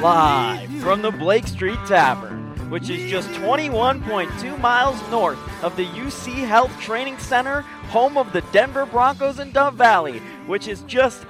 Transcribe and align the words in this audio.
Live 0.00 0.70
from 0.76 1.02
the 1.02 1.10
Blake 1.10 1.46
Street 1.46 1.78
Tavern, 1.86 2.70
which 2.70 2.88
is 2.88 3.10
just 3.10 3.28
21.2 3.32 4.58
miles 4.58 4.98
north 5.10 5.38
of 5.62 5.76
the 5.76 5.84
UC 5.84 6.46
Health 6.46 6.72
Training 6.80 7.18
Center, 7.18 7.60
home 7.90 8.16
of 8.16 8.32
the 8.32 8.40
Denver 8.50 8.86
Broncos 8.86 9.38
in 9.38 9.52
Dove 9.52 9.74
Valley, 9.74 10.20
which 10.46 10.68
is 10.68 10.80
just 10.84 11.26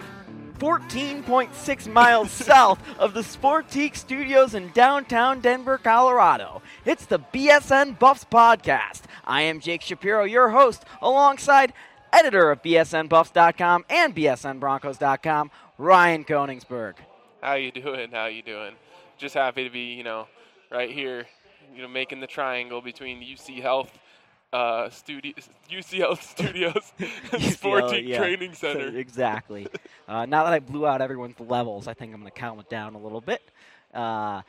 14.6 0.58 1.92
miles 1.92 2.30
south 2.30 2.80
of 2.96 3.12
the 3.12 3.22
Sportique 3.22 3.96
Studios 3.96 4.54
in 4.54 4.70
downtown 4.70 5.40
Denver, 5.40 5.76
Colorado. 5.76 6.62
It's 6.84 7.06
the 7.06 7.18
BSN 7.18 7.98
Buffs 7.98 8.24
Podcast. 8.24 9.02
I 9.24 9.42
am 9.42 9.58
Jake 9.58 9.82
Shapiro, 9.82 10.22
your 10.22 10.50
host, 10.50 10.84
alongside 11.02 11.72
editor 12.12 12.52
of 12.52 12.62
BSNBuffs.com 12.62 13.86
and 13.90 14.14
BSNBroncos.com, 14.14 15.50
Ryan 15.76 16.24
Koenigsberg. 16.24 16.94
How 17.40 17.54
you 17.54 17.72
doing? 17.72 18.10
How 18.12 18.26
you 18.26 18.42
doing? 18.42 18.74
Just 19.16 19.34
happy 19.34 19.64
to 19.64 19.70
be, 19.70 19.94
you 19.94 20.04
know, 20.04 20.26
right 20.70 20.90
here, 20.90 21.26
you 21.74 21.80
know, 21.80 21.88
making 21.88 22.20
the 22.20 22.26
triangle 22.26 22.82
between 22.82 23.22
UC 23.22 23.62
Health 23.62 23.98
uh, 24.52 24.90
studio, 24.90 25.32
UC 25.70 25.98
Health 26.00 26.22
Studios 26.38 26.92
and 27.32 27.42
Sporting 27.42 28.06
yeah. 28.06 28.18
Training 28.18 28.52
Center. 28.54 28.96
exactly. 28.96 29.66
Uh, 30.08 30.26
now 30.26 30.42
that 30.42 30.52
I 30.52 30.58
blew 30.58 30.88
out 30.88 31.00
everyone's 31.00 31.38
levels, 31.38 31.86
I 31.86 31.94
think 31.94 32.12
I'm 32.12 32.18
going 32.18 32.32
to 32.32 32.36
calm 32.36 32.58
it 32.58 32.68
down 32.68 32.96
a 32.96 32.98
little 32.98 33.20
bit. 33.20 33.40
Uh, 33.94 34.42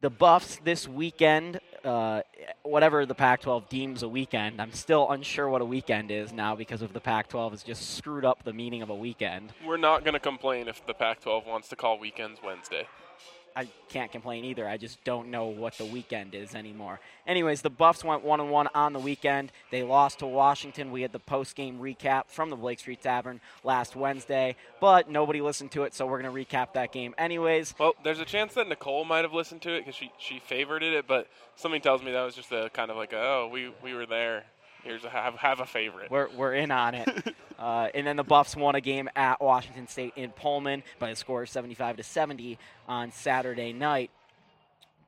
the 0.00 0.08
Buffs 0.08 0.60
this 0.62 0.86
weekend, 0.86 1.58
uh, 1.86 2.22
whatever 2.62 3.06
the 3.06 3.14
Pac 3.14 3.42
12 3.42 3.68
deems 3.68 4.02
a 4.02 4.08
weekend, 4.08 4.60
I'm 4.60 4.72
still 4.72 5.10
unsure 5.10 5.48
what 5.48 5.62
a 5.62 5.64
weekend 5.64 6.10
is 6.10 6.32
now 6.32 6.56
because 6.56 6.82
of 6.82 6.92
the 6.92 7.00
Pac 7.00 7.28
12 7.28 7.52
has 7.52 7.62
just 7.62 7.96
screwed 7.96 8.24
up 8.24 8.42
the 8.44 8.52
meaning 8.52 8.82
of 8.82 8.90
a 8.90 8.94
weekend. 8.94 9.52
We're 9.64 9.76
not 9.76 10.04
going 10.04 10.14
to 10.14 10.20
complain 10.20 10.68
if 10.68 10.84
the 10.86 10.94
Pac 10.94 11.20
12 11.20 11.46
wants 11.46 11.68
to 11.68 11.76
call 11.76 11.98
weekends 11.98 12.40
Wednesday. 12.44 12.86
I 13.56 13.68
can't 13.88 14.12
complain 14.12 14.44
either. 14.44 14.68
I 14.68 14.76
just 14.76 15.02
don't 15.02 15.30
know 15.30 15.46
what 15.46 15.78
the 15.78 15.86
weekend 15.86 16.34
is 16.34 16.54
anymore. 16.54 17.00
Anyways, 17.26 17.62
the 17.62 17.70
Buffs 17.70 18.04
went 18.04 18.22
one 18.22 18.38
and 18.38 18.50
one 18.50 18.68
on 18.74 18.92
the 18.92 18.98
weekend. 18.98 19.50
They 19.70 19.82
lost 19.82 20.18
to 20.18 20.26
Washington. 20.26 20.92
We 20.92 21.00
had 21.00 21.12
the 21.12 21.18
post 21.18 21.56
game 21.56 21.80
recap 21.80 22.24
from 22.28 22.50
the 22.50 22.56
Blake 22.56 22.80
Street 22.80 23.00
Tavern 23.00 23.40
last 23.64 23.96
Wednesday, 23.96 24.56
but 24.78 25.10
nobody 25.10 25.40
listened 25.40 25.70
to 25.72 25.84
it, 25.84 25.94
so 25.94 26.06
we're 26.06 26.20
to 26.26 26.28
recap 26.28 26.74
that 26.74 26.92
game 26.92 27.14
anyways. 27.16 27.74
Well, 27.78 27.94
there's 28.04 28.20
a 28.20 28.24
chance 28.24 28.54
that 28.54 28.68
Nicole 28.68 29.04
might 29.04 29.24
have 29.24 29.32
listened 29.32 29.62
to 29.62 29.74
it 29.74 29.80
because 29.80 29.94
she 29.94 30.12
she 30.18 30.40
favorited 30.40 30.92
it, 30.92 31.06
but 31.06 31.28
something 31.56 31.80
tells 31.80 32.02
me 32.02 32.12
that 32.12 32.22
was 32.22 32.34
just 32.34 32.52
a 32.52 32.68
kind 32.70 32.90
of 32.90 32.96
like 32.96 33.12
a, 33.12 33.18
oh 33.18 33.50
we 33.50 33.72
we 33.82 33.94
were 33.94 34.06
there. 34.06 34.44
Here's 34.86 35.04
a 35.04 35.10
have 35.10 35.34
have 35.34 35.58
a 35.58 35.66
favorite. 35.66 36.12
We're, 36.12 36.28
we're 36.36 36.54
in 36.54 36.70
on 36.70 36.94
it. 36.94 37.34
uh, 37.58 37.88
and 37.92 38.06
then 38.06 38.14
the 38.14 38.22
Buffs 38.22 38.54
won 38.54 38.76
a 38.76 38.80
game 38.80 39.10
at 39.16 39.40
Washington 39.40 39.88
State 39.88 40.12
in 40.14 40.30
Pullman 40.30 40.84
by 41.00 41.10
a 41.10 41.16
score 41.16 41.42
of 41.42 41.48
75 41.48 41.96
to 41.96 42.04
70 42.04 42.56
on 42.86 43.10
Saturday 43.10 43.72
night. 43.72 44.10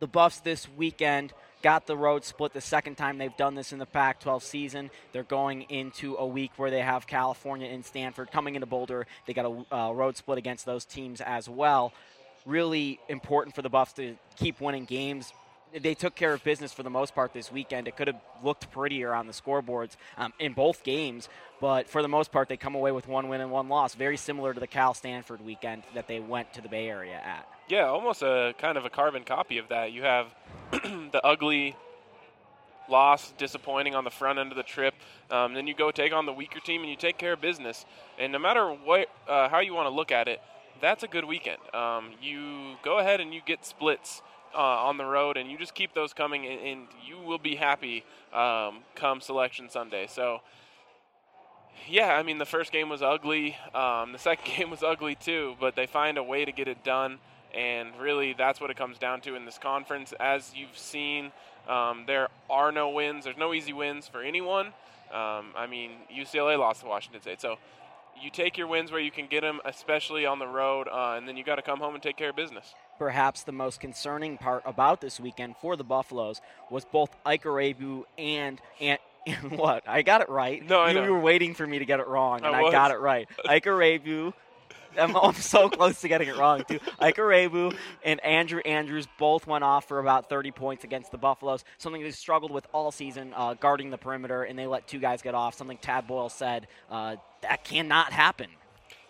The 0.01 0.09
Buffs 0.09 0.41
this 0.41 0.69
weekend 0.77 1.33
got 1.63 1.87
the 1.87 1.97
road 1.97 2.25
split 2.25 2.53
the 2.53 2.61
second 2.61 2.97
time 2.97 3.19
they've 3.19 3.37
done 3.37 3.55
this 3.55 3.73
in 3.73 3.79
the 3.79 3.87
Pac 3.87 4.19
12 4.21 4.43
season. 4.43 4.91
They're 5.13 5.23
going 5.23 5.63
into 5.63 6.17
a 6.17 6.27
week 6.27 6.51
where 6.57 6.73
they 6.73 6.81
have 6.81 7.07
California 7.07 7.69
and 7.69 7.85
Stanford 7.85 8.33
coming 8.33 8.57
into 8.57 8.67
Boulder. 8.67 9.07
They 9.27 9.33
got 9.33 9.47
a 9.71 9.75
uh, 9.75 9.93
road 9.93 10.17
split 10.17 10.39
against 10.39 10.67
those 10.67 10.85
teams 10.85 11.21
as 11.21 11.49
well. 11.49 11.93
Really 12.47 12.99
important 13.09 13.55
for 13.55 13.63
the 13.63 13.69
Buffs 13.69 13.93
to 13.95 14.17
keep 14.37 14.61
winning 14.61 14.87
games. 14.87 15.33
They 15.77 15.95
took 15.95 16.15
care 16.15 16.33
of 16.33 16.43
business 16.45 16.73
for 16.73 16.83
the 16.83 16.91
most 16.91 17.15
part 17.15 17.33
this 17.33 17.53
weekend. 17.53 17.89
It 17.89 17.97
could 17.97 18.07
have 18.07 18.21
looked 18.43 18.71
prettier 18.71 19.13
on 19.13 19.27
the 19.27 19.33
scoreboards 19.33 19.97
um, 20.17 20.33
in 20.39 20.53
both 20.53 20.83
games, 20.83 21.29
but 21.61 21.89
for 21.89 22.03
the 22.03 22.09
most 22.09 22.33
part, 22.33 22.49
they 22.49 22.57
come 22.57 22.75
away 22.75 22.93
with 22.93 23.07
one 23.09 23.29
win 23.29 23.41
and 23.41 23.51
one 23.51 23.69
loss, 23.69 23.95
very 23.95 24.17
similar 24.17 24.55
to 24.55 24.61
the 24.61 24.67
Cal 24.67 24.95
Stanford 24.95 25.45
weekend 25.45 25.83
that 25.95 26.09
they 26.09 26.21
went 26.21 26.53
to 26.55 26.61
the 26.61 26.69
Bay 26.69 26.89
Area 26.89 27.17
at. 27.17 27.49
Yeah, 27.69 27.87
almost 27.89 28.23
a 28.23 28.55
kind 28.59 28.79
of 28.79 28.85
a 28.85 28.91
carbon 28.91 29.25
copy 29.25 29.59
of 29.59 29.69
that. 29.69 29.93
You 29.93 30.03
have 30.03 30.35
the 30.71 31.21
ugly 31.23 31.77
loss, 32.89 33.33
disappointing 33.33 33.95
on 33.95 34.05
the 34.05 34.11
front 34.11 34.39
end 34.39 34.51
of 34.51 34.57
the 34.57 34.63
trip. 34.63 34.95
Um, 35.31 35.55
then 35.55 35.67
you 35.67 35.75
go 35.75 35.91
take 35.91 36.13
on 36.13 36.27
the 36.27 36.33
weaker 36.33 36.61
team 36.61 36.81
and 36.81 36.91
you 36.91 36.97
take 36.97 37.19
care 37.19 37.35
of 37.35 37.41
business. 37.41 37.85
And 38.19 38.33
no 38.33 38.39
matter 38.39 38.69
what, 38.71 39.09
uh, 39.29 39.49
how 39.49 39.61
you 39.61 39.75
want 39.75 39.87
to 39.87 39.95
look 39.95 40.11
at 40.11 40.29
it, 40.29 40.41
that's 40.81 41.03
a 41.03 41.09
good 41.09 41.25
weekend. 41.25 41.59
Um, 41.75 42.13
you 42.23 42.77
go 42.83 42.99
ahead 42.99 43.21
and 43.21 43.35
you 43.35 43.41
get 43.45 43.65
splits 43.67 44.23
uh, 44.55 44.59
on 44.59 44.97
the 44.97 45.05
road, 45.05 45.37
and 45.37 45.51
you 45.51 45.59
just 45.59 45.75
keep 45.75 45.95
those 45.95 46.13
coming, 46.13 46.47
and, 46.47 46.61
and 46.61 46.87
you 47.07 47.19
will 47.19 47.39
be 47.39 47.55
happy 47.55 48.05
um, 48.33 48.79
come 48.95 49.21
Selection 49.21 49.69
Sunday. 49.71 50.07
So. 50.09 50.41
Yeah, 51.89 52.17
I 52.17 52.23
mean 52.23 52.39
the 52.39 52.45
first 52.45 52.73
game 52.73 52.89
was 52.89 53.03
ugly. 53.03 53.57
Um, 53.73 54.13
the 54.13 54.19
second 54.19 54.53
game 54.57 54.69
was 54.69 54.83
ugly 54.83 55.15
too, 55.15 55.57
but 55.61 55.77
they 55.77 55.87
find 55.87 56.19
a 56.19 56.23
way 56.23 56.45
to 56.45 56.53
get 56.53 56.69
it 56.69 56.83
done. 56.85 57.19
And 57.55 57.91
really, 57.99 58.35
that's 58.35 58.61
what 58.61 58.69
it 58.71 58.77
comes 58.77 58.99
down 58.99 59.21
to 59.23 59.35
in 59.35 59.47
this 59.47 59.59
conference. 59.59 60.13
As 60.21 60.53
you've 60.55 60.77
seen, 60.77 61.33
um, 61.69 62.05
there 62.07 62.29
are 62.51 62.73
no 62.73 62.91
wins. 62.91 63.25
There's 63.25 63.39
no 63.39 63.55
easy 63.55 63.73
wins 63.73 64.07
for 64.07 64.23
anyone. 64.23 64.67
Um, 65.13 65.55
I 65.57 65.67
mean, 65.69 65.93
UCLA 66.15 66.59
lost 66.59 66.83
to 66.83 66.87
Washington 66.87 67.23
State. 67.23 67.41
So 67.41 67.57
you 68.23 68.31
take 68.31 68.59
your 68.59 68.67
wins 68.67 68.91
where 68.91 69.01
you 69.01 69.11
can 69.11 69.27
get 69.27 69.41
them, 69.41 69.61
especially 69.65 70.27
on 70.27 70.39
the 70.39 70.47
road, 70.47 70.89
uh, 70.89 71.15
and 71.17 71.27
then 71.27 71.37
you 71.37 71.45
got 71.45 71.57
to 71.57 71.63
come 71.63 71.79
home 71.79 71.95
and 71.95 72.03
take 72.03 72.17
care 72.17 72.31
of 72.31 72.37
business. 72.37 72.75
Perhaps 72.99 73.45
the 73.45 73.53
most 73.53 73.81
concerning 73.81 74.39
part 74.39 74.63
about 74.67 75.01
this 75.01 75.21
weekend 75.21 75.57
for 75.61 75.77
the 75.77 75.85
Buffaloes 75.85 76.41
was 76.71 76.85
both 76.85 77.15
Ike 77.25 77.45
Iroegbu 77.45 78.05
and, 78.19 78.61
and 78.81 78.99
what? 79.51 79.89
I 79.89 80.03
got 80.03 80.21
it 80.21 80.29
right. 80.29 80.67
No, 80.67 80.81
I 80.81 80.89
you, 80.89 80.95
know. 80.95 81.05
you 81.05 81.13
were 81.13 81.21
waiting 81.21 81.55
for 81.55 81.67
me 81.67 81.79
to 81.79 81.85
get 81.85 82.01
it 82.01 82.09
wrong, 82.09 82.45
and 82.45 82.55
I 82.55 82.65
I, 82.65 82.73
got 82.73 82.91
it 82.91 82.99
right. 82.99 83.29
Ike 83.47 83.65
Iroegbu. 83.65 84.33
I'm, 84.99 85.17
I'm 85.17 85.35
so 85.35 85.69
close 85.69 86.01
to 86.01 86.09
getting 86.09 86.29
it 86.29 86.37
wrong 86.37 86.65
too. 86.67 86.81
Ike 86.99 87.17
Iroegbu 87.17 87.77
and 88.05 88.25
Andrew 88.25 88.61
Andrews 88.61 89.07
both 89.19 89.47
went 89.47 89.63
off 89.63 89.87
for 89.87 90.01
about 90.01 90.29
30 90.29 90.51
points 90.51 90.83
against 90.83 91.13
the 91.13 91.19
Buffaloes. 91.19 91.65
Something 91.77 92.03
they 92.03 92.11
struggled 92.11 92.51
with 92.51 92.67
all 92.73 92.91
season, 92.91 93.33
uh, 93.37 93.55
guarding 93.55 93.91
the 93.91 93.99
perimeter, 93.99 94.43
and 94.43 94.59
they 94.59 94.67
let 94.67 94.89
two 94.89 94.99
guys 94.99 95.23
get 95.23 95.35
off. 95.35 95.55
Something 95.55 95.79
Tad 95.79 96.07
Boyle 96.07 96.29
said 96.29 96.67
uh, 96.91 97.17
that 97.43 97.65
cannot 97.65 98.13
happen. 98.13 98.49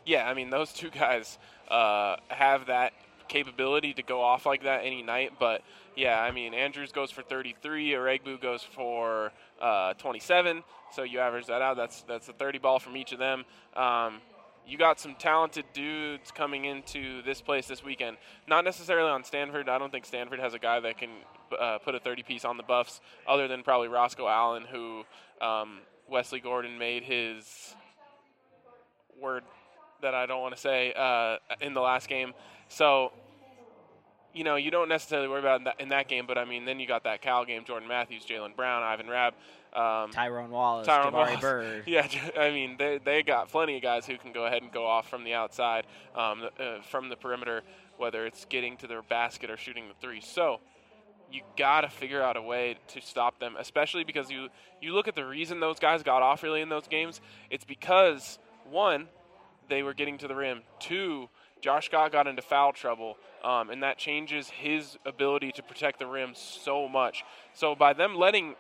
Yeah, 0.04 0.28
I 0.28 0.34
mean 0.34 0.50
those 0.50 0.72
two 0.72 0.90
guys 0.90 1.38
uh, 1.68 2.16
have 2.28 2.66
that 2.66 2.92
capability 3.28 3.94
to 3.94 4.02
go 4.02 4.20
off 4.22 4.46
like 4.46 4.64
that 4.64 4.80
any 4.84 5.02
night. 5.02 5.32
But 5.38 5.62
yeah, 5.96 6.20
I 6.20 6.30
mean 6.30 6.54
Andrews 6.54 6.92
goes 6.92 7.10
for 7.10 7.22
33, 7.22 7.90
Iroegbu 7.90 8.40
goes 8.40 8.62
for 8.62 9.32
uh, 9.60 9.94
27. 9.94 10.62
So 10.92 11.02
you 11.02 11.20
average 11.20 11.46
that 11.46 11.62
out. 11.62 11.76
That's 11.76 12.02
that's 12.02 12.28
a 12.28 12.32
30 12.32 12.58
ball 12.58 12.78
from 12.78 12.96
each 12.96 13.12
of 13.12 13.18
them. 13.18 13.44
Um, 13.76 14.20
you 14.66 14.76
got 14.76 15.00
some 15.00 15.14
talented 15.14 15.64
dudes 15.72 16.30
coming 16.30 16.66
into 16.66 17.22
this 17.22 17.40
place 17.40 17.66
this 17.66 17.82
weekend. 17.82 18.18
Not 18.46 18.64
necessarily 18.64 19.08
on 19.08 19.24
Stanford. 19.24 19.68
I 19.68 19.78
don't 19.78 19.90
think 19.90 20.04
Stanford 20.04 20.40
has 20.40 20.52
a 20.52 20.58
guy 20.58 20.78
that 20.80 20.98
can 20.98 21.08
uh, 21.58 21.78
put 21.78 21.94
a 21.94 21.98
30 21.98 22.22
piece 22.22 22.44
on 22.44 22.58
the 22.58 22.62
Buffs, 22.62 23.00
other 23.26 23.48
than 23.48 23.62
probably 23.62 23.88
Rosco 23.88 24.28
Allen, 24.28 24.64
who 24.70 25.04
um, 25.40 25.78
Wesley 26.06 26.40
Gordon 26.40 26.78
made 26.78 27.02
his 27.02 27.74
word 29.18 29.42
that 30.02 30.14
I 30.14 30.26
don't 30.26 30.42
want 30.42 30.54
to 30.54 30.60
say 30.60 30.92
uh, 30.94 31.36
in 31.60 31.74
the 31.74 31.80
last 31.80 32.08
game. 32.08 32.34
So, 32.68 33.12
you 34.34 34.44
know, 34.44 34.56
you 34.56 34.70
don't 34.70 34.88
necessarily 34.88 35.28
worry 35.28 35.40
about 35.40 35.60
in 35.60 35.64
that, 35.64 35.80
in 35.80 35.88
that 35.88 36.08
game, 36.08 36.26
but 36.26 36.38
I 36.38 36.44
mean, 36.44 36.64
then 36.64 36.78
you 36.80 36.86
got 36.86 37.04
that 37.04 37.22
Cal 37.22 37.44
game: 37.44 37.64
Jordan 37.64 37.88
Mathews, 37.88 38.24
Jaylen 38.24 38.54
Brown, 38.54 38.82
Ivan 38.82 39.08
Rabb. 39.08 39.34
Um, 39.74 40.10
Tyrone 40.12 40.50
Wallace, 40.50 40.86
Tyrone 40.86 41.12
Jabari 41.12 41.12
Wallace. 41.12 41.40
Bird. 41.40 41.84
Yeah, 41.86 42.06
I 42.38 42.50
mean 42.50 42.76
they 42.78 42.98
they 43.04 43.22
got 43.22 43.50
plenty 43.50 43.76
of 43.76 43.82
guys 43.82 44.06
who 44.06 44.16
can 44.16 44.32
go 44.32 44.46
ahead 44.46 44.62
and 44.62 44.72
go 44.72 44.86
off 44.86 45.08
from 45.08 45.24
the 45.24 45.34
outside, 45.34 45.86
um, 46.14 46.48
uh, 46.58 46.80
from 46.88 47.10
the 47.10 47.16
perimeter, 47.16 47.62
whether 47.98 48.24
it's 48.24 48.46
getting 48.46 48.78
to 48.78 48.86
their 48.86 49.02
basket 49.02 49.50
or 49.50 49.56
shooting 49.58 49.88
the 49.88 49.94
three. 50.00 50.20
So 50.22 50.60
you 51.30 51.42
got 51.58 51.82
to 51.82 51.88
figure 51.88 52.22
out 52.22 52.36
a 52.36 52.42
way 52.42 52.78
to 52.88 53.00
stop 53.02 53.38
them, 53.40 53.56
especially 53.58 54.04
because 54.04 54.30
you 54.30 54.48
you 54.80 54.94
look 54.94 55.08
at 55.08 55.14
the 55.14 55.26
reason 55.26 55.60
those 55.60 55.78
guys 55.78 56.02
got 56.02 56.22
off 56.22 56.42
really 56.42 56.62
in 56.62 56.68
those 56.70 56.88
games. 56.88 57.20
It's 57.50 57.64
because 57.64 58.38
one, 58.70 59.08
they 59.68 59.82
were 59.82 59.94
getting 59.94 60.18
to 60.18 60.28
the 60.28 60.34
rim. 60.34 60.62
Two, 60.80 61.28
Josh 61.60 61.86
Scott 61.86 62.12
got 62.12 62.26
into 62.26 62.42
foul 62.42 62.72
trouble, 62.72 63.16
um, 63.42 63.70
and 63.70 63.82
that 63.82 63.98
changes 63.98 64.48
his 64.48 64.96
ability 65.04 65.52
to 65.52 65.62
protect 65.62 65.98
the 65.98 66.06
rim 66.06 66.32
so 66.34 66.88
much. 66.88 67.24
So 67.54 67.74
by 67.74 67.92
them 67.92 68.16
letting 68.16 68.54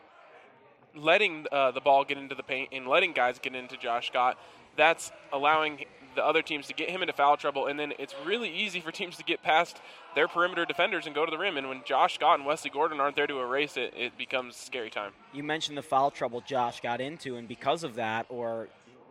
letting 0.94 1.46
uh, 1.52 1.70
the 1.70 1.80
ball 1.80 2.04
get 2.04 2.18
into 2.18 2.34
the 2.34 2.42
paint 2.42 2.70
and 2.72 2.88
letting 2.88 3.12
guys 3.12 3.38
get 3.38 3.54
into 3.54 3.76
Josh 3.76 4.08
Scott, 4.08 4.38
that's 4.76 5.12
allowing 5.32 5.84
the 6.14 6.24
other 6.24 6.42
teams 6.42 6.66
to 6.66 6.74
get 6.74 6.90
him 6.90 7.02
into 7.02 7.12
foul 7.12 7.36
trouble, 7.36 7.66
and 7.66 7.78
then 7.78 7.92
it's 7.98 8.14
really 8.24 8.50
easy 8.50 8.80
for 8.80 8.90
teams 9.00 9.16
to 9.16 9.24
get 9.24 9.42
past 9.42 9.80
their 10.14 10.26
perimeter 10.26 10.64
defenders 10.64 11.06
and 11.06 11.14
go 11.14 11.24
to 11.24 11.30
the 11.30 11.38
rim. 11.38 11.56
And 11.56 11.68
when 11.68 11.82
Josh 11.84 12.14
Scott 12.14 12.38
and 12.38 12.46
Wesley 12.46 12.70
Gordon 12.70 12.98
aren't 13.00 13.14
there 13.14 13.26
to 13.26 13.40
erase 13.40 13.76
it, 13.76 13.94
it 13.96 14.18
becomes 14.18 14.56
scary 14.56 14.90
time. 14.90 15.12
You 15.32 15.44
mentioned 15.44 15.78
the 15.78 15.82
foul 15.82 16.10
trouble 16.10 16.40
Josh 16.40 16.80
got 16.80 17.00
into, 17.00 17.36
and 17.36 17.46
because 17.46 17.84
of 17.84 17.94
that, 17.94 18.26
or 18.28 18.68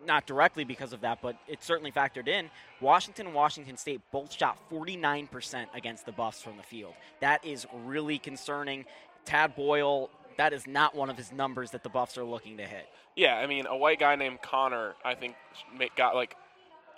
not 0.08 0.26
directly 0.26 0.64
because 0.64 0.94
of 0.94 1.02
that, 1.02 1.22
but 1.22 1.38
it 1.48 1.64
certainly 1.64 1.92
factored 1.92 2.28
in. 2.28 2.50
Washington 2.82 3.28
and 3.28 3.36
Washington 3.36 3.78
State 3.78 4.02
both 4.12 4.34
shot 4.34 4.58
49% 4.72 5.68
against 5.76 6.06
the 6.06 6.12
Buffs 6.12 6.42
from 6.42 6.58
the 6.58 6.64
field. 6.64 6.94
That 7.22 7.46
is 7.46 7.68
really 7.86 8.18
concerning. 8.18 8.86
Tad 9.26 9.56
Boyle, 9.56 10.10
that 10.38 10.54
is 10.54 10.66
not 10.66 10.96
one 10.96 11.10
of 11.10 11.18
his 11.18 11.32
numbers 11.32 11.72
that 11.72 11.84
the 11.84 11.90
Buffs 11.90 12.18
are 12.18 12.24
looking 12.24 12.58
to 12.58 12.64
hit. 12.64 12.88
Yeah, 13.16 13.36
I 13.36 13.46
mean, 13.48 13.66
a 13.68 13.76
white 13.76 14.00
guy 14.00 14.16
named 14.16 14.42
Connor, 14.42 14.96
I 15.04 15.16
think, 15.16 15.36
got 15.96 16.16
like 16.16 16.36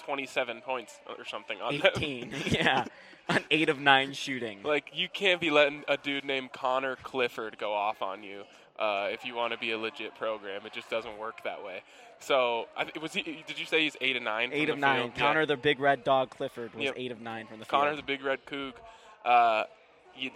27 0.05 0.61
points 0.61 0.99
or 1.17 1.25
something 1.25 1.59
on 1.61 1.73
18, 1.73 2.33
yeah, 2.45 2.85
on 3.27 3.39
eight 3.51 3.69
of 3.69 3.79
nine 3.79 4.13
shooting. 4.13 4.61
Like, 4.63 4.91
you 4.93 5.07
can't 5.09 5.41
be 5.41 5.49
letting 5.49 5.83
a 5.87 5.97
dude 5.97 6.25
named 6.25 6.51
Connor 6.51 6.97
Clifford 6.97 7.57
go 7.57 7.73
off 7.73 8.01
on 8.01 8.23
you 8.23 8.43
uh, 8.79 9.07
if 9.11 9.25
you 9.25 9.35
want 9.35 9.53
to 9.53 9.59
be 9.59 9.71
a 9.71 9.77
legit 9.77 10.15
program. 10.15 10.61
It 10.65 10.73
just 10.73 10.89
doesn't 10.89 11.17
work 11.19 11.43
that 11.43 11.63
way. 11.63 11.83
So, 12.21 12.67
I 12.75 12.85
was 13.01 13.13
he? 13.13 13.21
Did 13.47 13.59
you 13.59 13.65
say 13.65 13.83
he's 13.83 13.95
eight 14.01 14.15
of 14.15 14.23
nine? 14.23 14.49
Eight 14.53 14.69
of 14.69 14.77
the 14.77 14.81
nine. 14.81 15.01
field? 15.03 15.15
Connor, 15.15 15.39
Yeah. 15.41 15.45
the 15.45 15.57
big 15.57 15.79
red 15.79 16.03
dog 16.03 16.29
Clifford, 16.31 16.73
was 16.73 16.83
Yep. 16.85 16.93
eight 16.97 17.11
of 17.11 17.21
nine 17.21 17.45
from 17.47 17.59
the 17.59 17.65
Connor, 17.65 17.91
field. 17.91 17.99
the 17.99 18.03
big 18.03 18.23
red 18.23 18.45
kook. 18.45 18.79
Uh, 19.23 19.63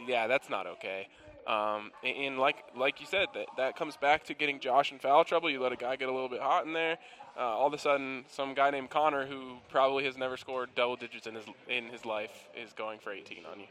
yeah, 0.08 0.28
that's 0.28 0.50
not 0.50 0.68
okay. 0.68 1.08
Um, 1.46 1.92
and, 2.04 2.16
and 2.18 2.40
like 2.40 2.64
like 2.76 3.02
you 3.02 3.06
said, 3.06 3.28
that 3.34 3.48
that 3.58 3.76
comes 3.76 3.98
back 3.98 4.24
to 4.26 4.34
getting 4.34 4.60
Josh 4.62 4.92
in 4.94 5.00
foul 5.00 5.26
trouble. 5.26 5.50
You 5.50 5.62
let 5.62 5.74
a 5.74 5.76
guy 5.76 5.96
get 5.98 6.08
a 6.08 6.12
little 6.12 6.30
bit 6.30 6.42
hot 6.42 6.66
in 6.66 6.72
there. 6.74 6.98
Uh, 7.36 7.40
all 7.42 7.68
of 7.68 7.74
a 7.74 7.78
sudden, 7.80 8.24
some 8.30 8.54
guy 8.54 8.70
named 8.70 8.90
Connor, 8.92 9.26
who 9.26 9.58
probably 9.70 10.06
has 10.06 10.16
never 10.18 10.38
scored 10.38 10.70
double 10.76 10.96
digits 10.96 11.28
in 11.28 11.36
his 11.36 11.44
in 11.68 11.88
his 11.90 12.06
life, 12.06 12.32
is 12.56 12.72
going 12.74 13.00
for 13.00 13.12
18 13.12 13.40
on 13.52 13.60
you. 13.60 13.66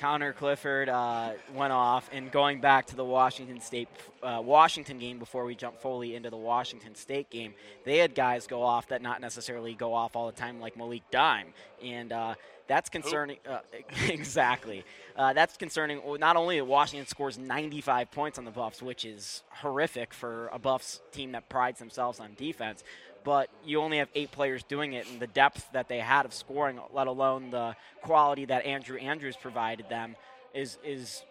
Connor 0.00 0.32
Clifford 0.32 0.88
uh, 0.88 1.32
went 1.54 1.74
off, 1.74 2.08
and 2.10 2.32
going 2.32 2.58
back 2.58 2.86
to 2.86 2.96
the 2.96 3.04
Washington 3.04 3.60
State 3.60 3.86
uh, 4.22 4.40
Washington 4.42 4.98
game 4.98 5.18
before 5.18 5.44
we 5.44 5.54
jump 5.54 5.78
fully 5.78 6.14
into 6.14 6.30
the 6.30 6.38
Washington 6.38 6.94
State 6.94 7.28
game, 7.28 7.52
they 7.84 7.98
had 7.98 8.14
guys 8.14 8.46
go 8.46 8.62
off 8.62 8.88
that 8.88 9.02
not 9.02 9.20
necessarily 9.20 9.74
go 9.74 9.92
off 9.92 10.16
all 10.16 10.24
the 10.24 10.32
time, 10.32 10.58
like 10.58 10.74
Malik 10.74 11.02
Dime, 11.10 11.48
and 11.84 12.12
uh, 12.12 12.34
that's 12.66 12.88
concerning. 12.88 13.36
Uh, 13.46 13.58
exactly, 14.08 14.84
uh, 15.16 15.34
that's 15.34 15.58
concerning. 15.58 16.00
Not 16.18 16.36
only 16.36 16.56
that 16.56 16.64
Washington 16.64 17.06
scores 17.06 17.36
95 17.36 18.10
points 18.10 18.38
on 18.38 18.46
the 18.46 18.50
Buffs, 18.50 18.80
which 18.80 19.04
is 19.04 19.42
horrific 19.50 20.14
for 20.14 20.48
a 20.50 20.58
Buffs 20.58 21.02
team 21.12 21.32
that 21.32 21.50
prides 21.50 21.78
themselves 21.78 22.20
on 22.20 22.30
defense, 22.38 22.84
but 23.24 23.50
you 23.64 23.80
only 23.80 23.98
have 23.98 24.08
eight 24.14 24.30
players 24.30 24.62
doing 24.62 24.92
it, 24.92 25.08
and 25.10 25.20
the 25.20 25.26
depth 25.26 25.68
that 25.72 25.88
they 25.88 25.98
had 25.98 26.26
of 26.26 26.34
scoring, 26.34 26.80
let 26.92 27.06
alone 27.06 27.50
the 27.50 27.76
quality 28.02 28.44
that 28.46 28.64
Andrew 28.64 28.98
Andrews 28.98 29.36
provided 29.36 29.88
them, 29.88 30.16
is 30.54 30.78
is 30.84 31.22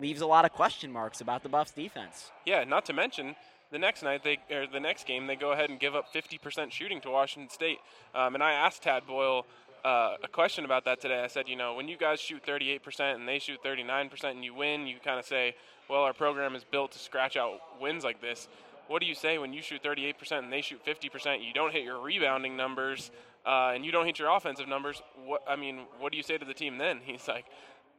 leaves 0.00 0.20
a 0.20 0.26
lot 0.26 0.44
of 0.44 0.52
question 0.52 0.92
marks 0.92 1.20
about 1.20 1.42
the 1.42 1.48
Buffs 1.48 1.72
defense. 1.72 2.30
Yeah, 2.46 2.64
not 2.64 2.86
to 2.86 2.92
mention 2.92 3.34
the 3.70 3.78
next 3.78 4.02
night 4.02 4.22
they 4.22 4.38
or 4.50 4.66
the 4.66 4.80
next 4.80 5.06
game 5.06 5.26
they 5.26 5.36
go 5.36 5.52
ahead 5.52 5.70
and 5.70 5.78
give 5.78 5.94
up 5.94 6.12
50% 6.12 6.72
shooting 6.72 7.00
to 7.02 7.10
Washington 7.10 7.50
State. 7.50 7.78
Um, 8.14 8.34
and 8.34 8.42
I 8.42 8.52
asked 8.52 8.82
Tad 8.82 9.06
Boyle 9.06 9.46
uh, 9.84 10.16
a 10.22 10.28
question 10.28 10.64
about 10.64 10.84
that 10.84 11.00
today. 11.00 11.22
I 11.22 11.28
said, 11.28 11.48
you 11.48 11.56
know, 11.56 11.74
when 11.74 11.88
you 11.88 11.96
guys 11.96 12.20
shoot 12.20 12.44
38% 12.44 13.14
and 13.14 13.28
they 13.28 13.38
shoot 13.38 13.62
39% 13.64 14.24
and 14.24 14.44
you 14.44 14.54
win, 14.54 14.86
you 14.86 14.96
kind 15.04 15.18
of 15.18 15.24
say, 15.24 15.54
well, 15.88 16.02
our 16.02 16.12
program 16.12 16.54
is 16.54 16.64
built 16.64 16.92
to 16.92 16.98
scratch 16.98 17.36
out 17.36 17.60
wins 17.80 18.04
like 18.04 18.20
this. 18.20 18.48
What 18.88 19.00
do 19.00 19.06
you 19.06 19.14
say 19.14 19.38
when 19.38 19.52
you 19.52 19.62
shoot 19.62 19.82
38% 19.82 20.38
and 20.38 20.52
they 20.52 20.62
shoot 20.62 20.84
50%? 20.84 21.46
You 21.46 21.52
don't 21.52 21.72
hit 21.72 21.84
your 21.84 22.00
rebounding 22.00 22.56
numbers 22.56 23.10
uh, 23.46 23.72
and 23.74 23.84
you 23.84 23.92
don't 23.92 24.06
hit 24.06 24.18
your 24.18 24.34
offensive 24.34 24.66
numbers. 24.66 25.02
What 25.24 25.42
I 25.46 25.56
mean, 25.56 25.80
what 25.98 26.10
do 26.10 26.16
you 26.18 26.24
say 26.24 26.38
to 26.38 26.44
the 26.44 26.54
team 26.54 26.78
then? 26.78 27.00
He's 27.04 27.28
like, 27.28 27.44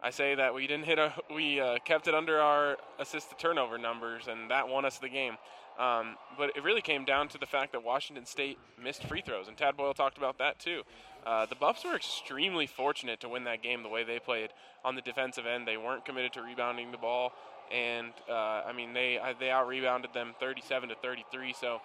I 0.01 0.09
say 0.09 0.35
that 0.35 0.53
we 0.53 0.65
didn't 0.65 0.85
hit 0.85 0.97
a, 0.97 1.13
we 1.33 1.59
uh, 1.59 1.77
kept 1.85 2.07
it 2.07 2.15
under 2.15 2.39
our 2.39 2.77
assist 2.99 3.29
to 3.29 3.35
turnover 3.35 3.77
numbers, 3.77 4.27
and 4.27 4.49
that 4.49 4.67
won 4.67 4.85
us 4.85 4.97
the 4.97 5.09
game. 5.09 5.37
Um, 5.77 6.15
but 6.37 6.51
it 6.57 6.63
really 6.63 6.81
came 6.81 7.05
down 7.05 7.29
to 7.29 7.37
the 7.37 7.45
fact 7.45 7.71
that 7.71 7.83
Washington 7.83 8.25
State 8.25 8.57
missed 8.81 9.03
free 9.03 9.21
throws, 9.21 9.47
and 9.47 9.55
Tad 9.55 9.77
Boyle 9.77 9.93
talked 9.93 10.17
about 10.17 10.37
that 10.39 10.59
too. 10.59 10.81
Uh, 11.25 11.45
the 11.45 11.55
Buffs 11.55 11.83
were 11.85 11.95
extremely 11.95 12.65
fortunate 12.67 13.19
to 13.21 13.29
win 13.29 13.43
that 13.45 13.61
game 13.61 13.83
the 13.83 13.89
way 13.89 14.03
they 14.03 14.19
played 14.19 14.49
on 14.83 14.95
the 14.95 15.01
defensive 15.01 15.45
end. 15.45 15.67
They 15.67 15.77
weren't 15.77 16.05
committed 16.05 16.33
to 16.33 16.41
rebounding 16.41 16.91
the 16.91 16.97
ball, 16.97 17.33
and 17.71 18.11
uh, 18.29 18.63
I 18.65 18.73
mean 18.73 18.93
they 18.93 19.19
they 19.39 19.49
out 19.49 19.67
rebounded 19.67 20.13
them 20.13 20.33
37 20.39 20.89
to 20.89 20.95
33. 20.95 21.53
So 21.59 21.79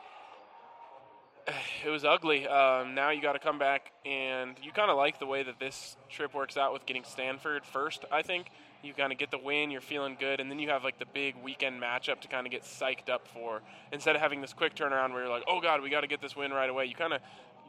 it 1.85 1.89
was 1.89 2.05
ugly. 2.05 2.47
Um, 2.47 2.95
now 2.95 3.11
you 3.11 3.21
got 3.23 3.33
to 3.33 3.39
come 3.39 3.59
back, 3.59 3.93
and 4.05 4.57
you 4.63 4.73
kind 4.73 4.91
of 4.91 4.97
like 4.97 5.19
the 5.19 5.27
way 5.27 5.43
that 5.43 5.59
this 5.59 5.97
trip 6.09 6.35
works 6.35 6.57
out 6.57 6.73
with 6.73 6.87
getting 6.87 7.05
Stanford 7.05 7.65
first. 7.65 8.05
I 8.11 8.23
think 8.23 8.47
you 8.83 8.93
kind 8.93 9.13
of 9.13 9.19
get 9.19 9.31
the 9.31 9.39
win, 9.39 9.71
you're 9.71 9.81
feeling 9.81 10.17
good, 10.19 10.41
and 10.41 10.51
then 10.51 10.59
you 10.59 10.69
have 10.71 10.85
like 10.85 10.99
the 10.99 11.07
big 11.07 11.35
weekend 11.43 11.81
matchup 11.81 12.21
to 12.21 12.29
kind 12.29 12.47
of 12.47 12.51
get 12.51 12.63
psyched 12.63 13.09
up 13.09 13.27
for. 13.29 13.63
Instead 13.93 14.15
of 14.15 14.23
having 14.23 14.41
this 14.41 14.53
quick 14.53 14.75
turnaround 14.75 15.13
where 15.13 15.23
you're 15.23 15.33
like, 15.33 15.45
oh 15.49 15.61
god, 15.61 15.83
we 15.83 15.91
got 15.91 16.03
to 16.03 16.07
get 16.07 16.21
this 16.21 16.37
win 16.37 16.51
right 16.51 16.69
away. 16.69 16.87
You 16.87 16.95
kind 16.95 17.13
of 17.13 17.21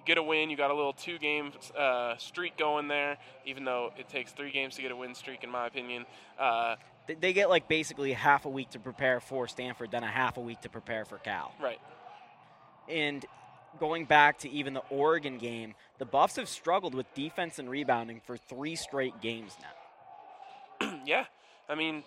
get 0.05 0.17
a 0.17 0.24
win. 0.24 0.50
You 0.50 0.57
got 0.57 0.71
a 0.71 0.74
little 0.75 0.93
two-game 0.93 1.51
uh, 1.77 2.15
streak 2.17 2.57
going 2.57 2.88
there, 2.88 3.17
even 3.45 3.65
though 3.65 3.91
it 3.97 4.07
takes 4.09 4.31
three 4.31 4.51
games 4.51 4.75
to 4.75 4.81
get 4.81 4.91
a 4.91 4.95
win 4.95 5.15
streak, 5.15 5.43
in 5.43 5.50
my 5.50 5.67
opinion. 5.67 6.05
Uh, 6.39 6.75
They- 7.07 7.15
They 7.15 7.33
get 7.33 7.50
like 7.50 7.67
basically 7.67 8.13
half 8.13 8.45
a 8.45 8.50
week 8.50 8.69
to 8.71 8.79
prepare 8.79 9.19
for 9.19 9.47
Stanford, 9.47 9.91
then 9.91 10.03
a 10.03 10.07
half 10.07 10.38
a 10.38 10.41
week 10.41 10.62
to 10.62 10.69
prepare 10.69 11.05
for 11.05 11.17
Cal. 11.17 11.53
right. 11.62 11.79
And 12.88 13.25
going 13.79 14.05
back 14.05 14.39
to 14.39 14.50
even 14.50 14.74
the 14.74 14.83
Oregon 14.89 15.38
game, 15.38 15.74
the 15.97 16.05
Buffs 16.05 16.35
have 16.38 16.47
struggled 16.47 16.93
with 16.95 17.12
defense 17.13 17.57
and 17.59 17.69
rebounding 17.69 18.21
for 18.25 18.38
three 18.38 18.75
straight 18.75 19.19
games 19.21 19.57
now. 20.81 21.00
yeah, 21.05 21.25
I 21.67 21.75
mean, 21.75 22.03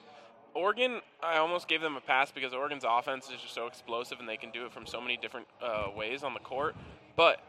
Oregon, 0.54 1.00
I 1.22 1.38
almost 1.38 1.68
gave 1.68 1.80
them 1.80 1.96
a 1.96 2.00
pass 2.00 2.30
because 2.30 2.52
Oregon's 2.54 2.84
offense 2.88 3.26
is 3.28 3.40
just 3.42 3.54
so 3.54 3.66
explosive 3.66 4.18
and 4.20 4.28
they 4.28 4.36
can 4.36 4.50
do 4.50 4.66
it 4.66 4.72
from 4.72 4.86
so 4.86 5.00
many 5.00 5.16
different 5.16 5.46
uh, 5.62 5.88
ways 5.96 6.22
on 6.22 6.32
the 6.32 6.40
court. 6.40 6.74
But 7.16 7.40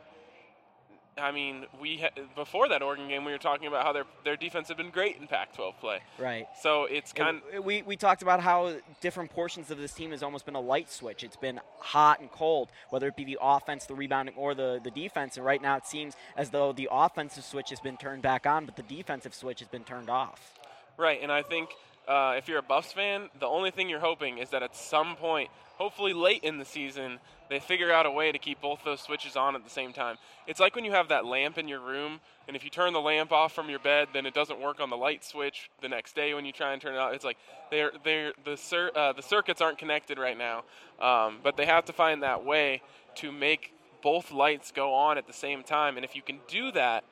I 1.20 1.32
mean, 1.32 1.66
we 1.80 1.98
ha- 1.98 2.10
before 2.36 2.68
that 2.70 2.82
Oregon 2.82 3.08
game, 3.08 3.26
we 3.26 3.32
were 3.32 3.38
talking 3.38 3.68
about 3.68 3.86
how 3.86 3.94
their 3.94 4.06
their 4.24 4.36
defense 4.36 4.68
had 4.68 4.78
been 4.78 4.90
great 4.90 5.18
in 5.18 5.28
Pac-12 5.28 5.78
play. 5.80 6.00
Right. 6.18 6.48
So 6.62 6.86
it's 6.86 7.14
kind. 7.14 7.42
It- 7.54 7.64
we, 7.64 7.82
we 7.82 7.96
talked 7.96 8.22
about 8.22 8.40
how 8.40 8.74
different 9.02 9.32
portions 9.32 9.70
of 9.72 9.78
this 9.78 9.92
team 9.94 10.12
has 10.12 10.24
almost 10.24 10.46
been 10.46 10.56
a 10.56 10.62
light 10.62 10.92
switch. 10.92 11.24
It's 11.24 11.36
been 11.36 11.60
hot 11.80 12.20
and 12.20 12.32
cold, 12.32 12.70
whether 12.90 13.08
it 13.08 13.16
be 13.16 13.26
the 13.26 13.38
offense, 13.42 13.86
the 13.86 13.96
rebounding, 13.96 14.36
or 14.36 14.56
the, 14.56 14.80
the 14.84 14.92
defense. 14.92 15.38
And 15.38 15.46
right 15.46 15.62
now 15.62 15.76
it 15.78 15.86
seems 15.86 16.16
as 16.38 16.50
though 16.50 16.72
the 16.72 16.88
offensive 16.92 17.44
switch 17.44 17.70
has 17.70 17.80
been 17.80 17.98
turned 17.98 18.22
back 18.22 18.46
on, 18.46 18.66
but 18.66 18.76
the 18.76 18.84
defensive 18.84 19.34
switch 19.34 19.60
has 19.60 19.68
been 19.68 19.84
turned 19.84 20.10
off. 20.10 20.54
Right, 20.98 21.20
and 21.22 21.32
I 21.32 21.44
think 21.44 21.70
uh, 22.10 22.34
if 22.38 22.48
you're 22.48 22.58
a 22.58 22.64
Buffs 22.64 22.92
fan, 22.92 23.30
the 23.40 23.46
only 23.46 23.70
thing 23.70 23.88
you're 23.88 24.00
hoping 24.00 24.40
is 24.40 24.50
that 24.50 24.64
at 24.64 24.76
some 24.76 25.16
point, 25.16 25.50
hopefully 25.78 26.12
late 26.12 26.44
in 26.44 26.58
the 26.58 26.66
season, 26.66 27.20
they 27.50 27.60
figure 27.60 27.92
out 27.92 28.08
a 28.08 28.12
way 28.12 28.32
to 28.32 28.40
keep 28.40 28.60
both 28.62 28.84
those 28.84 29.00
switches 29.00 29.36
on 29.36 29.56
at 29.56 29.64
the 29.64 29.70
same 29.70 29.94
time. 29.94 30.18
It's 30.48 30.60
like 30.60 30.76
when 30.76 30.86
you 30.86 30.92
have 30.92 31.10
that 31.10 31.26
lamp 31.26 31.60
in 31.60 31.68
your 31.68 31.80
room, 31.80 32.20
and 32.48 32.56
if 32.56 32.64
you 32.64 32.72
turn 32.72 32.94
the 32.94 33.00
lamp 33.00 33.32
off 33.32 33.54
from 33.54 33.70
your 33.70 33.80
bed, 33.80 34.08
then 34.12 34.26
it 34.26 34.34
doesn't 34.34 34.60
work 34.60 34.80
on 34.80 34.90
the 34.90 34.98
light 34.98 35.24
switch 35.24 35.70
the 35.82 35.88
next 35.88 36.16
day 36.16 36.34
when 36.34 36.46
you 36.46 36.52
try 36.52 36.74
and 36.74 36.82
turn 36.82 36.96
it 36.96 36.98
on. 36.98 37.14
It's 37.14 37.24
like 37.24 37.38
they're 37.70 37.92
they're 38.04 38.34
the 38.44 38.58
cir- 38.58 38.92
uh, 38.96 39.14
the 39.14 39.22
circuits 39.22 39.62
aren't 39.62 39.78
connected 39.78 40.18
right 40.18 40.38
now, 40.38 40.64
um, 41.00 41.38
but 41.44 41.58
they 41.58 41.68
have 41.68 41.86
to 41.86 41.94
find 41.94 42.24
that 42.24 42.44
way 42.44 42.82
to 43.16 43.32
make 43.32 43.74
both 44.02 44.32
lights 44.32 44.72
go 44.72 44.94
on 44.94 45.18
at 45.18 45.28
the 45.28 45.34
same 45.34 45.62
time. 45.64 45.96
And 45.96 46.04
if 46.04 46.16
you 46.16 46.22
can 46.22 46.40
do 46.48 46.72
that 46.72 47.04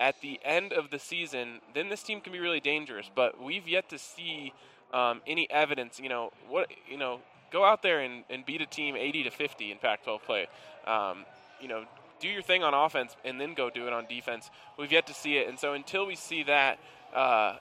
at 0.00 0.20
the 0.22 0.40
end 0.42 0.72
of 0.72 0.90
the 0.90 0.98
season, 0.98 1.60
then 1.74 1.90
this 1.90 2.02
team 2.02 2.20
can 2.20 2.32
be 2.32 2.40
really 2.40 2.58
dangerous. 2.58 3.08
But 3.14 3.40
we've 3.40 3.68
yet 3.68 3.88
to 3.90 3.98
see 3.98 4.52
um, 4.92 5.20
any 5.26 5.48
evidence. 5.50 6.00
You 6.00 6.08
know 6.08 6.32
what? 6.48 6.70
You 6.90 6.96
know, 6.96 7.20
go 7.52 7.64
out 7.64 7.82
there 7.82 8.00
and, 8.00 8.24
and 8.30 8.44
beat 8.44 8.62
a 8.62 8.66
team 8.66 8.96
80 8.96 9.24
to 9.24 9.30
50 9.30 9.70
in 9.70 9.78
Pac-12 9.78 10.22
play. 10.22 10.46
Um, 10.86 11.26
you 11.60 11.68
know, 11.68 11.84
do 12.20 12.28
your 12.28 12.42
thing 12.42 12.64
on 12.64 12.74
offense 12.74 13.14
and 13.24 13.40
then 13.40 13.54
go 13.54 13.70
do 13.70 13.86
it 13.86 13.92
on 13.92 14.06
defense. 14.06 14.50
We've 14.78 14.90
yet 14.90 15.06
to 15.06 15.14
see 15.14 15.36
it, 15.36 15.48
and 15.48 15.58
so 15.58 15.74
until 15.74 16.06
we 16.06 16.16
see 16.16 16.42
that, 16.44 16.78
uh, 17.14 17.56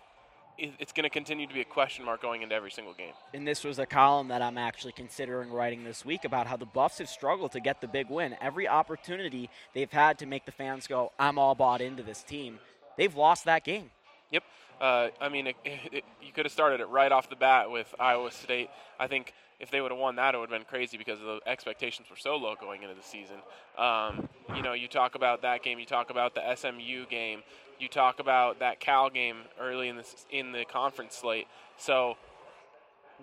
it's 0.60 0.92
going 0.92 1.04
to 1.04 1.10
continue 1.10 1.48
to 1.48 1.54
be 1.54 1.62
a 1.62 1.66
question 1.66 2.06
mark 2.06 2.22
going 2.22 2.42
into 2.42 2.56
every 2.56 2.72
single 2.72 2.94
game. 2.94 3.13
And 3.34 3.48
this 3.48 3.63
was 3.63 3.80
a 3.80 3.86
column 3.86 4.28
that 4.30 4.42
I'm 4.42 4.58
actually 4.58 4.94
considering 4.94 5.51
writing 5.51 5.84
this 5.84 6.06
week 6.06 6.25
about 6.25 6.48
how 6.48 6.58
the 6.58 6.66
Buffs 6.66 6.98
have 7.00 7.10
struggled 7.10 7.51
to 7.54 7.60
get 7.60 7.82
the 7.82 7.88
big 7.88 8.10
win. 8.10 8.36
Every 8.42 8.68
opportunity 8.68 9.50
they've 9.74 9.92
had 9.92 10.20
to 10.20 10.25
make 10.25 10.46
the 10.46 10.51
fans 10.51 10.88
go, 10.88 11.12
I'm 11.20 11.38
all 11.39 11.56
bought 11.56 11.82
into 11.82 12.04
this 12.04 12.24
team, 12.24 12.60
they've 12.98 13.16
lost 13.16 13.46
that 13.46 13.63
game. 13.63 13.92
Yep. 14.32 14.44
Uh, 14.80 15.10
I 15.20 15.30
mean, 15.30 15.48
it, 15.48 15.56
it, 15.66 16.04
you 16.22 16.32
could 16.34 16.46
have 16.46 16.54
started 16.54 16.80
it 16.80 16.89
right 16.89 17.12
off 17.12 17.30
the 17.30 17.36
bat 17.36 17.70
with 17.70 17.94
Iowa 18.00 18.32
State. 18.32 18.70
I 19.00 19.08
think 19.08 19.34
if 19.60 19.72
they 19.72 19.82
would 19.82 19.92
have 19.92 20.00
won 20.00 20.16
that, 20.16 20.36
it 20.36 20.38
would 20.38 20.50
have 20.50 20.60
been 20.60 20.68
crazy 20.68 20.98
because 20.98 21.20
the 21.20 21.39
expectations 21.46 22.10
were 22.10 22.16
so 22.16 22.38
low 22.38 22.56
going 22.60 22.84
into 22.84 22.96
the 22.96 23.04
season. 23.04 23.38
Um, 23.78 24.30
you 24.56 24.62
know, 24.62 24.74
you 24.74 24.88
talk 24.88 25.16
about 25.16 25.42
that 25.42 25.63
game, 25.63 25.80
you 25.80 25.86
talk 25.86 26.10
about 26.10 26.34
the 26.34 26.56
SMU 26.56 27.06
game, 27.08 27.44
you 27.79 27.88
talk 27.88 28.19
about 28.19 28.59
that 28.59 28.79
Cal 28.79 29.09
game 29.09 29.38
early 29.59 29.88
in 29.88 29.98
the 29.98 30.05
in 30.31 30.51
the 30.51 30.65
conference 30.65 31.15
slate. 31.15 31.48
So 31.77 32.17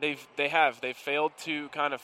they've 0.01 0.27
they 0.37 0.49
have 0.49 0.81
they've 0.81 0.97
failed 0.97 1.33
to 1.45 1.69
kind 1.69 1.95
of 1.95 2.03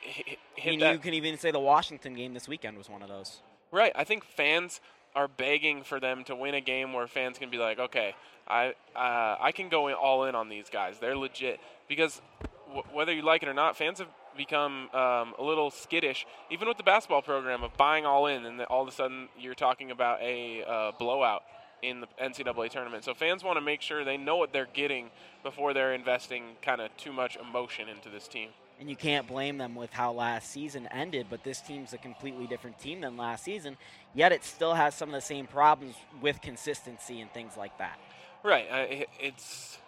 hit, 0.00 0.38
hit 0.54 0.68
I 0.68 0.70
mean, 0.70 0.80
that. 0.80 0.92
You 0.92 0.98
can 0.98 1.14
even 1.14 1.38
say 1.38 1.50
the 1.50 1.60
Washington 1.60 2.14
game 2.14 2.34
this 2.34 2.48
weekend 2.48 2.76
was 2.76 2.88
one 2.88 3.02
of 3.02 3.08
those. 3.08 3.40
Right. 3.70 3.92
I 3.94 4.04
think 4.04 4.24
fans 4.24 4.80
are 5.14 5.28
begging 5.28 5.82
for 5.82 6.00
them 6.00 6.24
to 6.24 6.34
win 6.34 6.54
a 6.54 6.60
game 6.60 6.92
where 6.92 7.06
fans 7.06 7.38
can 7.38 7.50
be 7.50 7.58
like, 7.58 7.78
okay, 7.78 8.14
I 8.46 8.74
uh, 8.94 9.36
I 9.40 9.52
can 9.52 9.68
go 9.68 9.92
all 9.94 10.24
in 10.24 10.34
on 10.34 10.48
these 10.48 10.68
guys. 10.70 10.98
They're 11.00 11.16
legit 11.16 11.60
because 11.88 12.20
w- 12.66 12.84
whether 12.92 13.12
you 13.12 13.22
like 13.22 13.42
it 13.42 13.48
or 13.48 13.54
not, 13.54 13.76
fans 13.76 13.98
have 13.98 14.08
become 14.36 14.90
um, 14.92 15.34
a 15.38 15.42
little 15.42 15.70
skittish, 15.70 16.26
even 16.50 16.66
with 16.66 16.76
the 16.76 16.82
basketball 16.82 17.22
program 17.22 17.62
of 17.62 17.76
buying 17.76 18.04
all 18.04 18.26
in, 18.26 18.44
and 18.44 18.60
all 18.62 18.82
of 18.82 18.88
a 18.88 18.92
sudden 18.92 19.28
you're 19.38 19.54
talking 19.54 19.90
about 19.92 20.20
a 20.20 20.64
uh, 20.64 20.92
blowout 20.98 21.42
in 21.88 22.00
the 22.00 22.06
NCAA 22.22 22.70
tournament. 22.70 23.04
So 23.04 23.14
fans 23.14 23.44
want 23.44 23.56
to 23.56 23.60
make 23.60 23.80
sure 23.80 24.04
they 24.04 24.16
know 24.16 24.36
what 24.36 24.52
they're 24.52 24.68
getting 24.72 25.10
before 25.42 25.74
they're 25.74 25.94
investing 25.94 26.56
kind 26.62 26.80
of 26.80 26.96
too 26.96 27.12
much 27.12 27.36
emotion 27.36 27.88
into 27.88 28.08
this 28.08 28.28
team. 28.28 28.50
And 28.80 28.90
you 28.90 28.96
can't 28.96 29.28
blame 29.28 29.58
them 29.58 29.76
with 29.76 29.92
how 29.92 30.12
last 30.12 30.50
season 30.50 30.88
ended, 30.88 31.26
but 31.30 31.44
this 31.44 31.60
team's 31.60 31.92
a 31.92 31.98
completely 31.98 32.46
different 32.46 32.78
team 32.78 33.02
than 33.02 33.16
last 33.16 33.44
season. 33.44 33.76
Yet 34.14 34.32
it 34.32 34.44
still 34.44 34.74
has 34.74 34.94
some 34.94 35.10
of 35.10 35.14
the 35.14 35.20
same 35.20 35.46
problems 35.46 35.94
with 36.20 36.40
consistency 36.40 37.20
and 37.20 37.32
things 37.32 37.56
like 37.56 37.78
that. 37.78 37.98
Right. 38.42 39.06
It's 39.20 39.78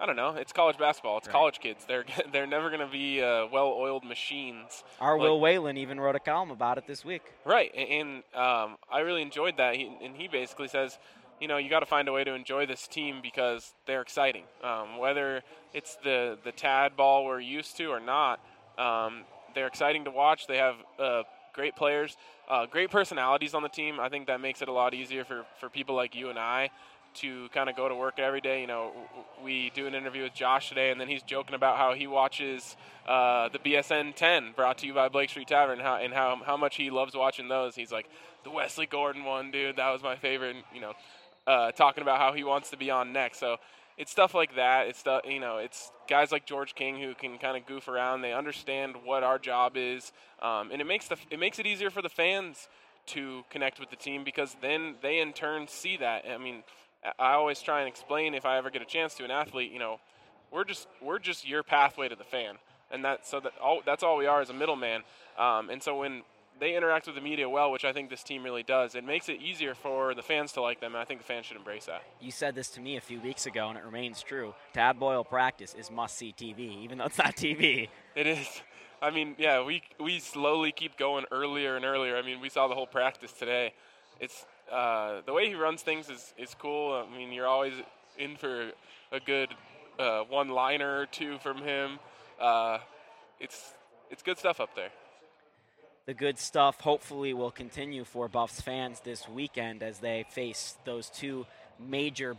I 0.00 0.06
don't 0.06 0.16
know. 0.16 0.34
It's 0.36 0.52
college 0.52 0.76
basketball. 0.76 1.18
It's 1.18 1.28
right. 1.28 1.32
college 1.32 1.60
kids. 1.60 1.84
They're 1.86 2.04
they're 2.32 2.46
never 2.46 2.68
going 2.68 2.80
to 2.80 2.92
be 2.92 3.22
uh, 3.22 3.46
well-oiled 3.46 4.04
machines. 4.04 4.84
Our 5.00 5.18
like, 5.18 5.22
Will 5.22 5.40
Whalen 5.40 5.76
even 5.76 6.00
wrote 6.00 6.16
a 6.16 6.20
column 6.20 6.50
about 6.50 6.78
it 6.78 6.86
this 6.86 7.04
week. 7.04 7.22
Right, 7.44 7.74
and 7.74 8.22
um, 8.34 8.76
I 8.92 9.00
really 9.00 9.22
enjoyed 9.22 9.56
that. 9.58 9.76
He, 9.76 9.96
and 10.02 10.16
he 10.16 10.28
basically 10.28 10.68
says, 10.68 10.98
you 11.44 11.48
know, 11.48 11.58
you 11.58 11.68
got 11.68 11.80
to 11.80 11.86
find 11.86 12.08
a 12.08 12.12
way 12.12 12.24
to 12.24 12.32
enjoy 12.32 12.64
this 12.64 12.88
team 12.88 13.20
because 13.22 13.74
they're 13.84 14.00
exciting. 14.00 14.44
Um, 14.62 14.96
whether 14.96 15.42
it's 15.74 15.94
the 15.96 16.38
the 16.42 16.52
tad 16.52 16.96
ball 16.96 17.26
we're 17.26 17.38
used 17.38 17.76
to 17.76 17.88
or 17.88 18.00
not, 18.00 18.40
um, 18.78 19.24
they're 19.54 19.66
exciting 19.66 20.04
to 20.06 20.10
watch. 20.10 20.46
They 20.46 20.56
have 20.56 20.76
uh, 20.98 21.24
great 21.52 21.76
players, 21.76 22.16
uh, 22.48 22.64
great 22.64 22.90
personalities 22.90 23.52
on 23.52 23.62
the 23.62 23.68
team. 23.68 24.00
I 24.00 24.08
think 24.08 24.28
that 24.28 24.40
makes 24.40 24.62
it 24.62 24.68
a 24.68 24.72
lot 24.72 24.94
easier 24.94 25.22
for, 25.22 25.44
for 25.60 25.68
people 25.68 25.94
like 25.94 26.14
you 26.14 26.30
and 26.30 26.38
I 26.38 26.70
to 27.16 27.50
kind 27.50 27.68
of 27.68 27.76
go 27.76 27.90
to 27.90 27.94
work 27.94 28.18
every 28.18 28.40
day. 28.40 28.62
You 28.62 28.66
know, 28.66 28.92
we 29.44 29.70
do 29.74 29.86
an 29.86 29.94
interview 29.94 30.22
with 30.22 30.32
Josh 30.32 30.70
today, 30.70 30.90
and 30.92 30.98
then 30.98 31.08
he's 31.08 31.22
joking 31.22 31.54
about 31.54 31.76
how 31.76 31.92
he 31.92 32.06
watches 32.06 32.74
uh, 33.06 33.50
the 33.50 33.58
BSN 33.58 34.14
10 34.14 34.52
brought 34.56 34.78
to 34.78 34.86
you 34.86 34.94
by 34.94 35.10
Blake 35.10 35.28
Street 35.28 35.48
Tavern, 35.48 35.78
and 35.78 35.82
how, 35.82 35.96
and 35.96 36.14
how 36.14 36.40
how 36.42 36.56
much 36.56 36.76
he 36.76 36.88
loves 36.88 37.14
watching 37.14 37.48
those. 37.48 37.76
He's 37.76 37.92
like, 37.92 38.08
the 38.44 38.50
Wesley 38.50 38.86
Gordon 38.86 39.24
one, 39.24 39.50
dude, 39.50 39.76
that 39.76 39.90
was 39.90 40.02
my 40.02 40.16
favorite. 40.16 40.56
You 40.72 40.80
know, 40.80 40.92
uh, 41.46 41.72
talking 41.72 42.02
about 42.02 42.18
how 42.18 42.32
he 42.32 42.44
wants 42.44 42.70
to 42.70 42.76
be 42.76 42.90
on 42.90 43.12
next. 43.12 43.38
So 43.38 43.56
it's 43.96 44.10
stuff 44.10 44.34
like 44.34 44.56
that. 44.56 44.88
It's 44.88 44.98
stuff, 44.98 45.22
you 45.24 45.40
know, 45.40 45.58
it's 45.58 45.92
guys 46.08 46.32
like 46.32 46.46
George 46.46 46.74
King 46.74 47.00
who 47.00 47.14
can 47.14 47.38
kind 47.38 47.56
of 47.56 47.66
goof 47.66 47.88
around. 47.88 48.22
They 48.22 48.32
understand 48.32 48.96
what 49.04 49.22
our 49.22 49.38
job 49.38 49.76
is, 49.76 50.12
um, 50.42 50.70
and 50.72 50.80
it 50.80 50.86
makes 50.86 51.08
the 51.08 51.16
it 51.30 51.38
makes 51.38 51.58
it 51.58 51.66
easier 51.66 51.90
for 51.90 52.02
the 52.02 52.08
fans 52.08 52.68
to 53.06 53.44
connect 53.50 53.78
with 53.78 53.90
the 53.90 53.96
team 53.96 54.24
because 54.24 54.56
then 54.62 54.94
they 55.02 55.20
in 55.20 55.32
turn 55.32 55.68
see 55.68 55.96
that. 55.98 56.24
I 56.28 56.38
mean 56.38 56.64
I 57.18 57.32
always 57.32 57.60
try 57.60 57.80
and 57.80 57.88
explain 57.88 58.34
if 58.34 58.46
I 58.46 58.56
ever 58.56 58.70
get 58.70 58.82
a 58.82 58.86
chance 58.86 59.14
to 59.16 59.24
an 59.24 59.30
athlete, 59.30 59.70
you 59.70 59.78
know, 59.78 60.00
we're 60.50 60.64
just 60.64 60.88
we're 61.02 61.18
just 61.18 61.46
your 61.46 61.62
pathway 61.62 62.08
to 62.08 62.16
the 62.16 62.24
fan, 62.24 62.56
and 62.90 63.04
that 63.04 63.26
so 63.26 63.40
that 63.40 63.52
all 63.62 63.82
that's 63.84 64.02
all 64.02 64.16
we 64.16 64.26
are 64.26 64.40
as 64.40 64.50
a 64.50 64.54
middleman. 64.54 65.02
Um, 65.38 65.68
and 65.68 65.82
so 65.82 65.98
when 65.98 66.22
they 66.60 66.76
interact 66.76 67.06
with 67.06 67.14
the 67.16 67.20
media 67.20 67.48
well, 67.48 67.70
which 67.70 67.84
I 67.84 67.92
think 67.92 68.10
this 68.10 68.22
team 68.22 68.42
really 68.44 68.62
does, 68.62 68.94
it 68.94 69.04
makes 69.04 69.28
it 69.28 69.40
easier 69.40 69.74
for 69.74 70.14
the 70.14 70.22
fans 70.22 70.52
to 70.52 70.60
like 70.60 70.80
them, 70.80 70.94
and 70.94 71.00
I 71.00 71.04
think 71.04 71.20
the 71.20 71.26
fans 71.26 71.46
should 71.46 71.56
embrace 71.56 71.86
that. 71.86 72.02
You 72.20 72.30
said 72.30 72.54
this 72.54 72.68
to 72.70 72.80
me 72.80 72.96
a 72.96 73.00
few 73.00 73.20
weeks 73.20 73.46
ago, 73.46 73.68
and 73.68 73.78
it 73.78 73.84
remains 73.84 74.22
true. 74.22 74.54
Tad 74.72 74.98
Boyle 74.98 75.24
practice 75.24 75.74
is 75.74 75.90
must-see 75.90 76.34
TV, 76.36 76.82
even 76.82 76.98
though 76.98 77.06
it's 77.06 77.18
not 77.18 77.36
TV. 77.36 77.88
It 78.14 78.26
is. 78.26 78.62
I 79.02 79.10
mean, 79.10 79.34
yeah, 79.38 79.62
we 79.62 79.82
we 80.00 80.18
slowly 80.18 80.72
keep 80.72 80.96
going 80.96 81.26
earlier 81.30 81.76
and 81.76 81.84
earlier. 81.84 82.16
I 82.16 82.22
mean, 82.22 82.40
we 82.40 82.48
saw 82.48 82.68
the 82.68 82.74
whole 82.74 82.86
practice 82.86 83.32
today. 83.32 83.74
It's 84.18 84.46
uh, 84.72 85.20
the 85.26 85.32
way 85.32 85.48
he 85.48 85.54
runs 85.54 85.82
things 85.82 86.08
is, 86.08 86.32
is 86.38 86.54
cool. 86.54 87.04
I 87.06 87.14
mean, 87.14 87.32
you're 87.32 87.46
always 87.46 87.74
in 88.18 88.36
for 88.36 88.70
a 89.12 89.20
good 89.20 89.50
uh, 89.98 90.20
one 90.22 90.48
liner 90.48 91.00
or 91.00 91.06
two 91.06 91.38
from 91.38 91.58
him. 91.58 91.98
Uh, 92.40 92.78
it's 93.40 93.74
it's 94.10 94.22
good 94.22 94.38
stuff 94.38 94.60
up 94.60 94.74
there. 94.74 94.90
The 96.06 96.12
good 96.12 96.38
stuff 96.38 96.82
hopefully 96.82 97.32
will 97.32 97.50
continue 97.50 98.04
for 98.04 98.28
Buffs 98.28 98.60
fans 98.60 99.00
this 99.00 99.26
weekend 99.26 99.82
as 99.82 100.00
they 100.00 100.26
face 100.28 100.76
those 100.84 101.08
two 101.08 101.46
major 101.78 102.36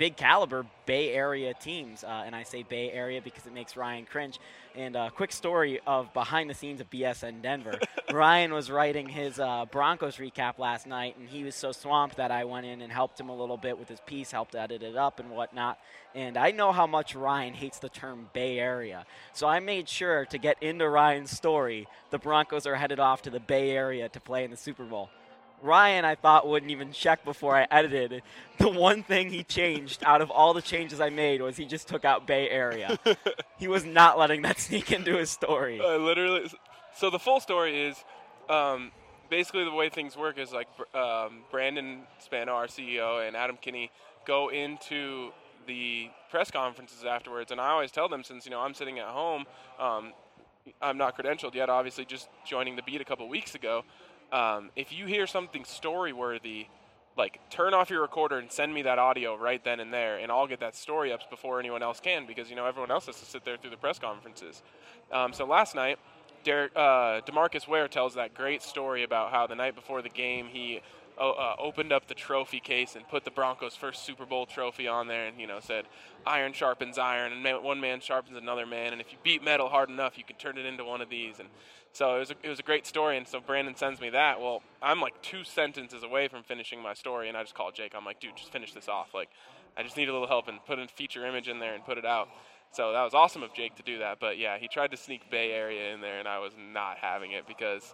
big 0.00 0.16
caliber 0.16 0.64
Bay 0.86 1.12
Area 1.12 1.52
teams. 1.52 2.02
Uh, 2.02 2.22
and 2.24 2.34
I 2.34 2.42
say 2.42 2.62
Bay 2.62 2.90
Area 2.90 3.20
because 3.20 3.46
it 3.46 3.52
makes 3.52 3.76
Ryan 3.76 4.06
cringe. 4.06 4.40
And 4.74 4.96
a 4.96 5.10
quick 5.10 5.30
story 5.30 5.78
of 5.86 6.10
behind 6.14 6.48
the 6.48 6.54
scenes 6.54 6.80
of 6.80 6.88
BSN 6.88 7.42
Denver. 7.42 7.78
Ryan 8.10 8.54
was 8.54 8.70
writing 8.70 9.06
his 9.10 9.38
uh, 9.38 9.66
Broncos 9.70 10.16
recap 10.16 10.58
last 10.58 10.86
night, 10.86 11.18
and 11.18 11.28
he 11.28 11.44
was 11.44 11.54
so 11.54 11.70
swamped 11.70 12.16
that 12.16 12.30
I 12.30 12.44
went 12.44 12.64
in 12.64 12.80
and 12.80 12.90
helped 12.90 13.20
him 13.20 13.28
a 13.28 13.36
little 13.36 13.58
bit 13.58 13.78
with 13.78 13.90
his 13.90 14.00
piece, 14.06 14.30
helped 14.30 14.54
edit 14.54 14.82
it 14.82 14.96
up 14.96 15.20
and 15.20 15.28
whatnot. 15.28 15.78
And 16.14 16.38
I 16.38 16.50
know 16.52 16.72
how 16.72 16.86
much 16.86 17.14
Ryan 17.14 17.52
hates 17.52 17.78
the 17.78 17.90
term 17.90 18.30
Bay 18.32 18.58
Area. 18.58 19.04
So 19.34 19.46
I 19.46 19.60
made 19.60 19.86
sure 19.86 20.24
to 20.26 20.38
get 20.38 20.62
into 20.62 20.88
Ryan's 20.88 21.30
story. 21.30 21.86
The 22.08 22.18
Broncos 22.18 22.66
are 22.66 22.76
headed 22.76 23.00
off 23.00 23.20
to 23.22 23.30
the 23.30 23.40
Bay 23.40 23.72
Area 23.72 24.08
to 24.08 24.20
play 24.20 24.44
in 24.44 24.50
the 24.50 24.56
Super 24.56 24.84
Bowl. 24.84 25.10
Ryan, 25.62 26.04
I 26.04 26.14
thought, 26.14 26.48
wouldn't 26.48 26.70
even 26.70 26.92
check 26.92 27.24
before 27.24 27.56
I 27.56 27.66
edited. 27.70 28.22
The 28.58 28.68
one 28.68 29.02
thing 29.02 29.30
he 29.30 29.42
changed 29.44 30.02
out 30.04 30.20
of 30.20 30.30
all 30.30 30.54
the 30.54 30.62
changes 30.62 31.00
I 31.00 31.10
made 31.10 31.42
was 31.42 31.56
he 31.56 31.64
just 31.64 31.88
took 31.88 32.04
out 32.04 32.26
Bay 32.26 32.48
Area. 32.48 32.98
he 33.58 33.68
was 33.68 33.84
not 33.84 34.18
letting 34.18 34.42
that 34.42 34.58
sneak 34.58 34.92
into 34.92 35.16
his 35.16 35.30
story. 35.30 35.80
Uh, 35.80 35.96
literally. 35.98 36.50
So 36.96 37.10
the 37.10 37.18
full 37.18 37.40
story 37.40 37.88
is 37.88 38.04
um, 38.48 38.90
basically 39.30 39.64
the 39.64 39.72
way 39.72 39.88
things 39.88 40.16
work 40.16 40.38
is 40.38 40.52
like 40.52 40.68
um, 40.94 41.40
Brandon 41.50 42.02
Spano, 42.18 42.52
our 42.52 42.66
CEO, 42.66 43.26
and 43.26 43.36
Adam 43.36 43.58
Kinney 43.60 43.90
go 44.26 44.50
into 44.50 45.30
the 45.66 46.10
press 46.30 46.50
conferences 46.50 47.04
afterwards, 47.04 47.50
and 47.52 47.60
I 47.60 47.70
always 47.70 47.92
tell 47.92 48.08
them 48.08 48.24
since 48.24 48.44
you 48.44 48.50
know 48.50 48.60
I'm 48.60 48.74
sitting 48.74 48.98
at 48.98 49.06
home, 49.06 49.44
um, 49.78 50.12
I'm 50.82 50.98
not 50.98 51.16
credentialed 51.16 51.54
yet, 51.54 51.68
obviously 51.68 52.04
just 52.04 52.28
joining 52.46 52.76
the 52.76 52.82
beat 52.82 53.00
a 53.00 53.04
couple 53.04 53.28
weeks 53.28 53.54
ago. 53.54 53.84
Um, 54.32 54.70
if 54.76 54.92
you 54.92 55.06
hear 55.06 55.26
something 55.26 55.64
story 55.64 56.12
worthy, 56.12 56.66
like 57.16 57.40
turn 57.50 57.74
off 57.74 57.90
your 57.90 58.02
recorder 58.02 58.38
and 58.38 58.50
send 58.50 58.72
me 58.72 58.82
that 58.82 58.98
audio 58.98 59.36
right 59.36 59.62
then 59.64 59.80
and 59.80 59.92
there, 59.92 60.18
and 60.18 60.30
I'll 60.30 60.46
get 60.46 60.60
that 60.60 60.76
story 60.76 61.12
up 61.12 61.28
before 61.30 61.58
anyone 61.60 61.82
else 61.82 62.00
can 62.00 62.26
because 62.26 62.48
you 62.48 62.56
know 62.56 62.66
everyone 62.66 62.90
else 62.90 63.06
has 63.06 63.18
to 63.20 63.26
sit 63.26 63.44
there 63.44 63.56
through 63.56 63.70
the 63.70 63.76
press 63.76 63.98
conferences. 63.98 64.62
Um, 65.12 65.32
so 65.32 65.44
last 65.44 65.74
night, 65.74 65.98
Derek, 66.44 66.72
uh, 66.74 67.20
DeMarcus 67.22 67.68
Ware 67.68 67.88
tells 67.88 68.14
that 68.14 68.34
great 68.34 68.62
story 68.62 69.02
about 69.02 69.30
how 69.32 69.46
the 69.46 69.54
night 69.54 69.74
before 69.74 70.00
the 70.00 70.08
game 70.08 70.46
he 70.46 70.80
uh, 71.20 71.54
opened 71.58 71.92
up 71.92 72.06
the 72.08 72.14
trophy 72.14 72.60
case 72.60 72.96
and 72.96 73.06
put 73.06 73.24
the 73.24 73.30
Broncos' 73.30 73.76
first 73.76 74.04
Super 74.06 74.24
Bowl 74.24 74.46
trophy 74.46 74.88
on 74.88 75.06
there, 75.06 75.26
and 75.26 75.38
you 75.38 75.46
know 75.46 75.60
said, 75.60 75.84
"Iron 76.26 76.52
sharpens 76.52 76.96
iron, 76.96 77.32
and 77.32 77.62
one 77.62 77.80
man 77.80 78.00
sharpens 78.00 78.36
another 78.36 78.64
man, 78.64 78.92
and 78.92 79.00
if 79.00 79.12
you 79.12 79.18
beat 79.22 79.42
metal 79.42 79.68
hard 79.68 79.90
enough, 79.90 80.16
you 80.16 80.24
can 80.24 80.36
turn 80.36 80.56
it 80.56 80.64
into 80.64 80.84
one 80.84 81.02
of 81.02 81.10
these." 81.10 81.38
And 81.38 81.48
so 81.92 82.16
it 82.16 82.18
was 82.20 82.30
a, 82.30 82.34
it 82.42 82.48
was 82.48 82.58
a 82.58 82.62
great 82.62 82.86
story, 82.86 83.16
and 83.16 83.26
so 83.26 83.40
Brandon 83.40 83.74
sends 83.74 84.00
me 84.00 84.10
that. 84.10 84.40
Well, 84.40 84.62
I'm 84.80 85.00
like 85.00 85.20
two 85.22 85.44
sentences 85.44 86.02
away 86.02 86.28
from 86.28 86.42
finishing 86.42 86.80
my 86.80 86.94
story, 86.94 87.28
and 87.28 87.36
I 87.36 87.42
just 87.42 87.54
called 87.54 87.74
Jake. 87.74 87.92
I'm 87.96 88.04
like, 88.04 88.20
dude, 88.20 88.36
just 88.36 88.52
finish 88.52 88.72
this 88.72 88.88
off. 88.88 89.12
Like, 89.12 89.28
I 89.76 89.82
just 89.82 89.96
need 89.96 90.08
a 90.08 90.12
little 90.12 90.28
help 90.28 90.48
and 90.48 90.64
put 90.64 90.78
a 90.78 90.86
feature 90.86 91.26
image 91.26 91.48
in 91.48 91.58
there 91.58 91.74
and 91.74 91.84
put 91.84 91.98
it 91.98 92.06
out. 92.06 92.28
So 92.72 92.92
that 92.92 93.02
was 93.02 93.14
awesome 93.14 93.42
of 93.42 93.52
Jake 93.52 93.74
to 93.76 93.82
do 93.82 93.98
that. 93.98 94.20
But 94.20 94.38
yeah, 94.38 94.58
he 94.58 94.68
tried 94.68 94.92
to 94.92 94.96
sneak 94.96 95.30
Bay 95.30 95.52
Area 95.52 95.92
in 95.92 96.00
there, 96.00 96.18
and 96.20 96.28
I 96.28 96.38
was 96.38 96.52
not 96.56 96.98
having 96.98 97.32
it 97.32 97.46
because 97.48 97.92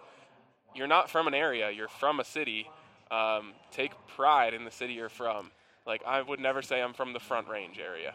you're 0.75 0.87
not 0.87 1.09
from 1.09 1.27
an 1.27 1.33
area, 1.33 1.71
you're 1.71 1.87
from 1.87 2.19
a 2.19 2.23
city. 2.23 2.69
Um, 3.09 3.53
take 3.71 3.93
pride 4.07 4.53
in 4.53 4.65
the 4.65 4.71
city 4.71 4.93
you're 4.93 5.09
from. 5.09 5.51
Like, 5.87 6.03
I 6.05 6.21
would 6.21 6.39
never 6.39 6.61
say 6.61 6.81
I'm 6.81 6.93
from 6.93 7.13
the 7.13 7.19
Front 7.19 7.47
Range 7.47 7.79
area. 7.79 8.13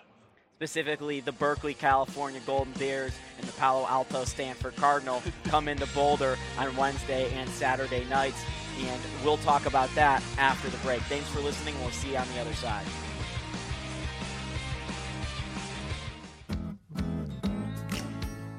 Specifically 0.56 1.20
the 1.20 1.32
Berkeley, 1.32 1.74
California 1.74 2.40
Golden 2.46 2.72
Bears 2.74 3.12
and 3.38 3.46
the 3.46 3.52
Palo 3.54 3.86
Alto 3.86 4.24
Stanford 4.24 4.76
Cardinal, 4.76 5.22
come 5.44 5.68
into 5.68 5.86
Boulder 5.94 6.36
on 6.58 6.74
Wednesday 6.76 7.32
and 7.34 7.48
Saturday 7.50 8.04
nights. 8.04 8.42
And 8.80 9.00
we'll 9.24 9.38
talk 9.38 9.66
about 9.66 9.92
that 9.94 10.22
after 10.38 10.68
the 10.68 10.76
break. 10.78 11.00
Thanks 11.02 11.28
for 11.30 11.40
listening. 11.40 11.74
We'll 11.80 11.90
see 11.90 12.12
you 12.12 12.16
on 12.16 12.28
the 12.34 12.40
other 12.40 12.54
side. 12.54 12.86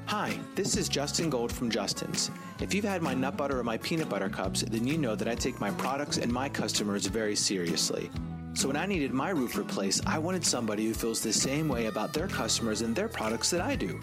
Hi, 0.06 0.38
this 0.54 0.76
is 0.76 0.88
Justin 0.88 1.28
Gold 1.28 1.50
from 1.50 1.70
Justin's. 1.70 2.30
If 2.60 2.72
you've 2.72 2.84
had 2.84 3.02
my 3.02 3.14
nut 3.14 3.36
butter 3.36 3.58
or 3.58 3.64
my 3.64 3.78
peanut 3.78 4.08
butter 4.08 4.28
cups, 4.28 4.62
then 4.62 4.86
you 4.86 4.96
know 4.96 5.16
that 5.16 5.26
I 5.26 5.34
take 5.34 5.58
my 5.58 5.72
products 5.72 6.18
and 6.18 6.32
my 6.32 6.48
customers 6.48 7.06
very 7.06 7.34
seriously. 7.34 8.10
So 8.54 8.68
when 8.68 8.76
I 8.76 8.86
needed 8.86 9.12
my 9.12 9.30
roof 9.30 9.58
replaced, 9.58 10.06
I 10.06 10.18
wanted 10.18 10.46
somebody 10.46 10.86
who 10.86 10.94
feels 10.94 11.20
the 11.20 11.32
same 11.32 11.68
way 11.68 11.86
about 11.86 12.12
their 12.12 12.28
customers 12.28 12.82
and 12.82 12.94
their 12.94 13.08
products 13.08 13.50
that 13.50 13.60
I 13.60 13.74
do. 13.74 14.00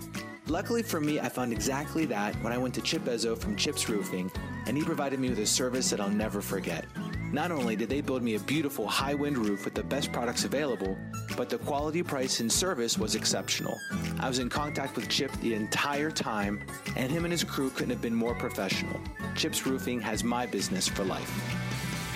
Luckily 0.48 0.84
for 0.84 1.00
me, 1.00 1.22
I 1.22 1.29
found 1.29 1.53
exactly 1.53 2.03
that 2.08 2.36
when 2.43 2.51
I 2.51 2.58
went 2.58 2.74
to 2.75 2.81
Chip 2.81 3.05
Ezzo 3.05 3.38
from 3.38 3.55
Chips 3.55 3.88
Roofing, 3.88 4.29
and 4.67 4.75
he 4.75 4.84
provided 4.84 5.20
me 5.22 5.29
with 5.29 5.39
a 5.39 5.46
service 5.46 5.89
that 5.89 6.01
I'll 6.01 6.10
never 6.10 6.41
forget. 6.41 6.86
Not 7.31 7.51
only 7.51 7.77
did 7.77 7.88
they 7.88 8.01
build 8.01 8.24
me 8.24 8.36
a 8.36 8.39
beautiful 8.41 8.86
high 8.86 9.13
wind 9.13 9.38
roof 9.38 9.63
with 9.63 9.74
the 9.74 9.84
best 9.84 10.12
products 10.12 10.43
available, 10.43 10.98
but 11.38 11.50
the 11.50 11.58
quality, 11.60 12.03
price, 12.03 12.41
and 12.41 12.51
service 12.51 12.98
was 12.98 13.15
exceptional. 13.15 13.79
I 14.20 14.27
was 14.27 14.39
in 14.39 14.50
contact 14.50 14.98
with 14.98 15.08
Chip 15.08 15.31
the 15.39 15.53
entire 15.53 16.12
time, 16.12 16.62
and 16.98 17.10
him 17.10 17.24
and 17.24 17.31
his 17.31 17.46
crew 17.46 17.70
couldn't 17.70 17.91
have 17.91 18.01
been 18.01 18.13
more 18.13 18.36
professional. 18.36 19.00
Chips 19.34 19.65
Roofing 19.65 20.01
has 20.01 20.25
my 20.25 20.46
business 20.46 20.89
for 20.89 21.05
life. 21.05 21.70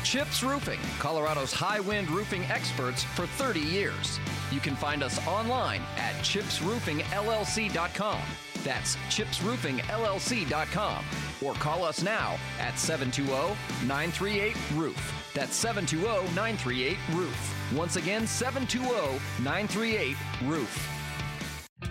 Chips 0.05 0.43
Roofing, 0.43 0.79
Colorado's 0.99 1.51
high 1.51 1.79
wind 1.79 2.11
roofing 2.11 2.43
experts 2.43 3.03
for 3.03 3.25
30 3.25 3.59
years. 3.59 4.19
You 4.51 4.59
can 4.59 4.75
find 4.75 5.01
us 5.01 5.19
online 5.27 5.81
at 5.97 6.13
chipsroofingllc.com. 6.17 8.21
That's 8.63 8.95
chipsroofingllc.com. 9.09 11.05
Or 11.43 11.53
call 11.55 11.83
us 11.83 12.03
now 12.03 12.37
at 12.59 12.77
720 12.77 13.55
938 13.87 14.55
Roof. 14.75 15.31
That's 15.33 15.55
720 15.55 16.35
938 16.35 16.97
Roof. 17.13 17.71
Once 17.75 17.95
again, 17.95 18.27
720 18.27 19.19
938 19.43 20.15
Roof. 20.43 20.87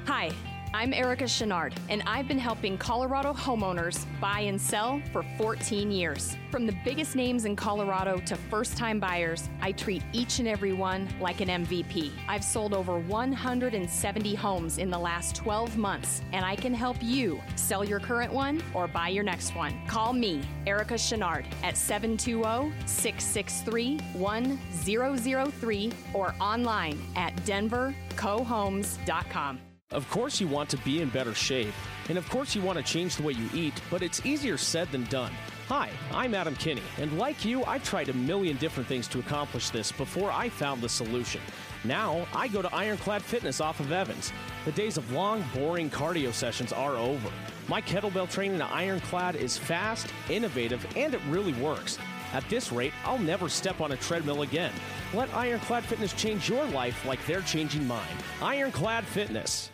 Hi. 0.07 0.31
I'm 0.75 0.93
Erica 0.93 1.25
Chenard, 1.25 1.73
and 1.89 2.03
I've 2.05 2.27
been 2.27 2.41
helping 2.41 2.77
Colorado 2.77 3.33
homeowners 3.33 4.05
buy 4.21 4.41
and 4.41 4.61
sell 4.61 5.01
for 5.13 5.23
14 5.39 5.93
years. 5.93 6.37
From 6.51 6.67
the 6.67 6.75
biggest 6.85 7.15
names 7.15 7.45
in 7.45 7.55
Colorado 7.55 8.19
to 8.27 8.35
first 8.35 8.77
time 8.77 8.99
buyers, 8.99 9.49
I 9.63 9.71
treat 9.71 10.03
each 10.13 10.41
and 10.41 10.49
every 10.49 10.73
one 10.73 11.09
like 11.21 11.41
an 11.41 11.65
MVP. 11.65 12.11
I've 12.27 12.43
sold 12.43 12.75
over 12.75 12.99
170 12.99 14.35
homes 14.35 14.79
in 14.79 14.91
the 14.91 14.99
last 14.99 15.37
12 15.37 15.77
months, 15.77 16.23
and 16.33 16.45
I 16.45 16.57
can 16.57 16.75
help 16.75 16.97
you 17.01 17.41
sell 17.55 17.85
your 17.85 18.01
current 18.01 18.33
one 18.33 18.61
or 18.75 18.89
buy 18.89 19.11
your 19.11 19.23
next 19.23 19.55
one. 19.55 19.79
Call 19.87 20.13
me, 20.13 20.43
Erica 20.67 20.95
Chenard, 20.95 21.45
at 21.63 21.77
720 21.77 22.73
663 22.85 24.01
1003 24.15 25.93
or 26.15 26.35
online 26.41 27.01
at 27.15 27.37
denvercohomes.com. 27.47 29.61
Of 29.95 30.11
course, 30.11 30.41
you 30.41 30.49
want 30.49 30.69
to 30.71 30.77
be 30.79 31.01
in 31.03 31.09
better 31.09 31.35
shape, 31.35 31.73
and 32.09 32.19
of 32.19 32.29
course, 32.29 32.57
you 32.57 32.63
want 32.63 32.79
to 32.79 32.85
change 32.85 33.15
the 33.15 33.23
way 33.23 33.35
you 33.35 33.49
eat, 33.55 33.75
but 33.93 34.03
it's 34.03 34.27
easier 34.27 34.59
said 34.59 34.91
than 34.91 35.05
done. 35.05 35.31
Hi, 35.69 35.89
I'm 36.13 36.35
Adam 36.35 36.57
Kinney, 36.57 36.83
and 36.99 37.17
like 37.17 37.45
you, 37.45 37.65
I've 37.65 37.85
tried 37.85 38.09
a 38.09 38.13
million 38.13 38.57
different 38.57 38.89
things 38.89 39.07
to 39.09 39.21
accomplish 39.21 39.71
this 39.71 39.93
before 39.93 40.33
I 40.33 40.49
found 40.49 40.83
the 40.83 40.89
solution. 40.89 41.41
Now, 41.85 42.27
I 42.35 42.49
go 42.49 42.61
to 42.61 42.75
Ironclad 42.75 43.23
Fitness 43.23 43.61
off 43.61 43.79
of 43.79 43.93
Evans. 43.93 44.33
The 44.65 44.73
days 44.73 44.97
of 44.97 45.13
long, 45.13 45.45
boring 45.55 45.91
cardio 45.91 46.33
sessions 46.33 46.73
are 46.73 46.97
over. 46.97 47.31
My 47.69 47.81
kettlebell 47.81 48.29
training 48.29 48.61
at 48.61 48.73
Ironclad 48.73 49.37
is 49.37 49.57
fast, 49.57 50.09
innovative, 50.29 50.85
and 50.97 51.15
it 51.15 51.21
really 51.29 51.53
works. 51.55 51.99
At 52.33 52.49
this 52.51 52.73
rate, 52.73 52.93
I'll 53.05 53.19
never 53.19 53.49
step 53.49 53.81
on 53.81 53.93
a 53.93 53.97
treadmill 53.97 54.43
again. 54.43 54.73
Let 55.15 55.33
Ironclad 55.33 55.85
Fitness 55.85 56.13
change 56.15 56.49
your 56.49 56.65
life 56.65 57.07
like 57.07 57.25
they're 57.27 57.43
changing 57.43 57.87
mine. 57.87 58.17
Ironclad 58.43 59.05
Fitness. 59.05 59.71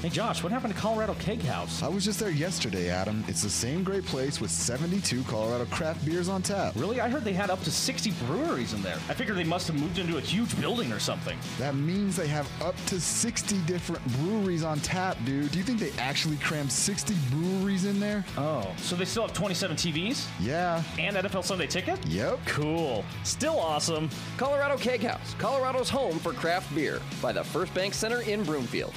Hey 0.00 0.08
Josh, 0.10 0.42
what 0.42 0.52
happened 0.52 0.74
to 0.74 0.80
Colorado 0.80 1.14
Keg 1.14 1.42
House? 1.42 1.82
I 1.82 1.88
was 1.88 2.04
just 2.04 2.20
there 2.20 2.30
yesterday, 2.30 2.90
Adam. 2.90 3.24
It's 3.28 3.42
the 3.42 3.50
same 3.50 3.82
great 3.82 4.04
place 4.04 4.40
with 4.40 4.50
72 4.50 5.22
Colorado 5.24 5.64
craft 5.66 6.04
beers 6.04 6.28
on 6.28 6.42
tap. 6.42 6.74
Really? 6.76 7.00
I 7.00 7.08
heard 7.08 7.24
they 7.24 7.32
had 7.32 7.50
up 7.50 7.60
to 7.62 7.70
60 7.70 8.12
breweries 8.26 8.72
in 8.72 8.82
there. 8.82 8.96
I 9.08 9.14
figured 9.14 9.36
they 9.36 9.44
must 9.44 9.66
have 9.66 9.80
moved 9.80 9.98
into 9.98 10.18
a 10.18 10.20
huge 10.20 10.58
building 10.60 10.92
or 10.92 10.98
something. 10.98 11.36
That 11.58 11.74
means 11.74 12.14
they 12.14 12.28
have 12.28 12.48
up 12.62 12.76
to 12.86 13.00
60 13.00 13.58
different 13.66 14.06
breweries 14.18 14.62
on 14.64 14.80
tap, 14.80 15.16
dude. 15.24 15.50
Do 15.50 15.58
you 15.58 15.64
think 15.64 15.80
they 15.80 15.92
actually 15.98 16.36
crammed 16.36 16.70
60 16.70 17.14
breweries 17.30 17.84
in 17.84 17.98
there? 17.98 18.24
Oh, 18.36 18.70
so 18.76 18.96
they 18.96 19.04
still 19.04 19.22
have 19.22 19.32
27 19.32 19.76
TVs? 19.76 20.26
Yeah. 20.40 20.82
And 20.98 21.16
NFL 21.16 21.44
Sunday 21.44 21.66
ticket? 21.66 22.04
Yep. 22.06 22.38
Cool. 22.46 23.04
Still 23.24 23.58
awesome. 23.58 24.08
Colorado 24.36 24.76
Keg 24.76 25.02
House, 25.02 25.34
Colorado's 25.38 25.90
home 25.90 26.18
for 26.18 26.32
craft 26.32 26.72
beer 26.74 27.00
by 27.20 27.32
the 27.32 27.42
First 27.42 27.74
Bank 27.74 27.94
Center 27.94 28.20
in 28.20 28.44
Broomfield. 28.44 28.94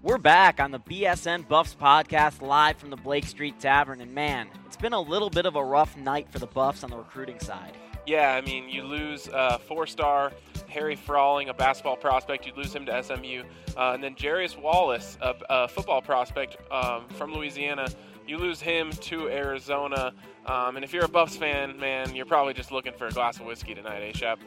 We're 0.00 0.18
back 0.18 0.60
on 0.60 0.70
the 0.70 0.78
BSN 0.78 1.48
Buffs 1.48 1.74
podcast 1.74 2.40
live 2.40 2.76
from 2.76 2.90
the 2.90 2.96
Blake 2.96 3.26
Street 3.26 3.58
Tavern, 3.58 4.00
and 4.00 4.14
man, 4.14 4.46
it's 4.64 4.76
been 4.76 4.92
a 4.92 5.00
little 5.00 5.28
bit 5.28 5.44
of 5.44 5.56
a 5.56 5.64
rough 5.64 5.96
night 5.96 6.30
for 6.30 6.38
the 6.38 6.46
Buffs 6.46 6.84
on 6.84 6.90
the 6.90 6.96
recruiting 6.96 7.40
side. 7.40 7.76
Yeah, 8.06 8.32
I 8.32 8.40
mean, 8.40 8.68
you 8.68 8.84
lose 8.84 9.28
uh, 9.28 9.58
four-star 9.58 10.32
Harry 10.68 10.94
Froling, 10.94 11.48
a 11.48 11.54
basketball 11.54 11.96
prospect. 11.96 12.46
You 12.46 12.52
lose 12.56 12.72
him 12.72 12.86
to 12.86 13.02
SMU, 13.02 13.42
uh, 13.76 13.90
and 13.92 14.02
then 14.02 14.14
Jarius 14.14 14.56
Wallace, 14.56 15.18
a, 15.20 15.34
a 15.50 15.66
football 15.66 16.00
prospect 16.00 16.58
um, 16.70 17.08
from 17.08 17.34
Louisiana. 17.34 17.88
You 18.24 18.38
lose 18.38 18.60
him 18.60 18.92
to 18.92 19.28
Arizona, 19.28 20.14
um, 20.46 20.76
and 20.76 20.84
if 20.84 20.92
you're 20.92 21.06
a 21.06 21.08
Buffs 21.08 21.36
fan, 21.36 21.76
man, 21.76 22.14
you're 22.14 22.24
probably 22.24 22.54
just 22.54 22.70
looking 22.70 22.92
for 22.92 23.08
a 23.08 23.10
glass 23.10 23.40
of 23.40 23.46
whiskey 23.46 23.74
tonight, 23.74 24.02
eh, 24.02 24.12
Shep? 24.14 24.38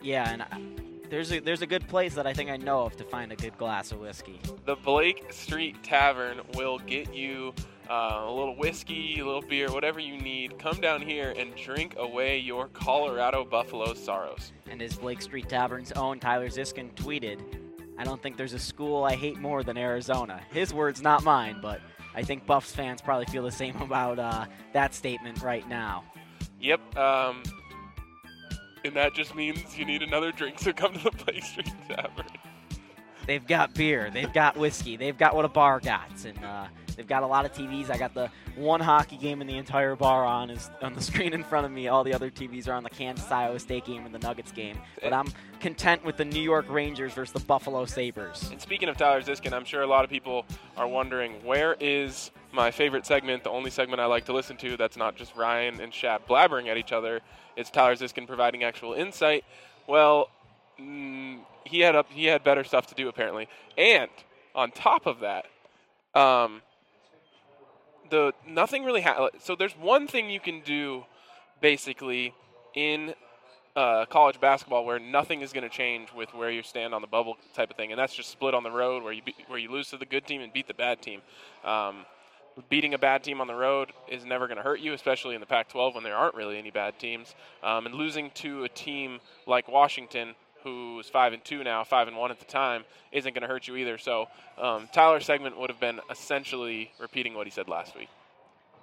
Yeah, 0.00 0.30
and 0.30 0.42
I, 0.42 0.83
there's 1.10 1.32
a 1.32 1.40
there's 1.40 1.62
a 1.62 1.66
good 1.66 1.86
place 1.88 2.14
that 2.14 2.26
I 2.26 2.32
think 2.32 2.50
I 2.50 2.56
know 2.56 2.82
of 2.82 2.96
to 2.96 3.04
find 3.04 3.32
a 3.32 3.36
good 3.36 3.56
glass 3.58 3.92
of 3.92 4.00
whiskey. 4.00 4.40
The 4.64 4.76
Blake 4.76 5.32
Street 5.32 5.82
Tavern 5.82 6.40
will 6.54 6.78
get 6.78 7.14
you 7.14 7.54
uh, 7.88 8.24
a 8.26 8.32
little 8.32 8.56
whiskey, 8.56 9.20
a 9.20 9.24
little 9.24 9.42
beer, 9.42 9.70
whatever 9.70 10.00
you 10.00 10.18
need. 10.18 10.58
Come 10.58 10.80
down 10.80 11.02
here 11.02 11.34
and 11.36 11.54
drink 11.54 11.94
away 11.98 12.38
your 12.38 12.68
Colorado 12.68 13.44
Buffalo 13.44 13.94
sorrows. 13.94 14.52
And 14.70 14.80
as 14.80 14.96
Blake 14.96 15.22
Street 15.22 15.48
Tavern's 15.48 15.92
own 15.92 16.18
Tyler 16.18 16.48
Ziskin 16.48 16.92
tweeted, 16.94 17.40
I 17.98 18.04
don't 18.04 18.22
think 18.22 18.36
there's 18.36 18.54
a 18.54 18.58
school 18.58 19.04
I 19.04 19.14
hate 19.14 19.38
more 19.38 19.62
than 19.62 19.76
Arizona. 19.76 20.40
His 20.50 20.72
words, 20.72 21.02
not 21.02 21.22
mine, 21.22 21.58
but 21.60 21.80
I 22.14 22.22
think 22.22 22.46
Buffs 22.46 22.72
fans 22.72 23.00
probably 23.00 23.26
feel 23.26 23.42
the 23.42 23.52
same 23.52 23.76
about 23.82 24.18
uh, 24.18 24.46
that 24.72 24.94
statement 24.94 25.42
right 25.42 25.68
now. 25.68 26.04
Yep. 26.60 26.96
Um, 26.96 27.42
and 28.84 28.94
that 28.94 29.14
just 29.14 29.34
means 29.34 29.76
you 29.78 29.84
need 29.84 30.02
another 30.02 30.30
drink, 30.30 30.58
so 30.58 30.72
come 30.72 30.92
to 30.92 31.04
the 31.04 31.10
Blake 31.24 31.42
Street 31.42 31.72
Tavern. 31.88 32.26
They've 33.26 33.46
got 33.46 33.74
beer, 33.74 34.10
they've 34.12 34.32
got 34.32 34.56
whiskey, 34.56 34.96
they've 34.96 35.16
got 35.16 35.34
what 35.34 35.46
a 35.46 35.48
bar 35.48 35.80
got, 35.80 36.24
and 36.24 36.44
uh, 36.44 36.66
they've 36.96 37.06
got 37.06 37.22
a 37.22 37.26
lot 37.26 37.44
of 37.44 37.52
TVs. 37.52 37.90
I 37.90 37.98
got 37.98 38.14
the 38.14 38.30
one 38.56 38.80
hockey 38.80 39.16
game 39.16 39.40
in 39.40 39.46
the 39.46 39.56
entire 39.56 39.96
bar 39.96 40.24
on 40.24 40.50
is 40.50 40.70
on 40.82 40.94
the 40.94 41.02
screen 41.10 41.32
in 41.32 41.44
front 41.44 41.66
of 41.66 41.72
me. 41.72 41.88
All 41.88 42.04
the 42.04 42.14
other 42.14 42.30
TVs 42.30 42.68
are 42.68 42.72
on 42.72 42.82
the 42.82 42.90
Kansas 42.90 43.30
Iowa 43.30 43.58
State 43.58 43.84
game 43.84 44.06
and 44.06 44.14
the 44.14 44.18
Nuggets 44.18 44.52
game. 44.52 44.78
But 45.02 45.12
I'm 45.12 45.26
content 45.60 46.04
with 46.04 46.16
the 46.16 46.24
New 46.24 46.42
York 46.42 46.66
Rangers 46.68 47.12
versus 47.14 47.32
the 47.32 47.40
Buffalo 47.40 47.84
Sabres. 47.86 48.48
And 48.50 48.60
speaking 48.60 48.88
of 48.88 48.96
Tyler 48.96 49.22
Ziskin, 49.22 49.52
I'm 49.52 49.64
sure 49.64 49.82
a 49.82 49.86
lot 49.86 50.04
of 50.04 50.10
people 50.10 50.44
are 50.76 50.86
wondering 50.86 51.44
where 51.44 51.76
is 51.80 52.30
my 52.52 52.70
favorite 52.70 53.04
segment, 53.06 53.44
the 53.44 53.50
only 53.50 53.70
segment 53.70 54.00
I 54.00 54.06
like 54.06 54.26
to 54.26 54.32
listen 54.32 54.56
to 54.58 54.76
that's 54.76 54.96
not 54.96 55.16
just 55.16 55.34
Ryan 55.34 55.80
and 55.80 55.92
Shap 55.92 56.28
blabbering 56.28 56.68
at 56.68 56.76
each 56.76 56.92
other. 56.92 57.20
It's 57.56 57.70
Tyler 57.70 57.94
Ziskin 57.96 58.26
providing 58.26 58.62
actual 58.62 58.94
insight. 58.94 59.44
Well, 59.86 60.28
mm, 60.80 61.40
he 61.64 61.80
had 61.80 61.96
up, 61.96 62.10
he 62.10 62.26
had 62.26 62.44
better 62.44 62.64
stuff 62.64 62.86
to 62.88 62.94
do 62.94 63.08
apparently, 63.08 63.48
and 63.76 64.10
on 64.54 64.70
top 64.70 65.06
of 65.06 65.20
that, 65.20 65.46
um, 66.18 66.62
the 68.14 68.32
nothing 68.48 68.84
really. 68.84 69.02
Ha- 69.02 69.30
so 69.40 69.56
there's 69.56 69.76
one 69.76 70.06
thing 70.06 70.30
you 70.30 70.40
can 70.40 70.60
do, 70.60 71.04
basically, 71.60 72.32
in 72.74 73.14
uh, 73.74 74.06
college 74.06 74.40
basketball 74.40 74.84
where 74.84 75.00
nothing 75.00 75.40
is 75.40 75.52
going 75.52 75.68
to 75.68 75.74
change 75.74 76.12
with 76.12 76.32
where 76.32 76.50
you 76.50 76.62
stand 76.62 76.94
on 76.94 77.00
the 77.00 77.08
bubble 77.08 77.36
type 77.54 77.70
of 77.70 77.76
thing, 77.76 77.90
and 77.90 77.98
that's 77.98 78.14
just 78.14 78.30
split 78.30 78.54
on 78.54 78.62
the 78.62 78.70
road 78.70 79.02
where 79.02 79.12
you 79.12 79.22
be- 79.22 79.34
where 79.48 79.58
you 79.58 79.70
lose 79.70 79.88
to 79.90 79.96
the 79.96 80.06
good 80.06 80.26
team 80.26 80.40
and 80.40 80.52
beat 80.52 80.68
the 80.68 80.74
bad 80.74 81.02
team. 81.02 81.20
Um, 81.64 82.06
beating 82.68 82.94
a 82.94 82.98
bad 82.98 83.24
team 83.24 83.40
on 83.40 83.48
the 83.48 83.54
road 83.54 83.92
is 84.08 84.24
never 84.24 84.46
going 84.46 84.58
to 84.58 84.62
hurt 84.62 84.78
you, 84.78 84.92
especially 84.92 85.34
in 85.34 85.40
the 85.40 85.46
Pac-12 85.46 85.96
when 85.96 86.04
there 86.04 86.14
aren't 86.14 86.36
really 86.36 86.56
any 86.56 86.70
bad 86.70 87.00
teams. 87.00 87.34
Um, 87.64 87.86
and 87.86 87.96
losing 87.96 88.30
to 88.42 88.62
a 88.62 88.68
team 88.68 89.18
like 89.44 89.66
Washington, 89.66 90.36
who's 90.64 91.08
five 91.08 91.32
and 91.32 91.44
two 91.44 91.62
now, 91.62 91.84
five 91.84 92.08
and 92.08 92.16
one 92.16 92.30
at 92.30 92.40
the 92.40 92.44
time, 92.46 92.84
isn't 93.12 93.32
going 93.34 93.42
to 93.42 93.48
hurt 93.48 93.68
you 93.68 93.76
either. 93.76 93.98
So 93.98 94.26
um, 94.58 94.88
Tyler's 94.92 95.24
segment 95.24 95.58
would 95.58 95.70
have 95.70 95.78
been 95.78 96.00
essentially 96.10 96.90
repeating 96.98 97.34
what 97.34 97.46
he 97.46 97.50
said 97.50 97.68
last 97.68 97.94
week. 97.96 98.08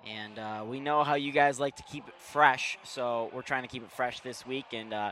And 0.07 0.39
uh, 0.39 0.63
we 0.67 0.79
know 0.79 1.03
how 1.03 1.15
you 1.15 1.31
guys 1.31 1.59
like 1.59 1.75
to 1.75 1.83
keep 1.83 2.07
it 2.07 2.15
fresh, 2.17 2.77
so 2.83 3.29
we're 3.33 3.43
trying 3.43 3.63
to 3.63 3.67
keep 3.67 3.83
it 3.83 3.91
fresh 3.91 4.21
this 4.21 4.47
week. 4.47 4.65
And 4.73 4.93
uh, 4.93 5.11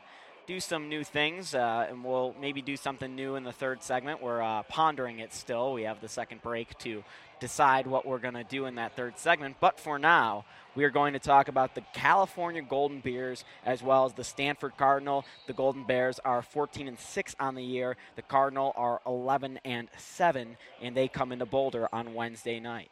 do 0.49 0.59
some 0.59 0.89
new 0.89 1.03
things, 1.03 1.53
uh, 1.53 1.85
and 1.87 2.03
we'll 2.03 2.33
maybe 2.41 2.59
do 2.59 2.75
something 2.75 3.15
new 3.15 3.35
in 3.35 3.43
the 3.43 3.51
third 3.51 3.83
segment. 3.83 4.19
We're 4.19 4.41
uh, 4.41 4.63
pondering 4.63 5.19
it 5.19 5.31
still. 5.31 5.73
We 5.73 5.83
have 5.83 6.01
the 6.01 6.07
second 6.07 6.41
break 6.41 6.75
to 6.79 7.03
decide 7.39 7.85
what 7.85 8.03
we're 8.03 8.17
going 8.17 8.33
to 8.33 8.43
do 8.43 8.65
in 8.65 8.73
that 8.75 8.95
third 8.95 9.19
segment. 9.19 9.57
But 9.59 9.79
for 9.79 9.99
now, 9.99 10.45
we 10.73 10.85
are 10.85 10.89
going 10.89 11.13
to 11.13 11.19
talk 11.19 11.49
about 11.49 11.75
the 11.75 11.83
California 11.93 12.63
Golden 12.63 12.99
Bears 12.99 13.45
as 13.63 13.83
well 13.83 14.05
as 14.05 14.13
the 14.13 14.23
Stanford 14.23 14.75
Cardinal. 14.75 15.23
The 15.45 15.53
Golden 15.53 15.83
Bears 15.83 16.17
are 16.25 16.41
14 16.41 16.87
and 16.87 16.99
6 16.99 17.35
on 17.39 17.53
the 17.53 17.63
year. 17.63 17.95
The 18.15 18.23
Cardinal 18.23 18.73
are 18.75 19.01
11 19.05 19.59
and 19.63 19.87
7, 19.97 20.57
and 20.81 20.97
they 20.97 21.07
come 21.07 21.31
into 21.31 21.45
Boulder 21.45 21.87
on 21.93 22.15
Wednesday 22.15 22.59
night. 22.59 22.89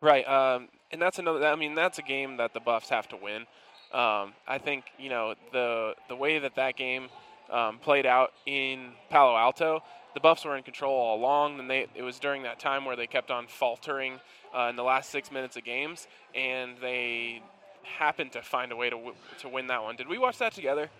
Right, 0.00 0.26
um, 0.28 0.68
and 0.92 1.02
that's 1.02 1.18
another. 1.18 1.44
I 1.48 1.56
mean, 1.56 1.74
that's 1.74 1.98
a 1.98 2.02
game 2.02 2.36
that 2.36 2.54
the 2.54 2.60
Buffs 2.60 2.90
have 2.90 3.08
to 3.08 3.16
win. 3.16 3.46
Um, 3.92 4.32
I 4.48 4.58
think 4.58 4.84
you 4.98 5.10
know 5.10 5.34
the 5.52 5.94
the 6.08 6.16
way 6.16 6.38
that 6.38 6.54
that 6.56 6.76
game 6.76 7.08
um, 7.50 7.78
played 7.78 8.06
out 8.06 8.32
in 8.46 8.92
Palo 9.10 9.36
Alto 9.36 9.82
the 10.14 10.20
Buffs 10.20 10.44
were 10.44 10.56
in 10.56 10.62
control 10.62 10.94
all 10.94 11.16
along. 11.18 11.58
And 11.58 11.70
they 11.70 11.86
it 11.94 12.02
was 12.02 12.18
during 12.18 12.42
that 12.42 12.58
time 12.58 12.84
where 12.84 12.96
they 12.96 13.06
kept 13.06 13.30
on 13.30 13.46
faltering 13.46 14.20
uh, 14.56 14.68
in 14.68 14.76
the 14.76 14.82
last 14.82 15.10
six 15.10 15.30
minutes 15.30 15.56
of 15.56 15.64
games, 15.64 16.06
and 16.34 16.76
they 16.80 17.42
happened 17.82 18.32
to 18.32 18.42
find 18.42 18.72
a 18.72 18.76
way 18.76 18.90
to 18.90 18.96
w- 18.96 19.14
to 19.40 19.48
win 19.48 19.66
that 19.68 19.82
one. 19.82 19.96
Did 19.96 20.08
we 20.08 20.18
watch 20.18 20.38
that 20.38 20.52
together? 20.52 20.90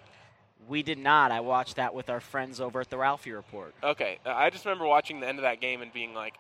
We 0.69 0.83
did 0.83 0.99
not. 0.99 1.33
I 1.33 1.41
watched 1.41 1.77
that 1.77 1.93
with 1.93 2.09
our 2.09 2.21
friends 2.21 2.61
over 2.61 2.81
at 2.81 2.89
the 2.89 2.97
Ralphie 2.97 3.33
Report. 3.33 3.75
Okay, 3.83 4.21
I 4.25 4.49
just 4.51 4.65
remember 4.65 4.87
watching 4.87 5.19
the 5.21 5.29
end 5.29 5.39
of 5.39 5.43
that 5.43 5.61
game 5.61 5.83
and 5.83 5.93
being 5.93 6.15
like, 6.15 6.35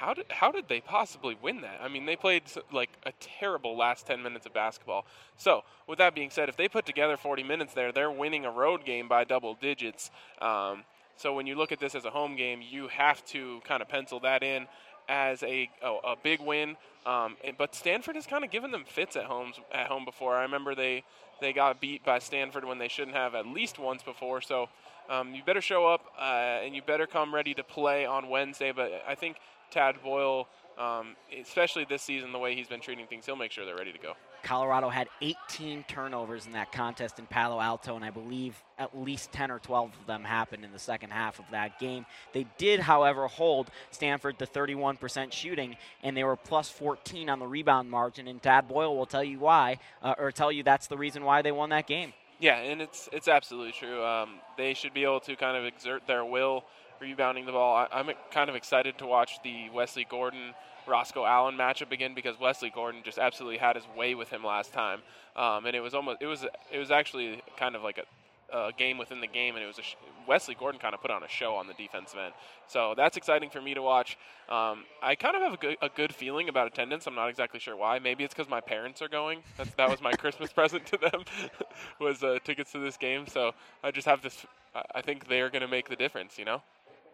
how 0.00 0.14
did 0.14 0.24
how 0.30 0.50
did 0.50 0.66
they 0.66 0.80
possibly 0.80 1.36
win 1.42 1.60
that? 1.60 1.78
I 1.82 1.88
mean, 1.88 2.06
they 2.06 2.16
played 2.16 2.44
like 2.72 2.88
a 3.04 3.12
terrible 3.20 3.76
last 3.76 4.06
10 4.06 4.22
minutes 4.22 4.46
of 4.46 4.54
basketball. 4.54 5.04
So, 5.36 5.62
with 5.86 5.98
that 5.98 6.14
being 6.14 6.30
said, 6.30 6.48
if 6.48 6.56
they 6.56 6.68
put 6.68 6.86
together 6.86 7.18
40 7.18 7.42
minutes 7.42 7.74
there, 7.74 7.92
they're 7.92 8.10
winning 8.10 8.46
a 8.46 8.50
road 8.50 8.86
game 8.86 9.08
by 9.08 9.24
double 9.24 9.54
digits. 9.60 10.10
Um, 10.40 10.84
so 11.18 11.34
when 11.34 11.46
you 11.46 11.54
look 11.54 11.70
at 11.70 11.80
this 11.80 11.94
as 11.94 12.06
a 12.06 12.10
home 12.10 12.34
game, 12.34 12.62
you 12.62 12.88
have 12.88 13.22
to 13.26 13.60
kind 13.64 13.82
of 13.82 13.88
pencil 13.90 14.20
that 14.20 14.42
in 14.42 14.66
as 15.06 15.42
a, 15.42 15.68
a, 15.82 15.88
a 16.12 16.16
big 16.22 16.40
win. 16.40 16.78
Um, 17.04 17.36
but 17.58 17.74
Stanford 17.74 18.14
has 18.14 18.26
kind 18.26 18.42
of 18.42 18.50
given 18.50 18.70
them 18.70 18.84
fits 18.86 19.16
at 19.16 19.24
homes 19.24 19.56
at 19.70 19.88
home 19.88 20.06
before. 20.06 20.34
I 20.34 20.42
remember 20.42 20.74
they 20.74 21.04
they 21.42 21.52
got 21.52 21.78
beat 21.78 22.06
by 22.06 22.20
Stanford 22.20 22.64
when 22.64 22.78
they 22.78 22.88
shouldn't 22.88 23.16
have 23.18 23.34
at 23.34 23.46
least 23.46 23.78
once 23.78 24.02
before. 24.02 24.40
So 24.40 24.70
um, 25.10 25.34
you 25.34 25.42
better 25.44 25.60
show 25.60 25.86
up 25.86 26.06
uh, 26.18 26.64
and 26.64 26.74
you 26.74 26.80
better 26.80 27.06
come 27.06 27.34
ready 27.34 27.52
to 27.52 27.64
play 27.64 28.06
on 28.06 28.30
Wednesday. 28.30 28.72
But 28.72 29.02
I 29.06 29.14
think 29.14 29.36
Tad 29.70 30.02
Boyle, 30.02 30.48
um, 30.78 31.16
especially 31.40 31.84
this 31.84 32.02
season, 32.02 32.32
the 32.32 32.38
way 32.38 32.54
he's 32.54 32.68
been 32.68 32.80
treating 32.80 33.06
things, 33.06 33.26
he'll 33.26 33.36
make 33.36 33.52
sure 33.52 33.64
they're 33.64 33.76
ready 33.76 33.92
to 33.92 33.98
go. 33.98 34.14
Colorado 34.42 34.88
had 34.88 35.08
18 35.20 35.84
turnovers 35.86 36.46
in 36.46 36.52
that 36.52 36.72
contest 36.72 37.18
in 37.18 37.26
Palo 37.26 37.60
Alto, 37.60 37.96
and 37.96 38.04
I 38.04 38.10
believe 38.10 38.62
at 38.78 38.98
least 38.98 39.32
10 39.32 39.50
or 39.50 39.58
12 39.58 39.90
of 40.00 40.06
them 40.06 40.24
happened 40.24 40.64
in 40.64 40.72
the 40.72 40.78
second 40.78 41.10
half 41.10 41.38
of 41.38 41.44
that 41.50 41.78
game. 41.78 42.06
They 42.32 42.46
did, 42.56 42.80
however, 42.80 43.26
hold 43.26 43.70
Stanford 43.90 44.38
to 44.38 44.46
31% 44.46 45.32
shooting, 45.32 45.76
and 46.02 46.16
they 46.16 46.24
were 46.24 46.36
plus 46.36 46.70
14 46.70 47.28
on 47.28 47.38
the 47.38 47.46
rebound 47.46 47.90
margin. 47.90 48.28
And 48.28 48.42
Tad 48.42 48.66
Boyle 48.68 48.96
will 48.96 49.06
tell 49.06 49.24
you 49.24 49.38
why, 49.38 49.78
uh, 50.02 50.14
or 50.18 50.32
tell 50.32 50.50
you 50.50 50.62
that's 50.62 50.86
the 50.86 50.96
reason 50.96 51.24
why 51.24 51.42
they 51.42 51.52
won 51.52 51.70
that 51.70 51.86
game. 51.86 52.14
Yeah, 52.38 52.56
and 52.56 52.80
it's 52.80 53.06
it's 53.12 53.28
absolutely 53.28 53.72
true. 53.72 54.02
Um, 54.02 54.40
they 54.56 54.72
should 54.72 54.94
be 54.94 55.04
able 55.04 55.20
to 55.20 55.36
kind 55.36 55.58
of 55.58 55.66
exert 55.66 56.06
their 56.06 56.24
will 56.24 56.64
rebounding 57.00 57.46
the 57.46 57.52
ball. 57.52 57.86
I, 57.90 58.00
am 58.00 58.10
kind 58.30 58.50
of 58.50 58.56
excited 58.56 58.98
to 58.98 59.06
watch 59.06 59.42
the 59.42 59.70
Wesley 59.70 60.06
Gordon 60.08 60.54
Rosco 60.86 61.24
Allen 61.24 61.56
matchup 61.56 61.92
again 61.92 62.14
because 62.14 62.38
Wesley 62.38 62.70
Gordon 62.70 63.02
just 63.04 63.18
absolutely 63.18 63.58
had 63.58 63.76
his 63.76 63.84
way 63.96 64.14
with 64.14 64.30
him 64.30 64.44
last 64.44 64.72
time, 64.72 65.00
um, 65.36 65.66
and 65.66 65.74
it 65.74 65.80
was 65.80 65.94
almost 65.94 66.20
it 66.20 66.26
was 66.26 66.44
it 66.72 66.78
was 66.78 66.90
actually 66.90 67.42
kind 67.56 67.76
of 67.76 67.82
like 67.82 67.98
a, 67.98 68.56
a 68.56 68.72
game 68.72 68.98
within 68.98 69.20
the 69.20 69.26
game, 69.26 69.54
and 69.54 69.64
it 69.64 69.66
was 69.66 69.76
sh- 69.76 69.94
Wesley 70.26 70.54
Gordon 70.54 70.80
kind 70.80 70.94
of 70.94 71.00
put 71.00 71.10
on 71.10 71.22
a 71.22 71.28
show 71.28 71.54
on 71.54 71.66
the 71.66 71.74
defensive 71.74 72.18
end. 72.18 72.34
So 72.66 72.94
that's 72.96 73.16
exciting 73.16 73.50
for 73.50 73.60
me 73.60 73.74
to 73.74 73.82
watch. 73.82 74.16
Um, 74.48 74.84
I 75.02 75.14
kind 75.14 75.36
of 75.36 75.42
have 75.42 75.54
a 75.54 75.56
good, 75.56 75.76
a 75.82 75.88
good 75.88 76.14
feeling 76.14 76.48
about 76.48 76.66
attendance. 76.66 77.06
I'm 77.06 77.14
not 77.14 77.28
exactly 77.28 77.60
sure 77.60 77.76
why. 77.76 77.98
Maybe 77.98 78.24
it's 78.24 78.34
because 78.34 78.48
my 78.48 78.60
parents 78.60 79.00
are 79.02 79.08
going. 79.08 79.42
That's, 79.56 79.74
that 79.74 79.88
was 79.88 80.00
my 80.00 80.12
Christmas 80.18 80.52
present 80.52 80.86
to 80.86 80.96
them 80.98 81.24
was 82.00 82.22
uh, 82.22 82.38
tickets 82.44 82.72
to 82.72 82.78
this 82.78 82.96
game. 82.96 83.26
So 83.26 83.52
I 83.82 83.90
just 83.90 84.06
have 84.06 84.22
this. 84.22 84.46
I 84.94 85.02
think 85.02 85.26
they 85.28 85.40
are 85.40 85.50
going 85.50 85.62
to 85.62 85.68
make 85.68 85.88
the 85.88 85.96
difference. 85.96 86.38
You 86.38 86.44
know. 86.44 86.62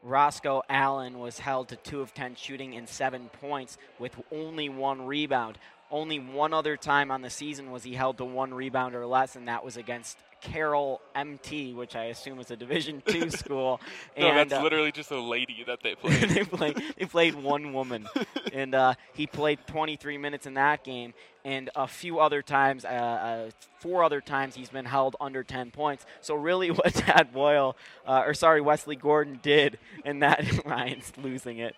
Rosco 0.06 0.62
Allen 0.68 1.18
was 1.18 1.40
held 1.40 1.66
to 1.68 1.76
2 1.76 2.00
of 2.00 2.14
10 2.14 2.36
shooting 2.36 2.76
and 2.76 2.88
7 2.88 3.28
points 3.40 3.76
with 3.98 4.14
only 4.30 4.68
one 4.68 5.04
rebound. 5.04 5.58
Only 5.90 6.20
one 6.20 6.54
other 6.54 6.76
time 6.76 7.10
on 7.10 7.22
the 7.22 7.30
season 7.30 7.72
was 7.72 7.82
he 7.82 7.94
held 7.94 8.18
to 8.18 8.24
one 8.24 8.54
rebound 8.54 8.94
or 8.94 9.04
less, 9.04 9.34
and 9.34 9.48
that 9.48 9.64
was 9.64 9.76
against 9.76 10.16
Carroll 10.46 11.00
MT, 11.16 11.74
which 11.74 11.96
I 11.96 12.04
assume 12.04 12.38
is 12.38 12.52
a 12.52 12.56
Division 12.56 13.02
two 13.04 13.30
school. 13.42 13.80
no, 14.16 14.28
and, 14.28 14.50
that's 14.50 14.60
uh, 14.60 14.62
literally 14.62 14.92
just 14.92 15.10
a 15.10 15.20
lady 15.20 15.64
that 15.66 15.82
they 15.82 15.96
played. 15.96 16.14
they 16.30 16.44
played. 16.44 16.82
They 16.96 17.04
played 17.04 17.34
one 17.42 17.72
woman, 17.72 18.08
and 18.52 18.74
uh, 18.74 18.94
he 19.12 19.26
played 19.26 19.58
23 19.66 20.18
minutes 20.18 20.46
in 20.46 20.54
that 20.54 20.84
game. 20.84 21.14
And 21.44 21.70
a 21.76 21.86
few 21.86 22.18
other 22.18 22.42
times, 22.42 22.84
uh, 22.84 22.88
uh 22.88 23.50
four 23.78 24.02
other 24.04 24.20
times, 24.20 24.54
he's 24.54 24.70
been 24.70 24.84
held 24.84 25.16
under 25.20 25.42
10 25.42 25.70
points. 25.70 26.06
So 26.20 26.34
really, 26.34 26.70
what 26.70 26.94
Tad 26.94 27.32
Boyle, 27.32 27.76
uh, 28.06 28.22
or 28.24 28.34
sorry, 28.34 28.60
Wesley 28.60 28.96
Gordon 28.96 29.40
did, 29.42 29.78
and 30.04 30.22
that 30.22 30.64
Ryan's 30.64 31.12
losing 31.16 31.58
it. 31.58 31.74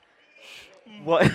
What? 1.05 1.31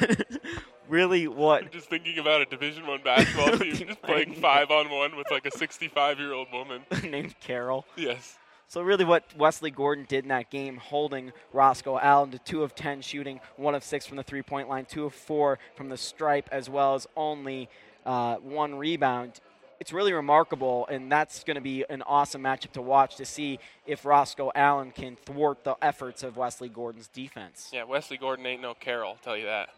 Really 0.89 1.28
what? 1.28 1.63
I'm 1.63 1.69
just 1.69 1.89
thinking 1.89 2.19
about 2.19 2.41
a 2.41 2.46
Division 2.46 2.86
One 2.86 3.02
basketball 3.04 3.58
team 3.58 3.76
just 3.76 4.02
playing 4.02 4.36
five 4.36 4.69
on 4.69 4.89
one 4.89 5.15
with 5.15 5.30
like 5.32 5.46
a 5.46 5.52
65 5.52 6.19
year 6.19 6.34
old 6.34 6.48
woman 6.52 6.82
named 7.04 7.36
Carol. 7.39 7.86
Yes. 7.96 8.38
So 8.67 8.82
really, 8.82 9.06
what 9.06 9.24
Wesley 9.38 9.69
Gordon 9.69 10.06
did 10.08 10.26
in 10.26 10.30
that 10.30 10.50
game, 10.50 10.78
holding 10.78 11.32
Rosco 11.52 12.00
Allen 12.00 12.32
to 12.32 12.39
two 12.39 12.63
of 12.63 12.74
ten 12.74 13.02
shooting, 13.02 13.39
one 13.56 13.76
of 13.76 13.84
six 13.84 14.06
from 14.08 14.17
the 14.17 14.24
three-point 14.24 14.67
line, 14.67 14.86
two 14.86 15.06
of 15.06 15.13
four 15.13 15.60
from 15.76 15.89
the 15.89 15.98
stripe, 15.98 16.50
as 16.52 16.69
well 16.69 16.96
as 16.96 17.06
only 17.15 17.69
uh, 18.06 18.38
one 18.38 18.76
rebound. 18.76 19.39
It's 19.80 19.93
really 19.93 20.13
remarkable, 20.13 20.88
and 20.88 21.12
that's 21.12 21.43
going 21.43 21.56
to 21.56 21.62
be 21.62 21.86
an 21.89 22.02
awesome 22.04 22.41
matchup 22.41 22.72
to 22.72 22.82
watch 22.82 23.17
to 23.17 23.26
see 23.26 23.60
if 23.86 24.06
Rosco 24.06 24.52
Allen 24.56 24.91
can 24.91 25.17
thwart 25.17 25.63
the 25.63 25.76
efforts 25.82 26.24
of 26.24 26.38
Wesley 26.38 26.69
Gordon's 26.69 27.10
defense. 27.10 27.69
Yeah, 27.72 27.84
Wesley 27.84 28.17
Gordon 28.17 28.46
ain't 28.46 28.62
no 28.62 28.74
Carol, 28.74 29.17
tell 29.22 29.38
you 29.38 29.46
that. 29.46 29.69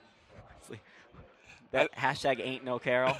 That 1.75 1.89
I, 1.97 1.99
hashtag 2.13 2.39
ain't 2.41 2.63
no 2.63 2.79
Carol. 2.79 3.15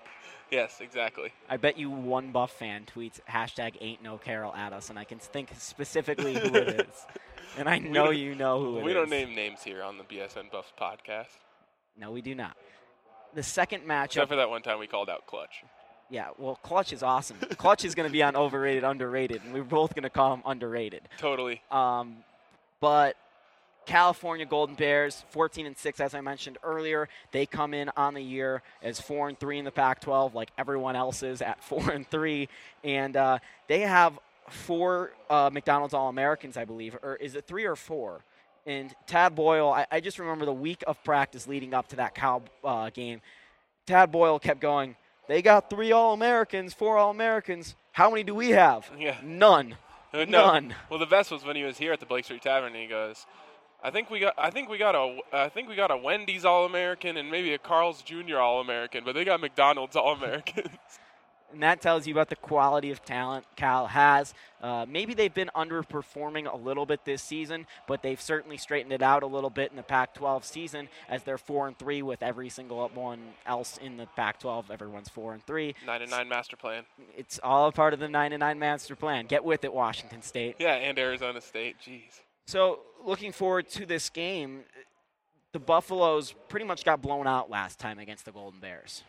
yes, 0.50 0.80
exactly. 0.80 1.32
I 1.48 1.56
bet 1.56 1.78
you 1.78 1.90
one 1.90 2.30
Buff 2.32 2.52
fan 2.52 2.84
tweets 2.86 3.20
hashtag 3.28 3.76
ain't 3.80 4.02
no 4.02 4.18
Carol 4.18 4.54
at 4.54 4.72
us, 4.72 4.90
and 4.90 4.98
I 4.98 5.04
can 5.04 5.18
think 5.18 5.50
specifically 5.58 6.34
who 6.34 6.54
it 6.54 6.80
is. 6.88 7.06
And 7.58 7.68
I 7.68 7.78
know 7.78 8.10
you 8.10 8.34
know 8.34 8.60
who 8.60 8.78
it 8.78 8.84
we 8.84 8.90
is. 8.90 8.94
don't 8.94 9.10
name 9.10 9.34
names 9.34 9.62
here 9.62 9.82
on 9.82 9.98
the 9.98 10.04
BSN 10.04 10.50
Buffs 10.50 10.72
podcast. 10.80 11.28
No, 11.98 12.10
we 12.10 12.20
do 12.20 12.34
not. 12.34 12.56
The 13.34 13.42
second 13.42 13.82
matchup. 13.84 14.04
Except 14.06 14.28
for 14.30 14.36
that 14.36 14.50
one 14.50 14.62
time 14.62 14.78
we 14.78 14.86
called 14.86 15.08
out 15.08 15.26
Clutch. 15.26 15.62
Yeah, 16.08 16.28
well, 16.38 16.56
Clutch 16.62 16.92
is 16.92 17.02
awesome. 17.02 17.38
Clutch 17.56 17.84
is 17.84 17.94
going 17.94 18.08
to 18.08 18.12
be 18.12 18.22
on 18.22 18.36
overrated, 18.36 18.84
underrated, 18.84 19.42
and 19.42 19.52
we're 19.52 19.64
both 19.64 19.94
going 19.94 20.04
to 20.04 20.10
call 20.10 20.34
him 20.34 20.42
underrated. 20.46 21.02
Totally. 21.18 21.62
Um, 21.70 22.18
but 22.80 23.16
California 23.86 24.44
Golden 24.44 24.74
Bears, 24.74 25.24
14 25.30 25.66
and 25.66 25.78
6, 25.78 26.00
as 26.00 26.14
I 26.14 26.20
mentioned 26.20 26.58
earlier. 26.62 27.08
They 27.32 27.46
come 27.46 27.72
in 27.72 27.90
on 27.96 28.14
the 28.14 28.22
year 28.22 28.62
as 28.82 29.00
4 29.00 29.28
and 29.28 29.38
3 29.38 29.60
in 29.60 29.64
the 29.64 29.70
Pac 29.70 30.00
12, 30.00 30.34
like 30.34 30.50
everyone 30.58 30.96
else 30.96 31.22
is 31.22 31.40
at 31.40 31.62
4 31.64 31.90
and 31.90 32.10
3. 32.10 32.48
And 32.84 33.16
uh, 33.16 33.38
they 33.68 33.80
have 33.80 34.18
four 34.50 35.12
uh, 35.30 35.50
McDonald's 35.52 35.94
All 35.94 36.08
Americans, 36.08 36.56
I 36.56 36.64
believe. 36.64 36.96
Or 37.02 37.16
is 37.16 37.34
it 37.34 37.46
three 37.46 37.64
or 37.64 37.76
four? 37.76 38.24
And 38.66 38.94
Tad 39.06 39.34
Boyle, 39.34 39.70
I, 39.70 39.86
I, 39.90 40.00
just 40.00 40.18
remember 40.18 40.44
the 40.44 40.52
week 40.52 40.82
of 40.88 41.02
practice 41.04 41.46
leading 41.46 41.72
up 41.72 41.88
to 41.88 41.96
that 41.96 42.14
Cal 42.14 42.42
uh, 42.64 42.90
game. 42.90 43.20
Tad 43.86 44.10
Boyle 44.10 44.40
kept 44.40 44.60
going, 44.60 44.96
They 45.28 45.40
got 45.40 45.70
three 45.70 45.92
All 45.92 46.12
Americans, 46.12 46.74
four 46.74 46.96
All 46.96 47.10
Americans. 47.10 47.76
How 47.92 48.10
many 48.10 48.24
do 48.24 48.34
we 48.34 48.50
have? 48.50 48.90
Yeah. 48.98 49.16
None. 49.22 49.76
No. 50.12 50.24
None. 50.24 50.74
Well, 50.90 50.98
the 50.98 51.06
best 51.06 51.30
was 51.30 51.44
when 51.44 51.56
he 51.56 51.62
was 51.62 51.78
here 51.78 51.92
at 51.92 52.00
the 52.00 52.06
Blake 52.06 52.24
Street 52.24 52.42
Tavern, 52.42 52.72
and 52.72 52.82
he 52.82 52.88
goes, 52.88 53.26
I 53.82 53.90
think 53.90 54.10
we 54.10 54.20
got. 54.20 54.34
I 54.36 54.50
think 54.50 54.68
we 54.68 54.78
got 54.78 54.94
a. 54.94 55.18
I 55.32 55.48
think 55.48 55.68
we 55.68 55.76
got 55.76 55.90
a 55.90 55.96
Wendy's 55.96 56.44
All 56.44 56.64
American 56.64 57.16
and 57.16 57.30
maybe 57.30 57.52
a 57.54 57.58
Carl's 57.58 58.02
Jr. 58.02 58.38
All 58.38 58.60
American, 58.60 59.04
but 59.04 59.14
they 59.14 59.24
got 59.24 59.40
McDonald's 59.40 59.96
All 59.96 60.12
Americans. 60.12 60.68
and 61.52 61.62
that 61.62 61.80
tells 61.80 62.06
you 62.06 62.14
about 62.14 62.28
the 62.28 62.36
quality 62.36 62.90
of 62.90 63.04
talent 63.04 63.46
Cal 63.56 63.86
has. 63.86 64.34
Uh, 64.60 64.84
maybe 64.88 65.14
they've 65.14 65.32
been 65.32 65.50
underperforming 65.54 66.52
a 66.52 66.56
little 66.56 66.86
bit 66.86 67.04
this 67.04 67.22
season, 67.22 67.66
but 67.86 68.02
they've 68.02 68.20
certainly 68.20 68.56
straightened 68.56 68.92
it 68.92 69.02
out 69.02 69.22
a 69.22 69.26
little 69.26 69.50
bit 69.50 69.70
in 69.70 69.76
the 69.76 69.82
Pac-12 69.82 70.44
season 70.44 70.88
as 71.08 71.22
they're 71.22 71.38
four 71.38 71.68
and 71.68 71.78
three 71.78 72.02
with 72.02 72.22
every 72.22 72.48
single 72.48 72.88
one 72.94 73.20
else 73.46 73.78
in 73.78 73.96
the 73.96 74.06
Pac-12. 74.16 74.70
Everyone's 74.70 75.08
four 75.08 75.34
and 75.34 75.46
three. 75.46 75.74
Nine 75.86 76.02
and 76.02 76.10
nine 76.10 76.28
master 76.28 76.56
plan. 76.56 76.84
It's 77.16 77.38
all 77.42 77.70
part 77.72 77.94
of 77.94 78.00
the 78.00 78.08
nine 78.08 78.32
and 78.32 78.40
nine 78.40 78.58
master 78.58 78.96
plan. 78.96 79.26
Get 79.26 79.44
with 79.44 79.64
it, 79.64 79.72
Washington 79.72 80.22
State. 80.22 80.56
Yeah, 80.58 80.74
and 80.74 80.98
Arizona 80.98 81.40
State. 81.40 81.76
Jeez. 81.80 82.20
So, 82.46 82.80
looking 83.04 83.32
forward 83.32 83.68
to 83.70 83.86
this 83.86 84.08
game, 84.08 84.60
the 85.52 85.58
Buffaloes 85.58 86.34
pretty 86.48 86.64
much 86.64 86.84
got 86.84 87.02
blown 87.02 87.26
out 87.26 87.50
last 87.50 87.80
time 87.80 87.98
against 87.98 88.24
the 88.24 88.30
Golden 88.30 88.60
Bears. 88.60 89.02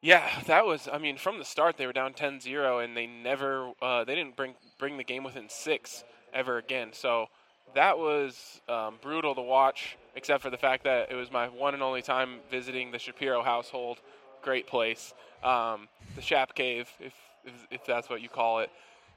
Yeah, 0.00 0.26
that 0.46 0.64
was. 0.64 0.88
I 0.90 0.98
mean, 0.98 1.18
from 1.18 1.38
the 1.38 1.44
start 1.44 1.76
they 1.76 1.86
were 1.86 1.92
down 1.92 2.14
10-0, 2.14 2.84
and 2.84 2.96
they 2.96 3.06
never. 3.06 3.72
Uh, 3.82 4.04
they 4.04 4.14
didn't 4.14 4.36
bring 4.36 4.54
bring 4.78 4.96
the 4.96 5.04
game 5.04 5.24
within 5.24 5.48
six 5.48 6.04
ever 6.32 6.56
again. 6.58 6.90
So 6.92 7.26
that 7.74 7.98
was 7.98 8.60
um, 8.68 8.94
brutal 9.02 9.34
to 9.34 9.42
watch. 9.42 9.98
Except 10.14 10.42
for 10.42 10.50
the 10.50 10.56
fact 10.56 10.84
that 10.84 11.10
it 11.10 11.16
was 11.16 11.30
my 11.30 11.48
one 11.48 11.74
and 11.74 11.82
only 11.82 12.02
time 12.02 12.38
visiting 12.50 12.92
the 12.92 12.98
Shapiro 12.98 13.42
household. 13.42 14.00
Great 14.40 14.66
place, 14.66 15.12
um, 15.42 15.88
the 16.14 16.22
Shap 16.22 16.54
Cave, 16.54 16.88
if, 17.00 17.14
if 17.44 17.52
if 17.70 17.84
that's 17.84 18.08
what 18.08 18.22
you 18.22 18.28
call 18.28 18.60
it. 18.60 18.70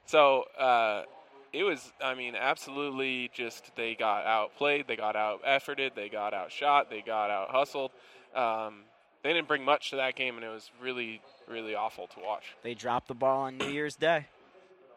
So 0.04 0.44
uh, 0.58 1.04
it 1.52 1.64
was. 1.64 1.92
I 2.02 2.14
mean, 2.14 2.34
absolutely. 2.34 3.30
Just 3.34 3.74
they 3.76 3.94
got 3.94 4.24
outplayed, 4.26 4.86
they 4.86 4.96
got 4.96 5.16
out 5.16 5.42
efforted, 5.44 5.94
they 5.94 6.08
got 6.08 6.34
outshot, 6.34 6.90
they 6.90 7.02
got 7.02 7.30
out 7.30 7.50
hustled. 7.50 7.90
Um, 8.34 8.84
they 9.22 9.32
didn't 9.32 9.46
bring 9.46 9.64
much 9.64 9.90
to 9.90 9.96
that 9.96 10.16
game, 10.16 10.36
and 10.36 10.44
it 10.44 10.48
was 10.48 10.70
really, 10.80 11.20
really 11.48 11.74
awful 11.74 12.08
to 12.08 12.20
watch. 12.20 12.56
They 12.62 12.74
dropped 12.74 13.08
the 13.08 13.14
ball 13.14 13.42
on 13.42 13.58
New 13.58 13.68
Year's 13.68 13.94
Day. 13.94 14.26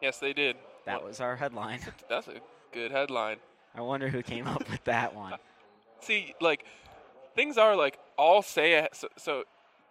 Yes, 0.02 0.18
they 0.18 0.32
did. 0.32 0.56
That 0.84 1.04
was 1.04 1.20
our 1.20 1.36
headline. 1.36 1.80
That's 2.08 2.28
a 2.28 2.40
good 2.72 2.90
headline. 2.90 3.36
I 3.74 3.82
wonder 3.82 4.08
who 4.08 4.22
came 4.22 4.46
up 4.46 4.68
with 4.70 4.82
that 4.84 5.14
one. 5.14 5.34
See, 6.00 6.34
like, 6.40 6.64
things 7.34 7.56
are 7.56 7.76
like, 7.76 7.98
I'll 8.18 8.42
say, 8.42 8.74
a, 8.74 8.88
so, 8.92 9.08
so 9.16 9.44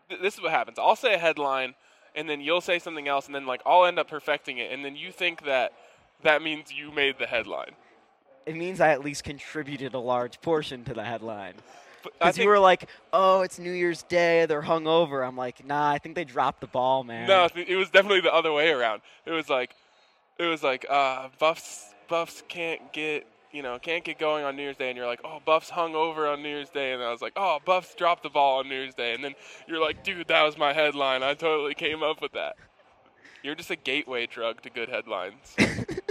th- 0.10 0.22
this 0.22 0.34
is 0.34 0.42
what 0.42 0.52
happens. 0.52 0.80
I'll 0.80 0.96
say 0.96 1.14
a 1.14 1.18
headline, 1.18 1.76
and 2.14 2.30
then 2.30 2.42
you'll 2.42 2.62
say 2.62 2.80
something 2.80 3.08
else, 3.08 3.28
and 3.28 3.36
then, 3.36 3.46
like, 3.46 3.62
I'll 3.66 3.86
end 3.86 4.00
up 4.00 4.10
perfecting 4.10 4.58
it, 4.58 4.72
and 4.72 4.84
then 4.84 4.96
you 4.96 5.12
think 5.12 5.46
that 5.46 5.72
that 6.24 6.42
means 6.42 6.72
you 6.72 6.92
made 6.92 7.18
the 7.20 7.26
headline. 7.26 7.72
It 8.46 8.56
means 8.56 8.80
I 8.80 8.90
at 8.90 9.04
least 9.04 9.24
contributed 9.24 9.94
a 9.94 10.00
large 10.00 10.40
portion 10.42 10.84
to 10.86 10.94
the 10.94 11.04
headline. 11.04 11.56
Because 12.04 12.38
you 12.38 12.48
were 12.48 12.60
like, 12.60 12.88
"Oh, 13.14 13.42
it's 13.42 13.58
New 13.58 13.72
Year's 13.72 14.04
Day. 14.04 14.46
They're 14.46 14.62
hungover." 14.62 15.28
I'm 15.28 15.36
like, 15.36 15.66
"Nah, 15.66 15.90
I 15.92 15.98
think 15.98 16.16
they 16.16 16.24
dropped 16.24 16.62
the 16.62 16.68
ball, 16.68 17.04
man." 17.04 17.28
No, 17.28 17.48
it 17.56 17.76
was 17.76 17.90
definitely 17.90 18.22
the 18.22 18.34
other 18.34 18.54
way 18.54 18.70
around. 18.70 19.02
It 19.26 19.32
was 19.32 19.50
like, 19.50 19.76
it 20.38 20.46
was 20.46 20.64
like, 20.64 20.86
uh, 20.90 21.30
Buffs, 21.40 21.94
Buffs 22.08 22.44
can't 22.48 22.94
get, 22.94 23.26
you 23.52 23.64
know, 23.64 23.80
can't 23.80 24.04
get 24.04 24.20
going 24.20 24.44
on 24.46 24.56
New 24.56 24.64
Year's 24.64 24.78
Day, 24.78 24.90
and 24.90 24.98
you're 24.98 25.08
like, 25.08 25.22
oh, 25.24 25.40
Buffs 25.46 25.70
hung 25.70 25.96
over 25.96 26.28
on 26.28 26.44
New 26.44 26.50
Year's 26.50 26.70
Day, 26.70 26.94
and 26.94 27.02
I 27.02 27.12
was 27.12 27.22
like, 27.22 27.34
oh, 27.36 27.60
Buffs 27.66 27.96
dropped 27.96 28.24
the 28.24 28.30
ball 28.30 28.60
on 28.60 28.70
New 28.70 28.76
Year's 28.76 28.94
Day, 28.94 29.14
and 29.14 29.24
then 29.24 29.34
you're 29.68 29.82
like, 29.82 30.04
dude, 30.04 30.28
that 30.28 30.44
was 30.44 30.58
my 30.58 30.74
headline. 30.74 31.24
I 31.24 31.34
totally 31.34 31.74
came 31.74 32.04
up 32.04 32.22
with 32.22 32.34
that. 32.34 32.56
You're 33.44 33.56
just 33.56 33.72
a 33.72 33.76
gateway 33.76 34.26
drug 34.28 34.62
to 34.64 34.70
good 34.70 34.90
headlines. 34.90 35.56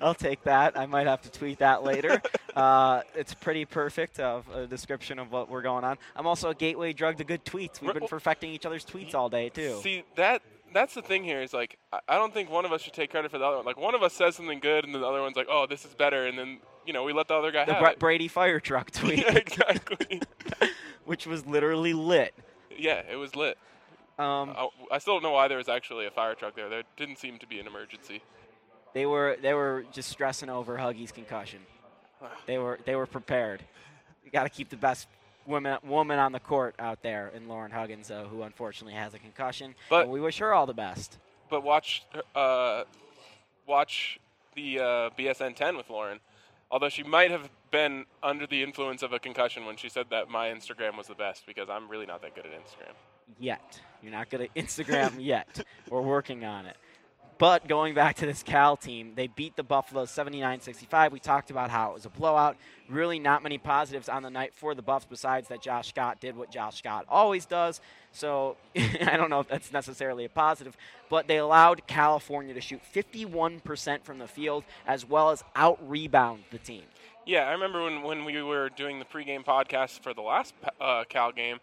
I'll 0.00 0.14
take 0.14 0.42
that. 0.44 0.78
I 0.78 0.86
might 0.86 1.06
have 1.06 1.22
to 1.22 1.30
tweet 1.30 1.58
that 1.58 1.82
later. 1.82 2.20
uh, 2.56 3.02
it's 3.14 3.34
pretty 3.34 3.64
perfect 3.64 4.20
of 4.20 4.48
a 4.54 4.66
description 4.66 5.18
of 5.18 5.32
what 5.32 5.48
we're 5.48 5.62
going 5.62 5.84
on. 5.84 5.98
I'm 6.16 6.26
also 6.26 6.50
a 6.50 6.54
gateway 6.54 6.92
drug 6.92 7.18
to 7.18 7.24
good 7.24 7.44
tweets. 7.44 7.80
We've 7.80 7.94
been 7.94 8.08
perfecting 8.08 8.50
each 8.50 8.66
other's 8.66 8.84
tweets 8.84 9.14
all 9.14 9.28
day 9.28 9.48
too. 9.48 9.78
See 9.82 10.04
that 10.16 10.42
that's 10.72 10.92
the 10.94 11.02
thing 11.02 11.24
here 11.24 11.40
is 11.40 11.54
like 11.54 11.78
I- 11.92 12.16
don't 12.16 12.34
think 12.34 12.50
one 12.50 12.64
of 12.64 12.72
us 12.72 12.82
should 12.82 12.92
take 12.92 13.10
credit 13.10 13.30
for 13.30 13.38
the 13.38 13.44
other 13.44 13.56
one. 13.56 13.64
Like 13.64 13.78
one 13.78 13.94
of 13.94 14.02
us 14.02 14.12
says 14.12 14.34
something 14.34 14.58
good, 14.58 14.84
and 14.84 14.94
then 14.94 15.00
the 15.00 15.06
other 15.06 15.22
one's 15.22 15.36
like, 15.36 15.46
oh, 15.48 15.66
this 15.66 15.84
is 15.84 15.94
better, 15.94 16.26
and 16.26 16.38
then 16.38 16.58
you 16.86 16.92
know 16.92 17.04
we 17.04 17.12
let 17.12 17.28
the 17.28 17.34
other 17.34 17.52
guy 17.52 17.64
the 17.64 17.74
have 17.74 17.80
Brett 17.82 17.94
it. 17.94 17.98
Brady 17.98 18.28
fire 18.28 18.60
truck 18.60 18.90
tweet, 18.90 19.20
yeah, 19.20 19.36
exactly. 19.36 20.20
which 21.04 21.26
was 21.26 21.46
literally 21.46 21.92
lit. 21.94 22.34
yeah, 22.76 23.02
it 23.10 23.16
was 23.16 23.34
lit. 23.36 23.56
Um, 24.18 24.50
I, 24.56 24.68
I 24.92 24.98
still 24.98 25.14
don't 25.14 25.24
know 25.24 25.32
why 25.32 25.48
there 25.48 25.58
was 25.58 25.68
actually 25.68 26.06
a 26.06 26.10
fire 26.10 26.34
truck 26.34 26.54
there. 26.54 26.68
There 26.68 26.82
didn't 26.96 27.18
seem 27.18 27.38
to 27.38 27.46
be 27.46 27.58
an 27.58 27.66
emergency. 27.66 28.22
They 28.94 29.06
were 29.06 29.36
they 29.42 29.52
were 29.54 29.84
just 29.92 30.08
stressing 30.08 30.48
over 30.48 30.78
Huggy's 30.78 31.12
concussion. 31.12 31.60
They 32.46 32.58
were 32.58 32.78
they 32.86 32.94
were 32.96 33.06
prepared. 33.06 33.62
You 34.24 34.30
got 34.30 34.44
to 34.44 34.48
keep 34.48 34.70
the 34.70 34.76
best 34.76 35.08
woman 35.46 35.76
woman 35.84 36.18
on 36.18 36.32
the 36.32 36.40
court 36.40 36.74
out 36.78 37.02
there 37.02 37.30
in 37.34 37.48
Lauren 37.48 37.70
Huggins, 37.70 38.08
though, 38.08 38.24
who 38.24 38.42
unfortunately 38.42 38.94
has 38.94 39.12
a 39.12 39.18
concussion. 39.18 39.74
But- 39.90 40.08
we 40.08 40.20
wish 40.20 40.38
her 40.38 40.54
all 40.54 40.64
the 40.66 40.72
best. 40.74 41.18
But 41.50 41.62
watch, 41.62 42.04
uh, 42.34 42.84
watch 43.66 44.18
the 44.56 44.78
uh, 44.80 44.82
BSN 45.16 45.54
10 45.54 45.76
with 45.76 45.90
Lauren. 45.90 46.18
Although 46.70 46.88
she 46.88 47.02
might 47.02 47.30
have 47.30 47.48
been 47.70 48.06
under 48.22 48.46
the 48.46 48.62
influence 48.62 49.02
of 49.02 49.12
a 49.12 49.18
concussion 49.18 49.66
when 49.66 49.76
she 49.76 49.88
said 49.90 50.06
that 50.10 50.28
my 50.28 50.48
Instagram 50.48 50.96
was 50.96 51.06
the 51.06 51.14
best, 51.14 51.44
because 51.46 51.68
I'm 51.68 51.88
really 51.88 52.06
not 52.06 52.22
that 52.22 52.34
good 52.34 52.46
at 52.46 52.52
Instagram. 52.52 52.94
Yet 53.38 53.80
you're 54.02 54.10
not 54.10 54.30
good 54.30 54.40
at 54.40 54.54
Instagram 54.54 55.12
yet. 55.18 55.60
We're 55.90 56.00
working 56.00 56.44
on 56.44 56.64
it. 56.66 56.76
But 57.44 57.68
going 57.68 57.92
back 57.92 58.16
to 58.16 58.26
this 58.26 58.42
Cal 58.42 58.74
team, 58.74 59.12
they 59.16 59.26
beat 59.26 59.54
the 59.54 59.62
Buffaloes 59.62 60.10
79-65. 60.12 61.12
We 61.12 61.20
talked 61.20 61.50
about 61.50 61.68
how 61.68 61.90
it 61.90 61.92
was 61.94 62.06
a 62.06 62.08
blowout. 62.08 62.56
Really 62.88 63.18
not 63.18 63.42
many 63.42 63.58
positives 63.58 64.08
on 64.08 64.22
the 64.22 64.30
night 64.30 64.54
for 64.54 64.74
the 64.74 64.80
Buffs 64.80 65.04
besides 65.04 65.48
that 65.48 65.60
Josh 65.60 65.90
Scott 65.90 66.20
did 66.20 66.38
what 66.38 66.50
Josh 66.50 66.78
Scott 66.78 67.04
always 67.06 67.44
does. 67.44 67.82
So 68.12 68.56
I 68.74 69.18
don't 69.18 69.28
know 69.28 69.40
if 69.40 69.48
that's 69.48 69.74
necessarily 69.74 70.24
a 70.24 70.30
positive, 70.30 70.74
but 71.10 71.28
they 71.28 71.36
allowed 71.36 71.86
California 71.86 72.54
to 72.54 72.62
shoot 72.62 72.80
51% 72.94 74.04
from 74.04 74.18
the 74.20 74.26
field 74.26 74.64
as 74.86 75.06
well 75.06 75.30
as 75.30 75.44
out-rebound 75.54 76.44
the 76.50 76.56
team. 76.56 76.84
Yeah, 77.26 77.40
I 77.40 77.52
remember 77.52 77.84
when, 77.84 78.00
when 78.00 78.24
we 78.24 78.42
were 78.42 78.70
doing 78.70 79.00
the 79.00 79.04
pregame 79.04 79.44
podcast 79.44 80.00
for 80.00 80.14
the 80.14 80.22
last 80.22 80.54
uh, 80.80 81.04
Cal 81.10 81.30
game, 81.30 81.58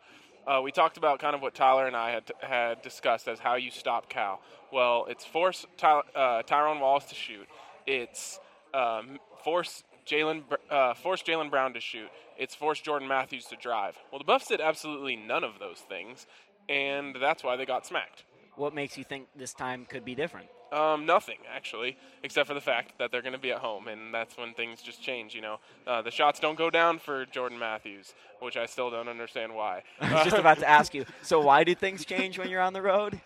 uh, 0.47 0.61
we 0.63 0.71
talked 0.71 0.97
about 0.97 1.19
kind 1.19 1.35
of 1.35 1.41
what 1.41 1.53
Tyler 1.53 1.87
and 1.87 1.95
I 1.95 2.11
had, 2.11 2.31
had 2.41 2.81
discussed 2.81 3.27
as 3.27 3.39
how 3.39 3.55
you 3.55 3.71
stop 3.71 4.09
Cal. 4.09 4.41
Well, 4.71 5.05
it's 5.09 5.25
force 5.25 5.65
Ty, 5.77 6.01
uh, 6.15 6.43
Tyrone 6.43 6.79
Wallace 6.79 7.05
to 7.05 7.15
shoot. 7.15 7.47
It's 7.85 8.39
um, 8.73 9.19
force 9.43 9.83
Jaylen 10.05 10.43
uh, 10.69 10.93
force 10.93 11.23
Jaylen 11.23 11.49
Brown 11.49 11.73
to 11.73 11.79
shoot. 11.79 12.09
It's 12.37 12.55
force 12.55 12.79
Jordan 12.79 13.07
Mathews 13.07 13.45
to 13.45 13.55
drive. 13.55 13.97
Well, 14.11 14.19
the 14.19 14.25
Buffs 14.25 14.47
did 14.47 14.61
absolutely 14.61 15.15
none 15.15 15.43
of 15.43 15.59
those 15.59 15.79
things, 15.79 16.25
and 16.69 17.15
that's 17.19 17.43
why 17.43 17.55
they 17.55 17.65
got 17.65 17.85
smacked. 17.85 18.23
What 18.55 18.73
makes 18.73 18.97
you 18.97 19.03
think 19.03 19.27
this 19.35 19.53
time 19.53 19.85
could 19.85 20.03
be 20.03 20.15
different? 20.15 20.47
Um, 20.71 21.05
nothing 21.05 21.37
actually, 21.53 21.97
except 22.23 22.47
for 22.47 22.53
the 22.53 22.61
fact 22.61 22.97
that 22.97 23.11
they're 23.11 23.21
going 23.21 23.33
to 23.33 23.39
be 23.39 23.51
at 23.51 23.59
home, 23.59 23.89
and 23.89 24.13
that's 24.13 24.37
when 24.37 24.53
things 24.53 24.81
just 24.81 25.01
change. 25.01 25.35
You 25.35 25.41
know, 25.41 25.59
uh, 25.85 26.01
the 26.01 26.11
shots 26.11 26.39
don't 26.39 26.57
go 26.57 26.69
down 26.69 26.97
for 26.97 27.25
Jordan 27.25 27.59
Mathews, 27.59 28.13
which 28.39 28.55
I 28.55 28.67
still 28.67 28.89
don't 28.89 29.09
understand 29.09 29.53
why. 29.53 29.83
I 29.99 30.13
was 30.13 30.23
just 30.23 30.37
about 30.39 30.59
to 30.59 30.69
ask 30.69 30.93
you. 30.93 31.05
So 31.23 31.41
why 31.41 31.65
do 31.65 31.75
things 31.75 32.05
change 32.05 32.39
when 32.39 32.47
you're 32.49 32.61
on 32.61 32.71
the 32.71 32.81
road? 32.81 33.19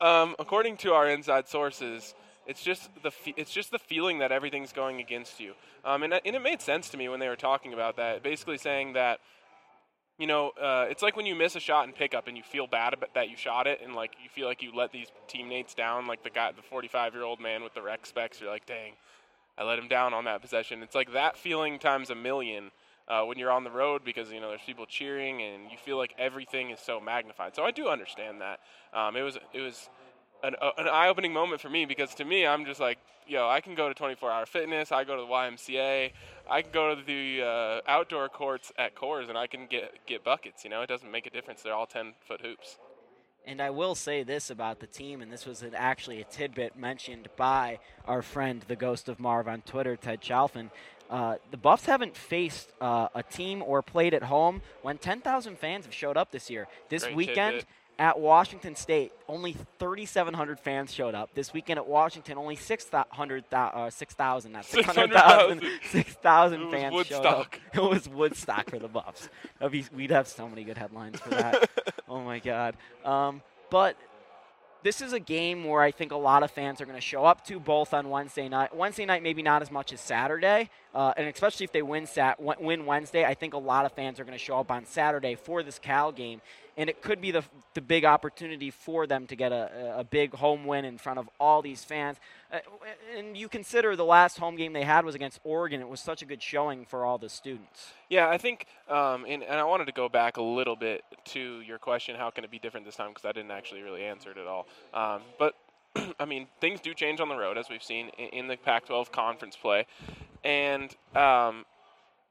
Um, 0.00 0.36
according 0.38 0.76
to 0.78 0.92
our 0.92 1.08
inside 1.08 1.48
sources, 1.48 2.14
it's 2.46 2.62
just 2.62 2.90
the 3.02 3.10
fe- 3.10 3.34
it's 3.36 3.50
just 3.50 3.70
the 3.70 3.78
feeling 3.78 4.18
that 4.18 4.30
everything's 4.30 4.72
going 4.72 5.00
against 5.00 5.40
you. 5.40 5.54
Um, 5.84 6.02
and, 6.02 6.12
and 6.12 6.36
it 6.36 6.42
made 6.42 6.60
sense 6.60 6.90
to 6.90 6.98
me 6.98 7.08
when 7.08 7.20
they 7.20 7.28
were 7.28 7.36
talking 7.36 7.72
about 7.72 7.96
that, 7.96 8.22
basically 8.22 8.58
saying 8.58 8.92
that. 8.92 9.20
You 10.20 10.26
know, 10.26 10.50
uh, 10.50 10.84
it's 10.90 11.02
like 11.02 11.16
when 11.16 11.24
you 11.24 11.34
miss 11.34 11.56
a 11.56 11.60
shot 11.60 11.86
in 11.86 11.94
pickup 11.94 12.28
and 12.28 12.36
you 12.36 12.42
feel 12.42 12.66
bad 12.66 12.92
about 12.92 13.14
that 13.14 13.30
you 13.30 13.38
shot 13.38 13.66
it, 13.66 13.80
and 13.82 13.94
like 13.94 14.12
you 14.22 14.28
feel 14.28 14.46
like 14.46 14.62
you 14.62 14.70
let 14.76 14.92
these 14.92 15.06
teammates 15.28 15.72
down, 15.72 16.06
like 16.06 16.22
the 16.22 16.28
guy, 16.28 16.52
the 16.52 16.60
45-year-old 16.60 17.40
man 17.40 17.64
with 17.64 17.72
the 17.72 17.80
rec 17.80 18.04
specs. 18.04 18.38
You're 18.38 18.50
like, 18.50 18.66
dang, 18.66 18.92
I 19.56 19.64
let 19.64 19.78
him 19.78 19.88
down 19.88 20.12
on 20.12 20.26
that 20.26 20.42
possession. 20.42 20.82
It's 20.82 20.94
like 20.94 21.14
that 21.14 21.38
feeling 21.38 21.78
times 21.78 22.10
a 22.10 22.14
million 22.14 22.70
uh, 23.08 23.22
when 23.22 23.38
you're 23.38 23.50
on 23.50 23.64
the 23.64 23.70
road 23.70 24.02
because 24.04 24.30
you 24.30 24.42
know 24.42 24.50
there's 24.50 24.60
people 24.66 24.84
cheering 24.84 25.40
and 25.40 25.70
you 25.70 25.78
feel 25.82 25.96
like 25.96 26.14
everything 26.18 26.68
is 26.68 26.80
so 26.80 27.00
magnified. 27.00 27.56
So 27.56 27.64
I 27.64 27.70
do 27.70 27.88
understand 27.88 28.42
that. 28.42 28.60
Um, 28.92 29.16
it 29.16 29.22
was 29.22 29.38
it 29.54 29.60
was 29.60 29.88
an, 30.42 30.54
an 30.78 30.88
eye-opening 30.88 31.32
moment 31.32 31.60
for 31.60 31.70
me 31.70 31.84
because 31.84 32.14
to 32.16 32.24
me 32.24 32.46
I'm 32.46 32.64
just 32.64 32.80
like, 32.80 32.98
yo, 33.26 33.48
I 33.48 33.60
can 33.60 33.74
go 33.74 33.92
to 33.92 33.94
24-hour 33.94 34.46
fitness. 34.46 34.92
I 34.92 35.04
go 35.04 35.16
to 35.16 35.22
the 35.22 35.28
YMCA. 35.28 36.12
I 36.50 36.62
can 36.62 36.72
go 36.72 36.94
to 36.94 37.02
the 37.02 37.42
uh, 37.42 37.80
outdoor 37.90 38.28
courts 38.28 38.72
at 38.78 38.94
Coors 38.94 39.28
and 39.28 39.38
I 39.38 39.46
can 39.46 39.66
get 39.66 40.06
get 40.06 40.24
buckets. 40.24 40.64
You 40.64 40.70
know, 40.70 40.82
it 40.82 40.88
doesn't 40.88 41.10
make 41.10 41.26
a 41.26 41.30
difference. 41.30 41.62
They're 41.62 41.74
all 41.74 41.86
10-foot 41.86 42.40
hoops. 42.40 42.78
And 43.46 43.62
I 43.62 43.70
will 43.70 43.94
say 43.94 44.22
this 44.22 44.50
about 44.50 44.80
the 44.80 44.86
team, 44.86 45.22
and 45.22 45.32
this 45.32 45.46
was 45.46 45.62
an, 45.62 45.74
actually 45.74 46.20
a 46.20 46.24
tidbit 46.24 46.76
mentioned 46.76 47.28
by 47.36 47.78
our 48.06 48.20
friend, 48.20 48.62
the 48.68 48.76
Ghost 48.76 49.08
of 49.08 49.18
Marv 49.18 49.48
on 49.48 49.62
Twitter, 49.62 49.96
Ted 49.96 50.20
Chalfin. 50.20 50.70
Uh, 51.08 51.36
the 51.50 51.56
Buffs 51.56 51.86
haven't 51.86 52.16
faced 52.16 52.70
uh, 52.80 53.08
a 53.14 53.22
team 53.22 53.62
or 53.62 53.82
played 53.82 54.14
at 54.14 54.22
home 54.24 54.62
when 54.82 54.98
10,000 54.98 55.58
fans 55.58 55.84
have 55.84 55.94
showed 55.94 56.16
up 56.16 56.30
this 56.30 56.50
year. 56.50 56.68
This 56.88 57.02
Great 57.04 57.16
weekend 57.16 57.52
tidbit. 57.60 57.66
At 58.00 58.18
Washington 58.18 58.74
State, 58.74 59.12
only 59.28 59.54
3,700 59.78 60.58
fans 60.58 60.92
showed 60.92 61.14
up. 61.14 61.34
This 61.34 61.52
weekend 61.52 61.78
at 61.78 61.86
Washington, 61.86 62.38
only 62.38 62.56
600, 62.56 63.44
uh, 63.52 63.90
6,000, 63.90 64.52
not 64.52 64.64
600,000, 64.64 65.62
6,000 65.90 66.60
It 66.60 66.64
was 66.64 66.72
fans 66.72 67.06
showed 67.06 67.26
up. 67.26 67.54
It 67.74 67.82
was 67.82 68.08
Woodstock 68.08 68.70
for 68.70 68.78
the 68.78 68.88
Buffs. 68.88 69.28
Be, 69.70 69.84
we'd 69.94 70.10
have 70.10 70.26
so 70.26 70.48
many 70.48 70.64
good 70.64 70.78
headlines 70.78 71.20
for 71.20 71.28
that. 71.28 71.68
oh 72.08 72.22
my 72.22 72.38
God. 72.38 72.74
Um, 73.04 73.42
but 73.68 73.96
this 74.82 75.02
is 75.02 75.12
a 75.12 75.20
game 75.20 75.64
where 75.64 75.82
I 75.82 75.90
think 75.90 76.10
a 76.10 76.16
lot 76.16 76.42
of 76.42 76.50
fans 76.50 76.80
are 76.80 76.86
going 76.86 76.96
to 76.96 77.02
show 77.02 77.26
up 77.26 77.44
to 77.48 77.60
both 77.60 77.92
on 77.92 78.08
Wednesday 78.08 78.48
night. 78.48 78.74
Wednesday 78.74 79.04
night, 79.04 79.22
maybe 79.22 79.42
not 79.42 79.60
as 79.60 79.70
much 79.70 79.92
as 79.92 80.00
Saturday, 80.00 80.70
uh, 80.94 81.12
and 81.16 81.26
especially 81.28 81.64
if 81.64 81.72
they 81.72 81.82
win 81.82 82.06
sat 82.06 82.40
win 82.40 82.84
Wednesday, 82.84 83.24
I 83.24 83.34
think 83.34 83.54
a 83.54 83.58
lot 83.58 83.86
of 83.86 83.92
fans 83.92 84.18
are 84.18 84.24
going 84.24 84.36
to 84.36 84.44
show 84.44 84.58
up 84.58 84.70
on 84.70 84.84
Saturday 84.86 85.36
for 85.36 85.62
this 85.62 85.78
Cal 85.78 86.10
game, 86.10 86.40
and 86.76 86.90
it 86.90 87.00
could 87.00 87.20
be 87.20 87.30
the 87.30 87.44
the 87.74 87.80
big 87.80 88.04
opportunity 88.04 88.70
for 88.70 89.06
them 89.06 89.26
to 89.28 89.36
get 89.36 89.52
a, 89.52 89.98
a 89.98 90.04
big 90.04 90.34
home 90.34 90.64
win 90.64 90.84
in 90.84 90.98
front 90.98 91.20
of 91.20 91.28
all 91.38 91.62
these 91.62 91.84
fans. 91.84 92.18
Uh, 92.52 92.58
and 93.16 93.36
you 93.36 93.48
consider 93.48 93.94
the 93.94 94.04
last 94.04 94.38
home 94.38 94.56
game 94.56 94.72
they 94.72 94.82
had 94.82 95.04
was 95.04 95.14
against 95.14 95.38
Oregon. 95.44 95.80
It 95.80 95.88
was 95.88 96.00
such 96.00 96.22
a 96.22 96.24
good 96.24 96.42
showing 96.42 96.84
for 96.84 97.04
all 97.04 97.18
the 97.18 97.28
students. 97.28 97.92
Yeah, 98.08 98.28
I 98.28 98.38
think, 98.38 98.66
um, 98.88 99.24
and, 99.28 99.44
and 99.44 99.60
I 99.60 99.64
wanted 99.64 99.84
to 99.84 99.92
go 99.92 100.08
back 100.08 100.38
a 100.38 100.42
little 100.42 100.74
bit 100.74 101.04
to 101.26 101.60
your 101.60 101.78
question: 101.78 102.16
How 102.16 102.30
can 102.30 102.42
it 102.42 102.50
be 102.50 102.58
different 102.58 102.84
this 102.84 102.96
time? 102.96 103.10
Because 103.10 103.24
I 103.24 103.32
didn't 103.32 103.52
actually 103.52 103.82
really 103.82 104.02
answer 104.02 104.32
it 104.32 104.38
at 104.38 104.48
all. 104.48 104.66
Um, 104.92 105.22
but 105.38 105.54
I 106.20 106.24
mean, 106.24 106.46
things 106.60 106.80
do 106.80 106.94
change 106.94 107.20
on 107.20 107.28
the 107.28 107.36
road, 107.36 107.58
as 107.58 107.68
we've 107.68 107.82
seen 107.82 108.10
in, 108.18 108.28
in 108.28 108.48
the 108.48 108.56
Pac-12 108.56 109.12
conference 109.12 109.56
play, 109.56 109.86
and 110.44 110.90
um, 111.14 111.64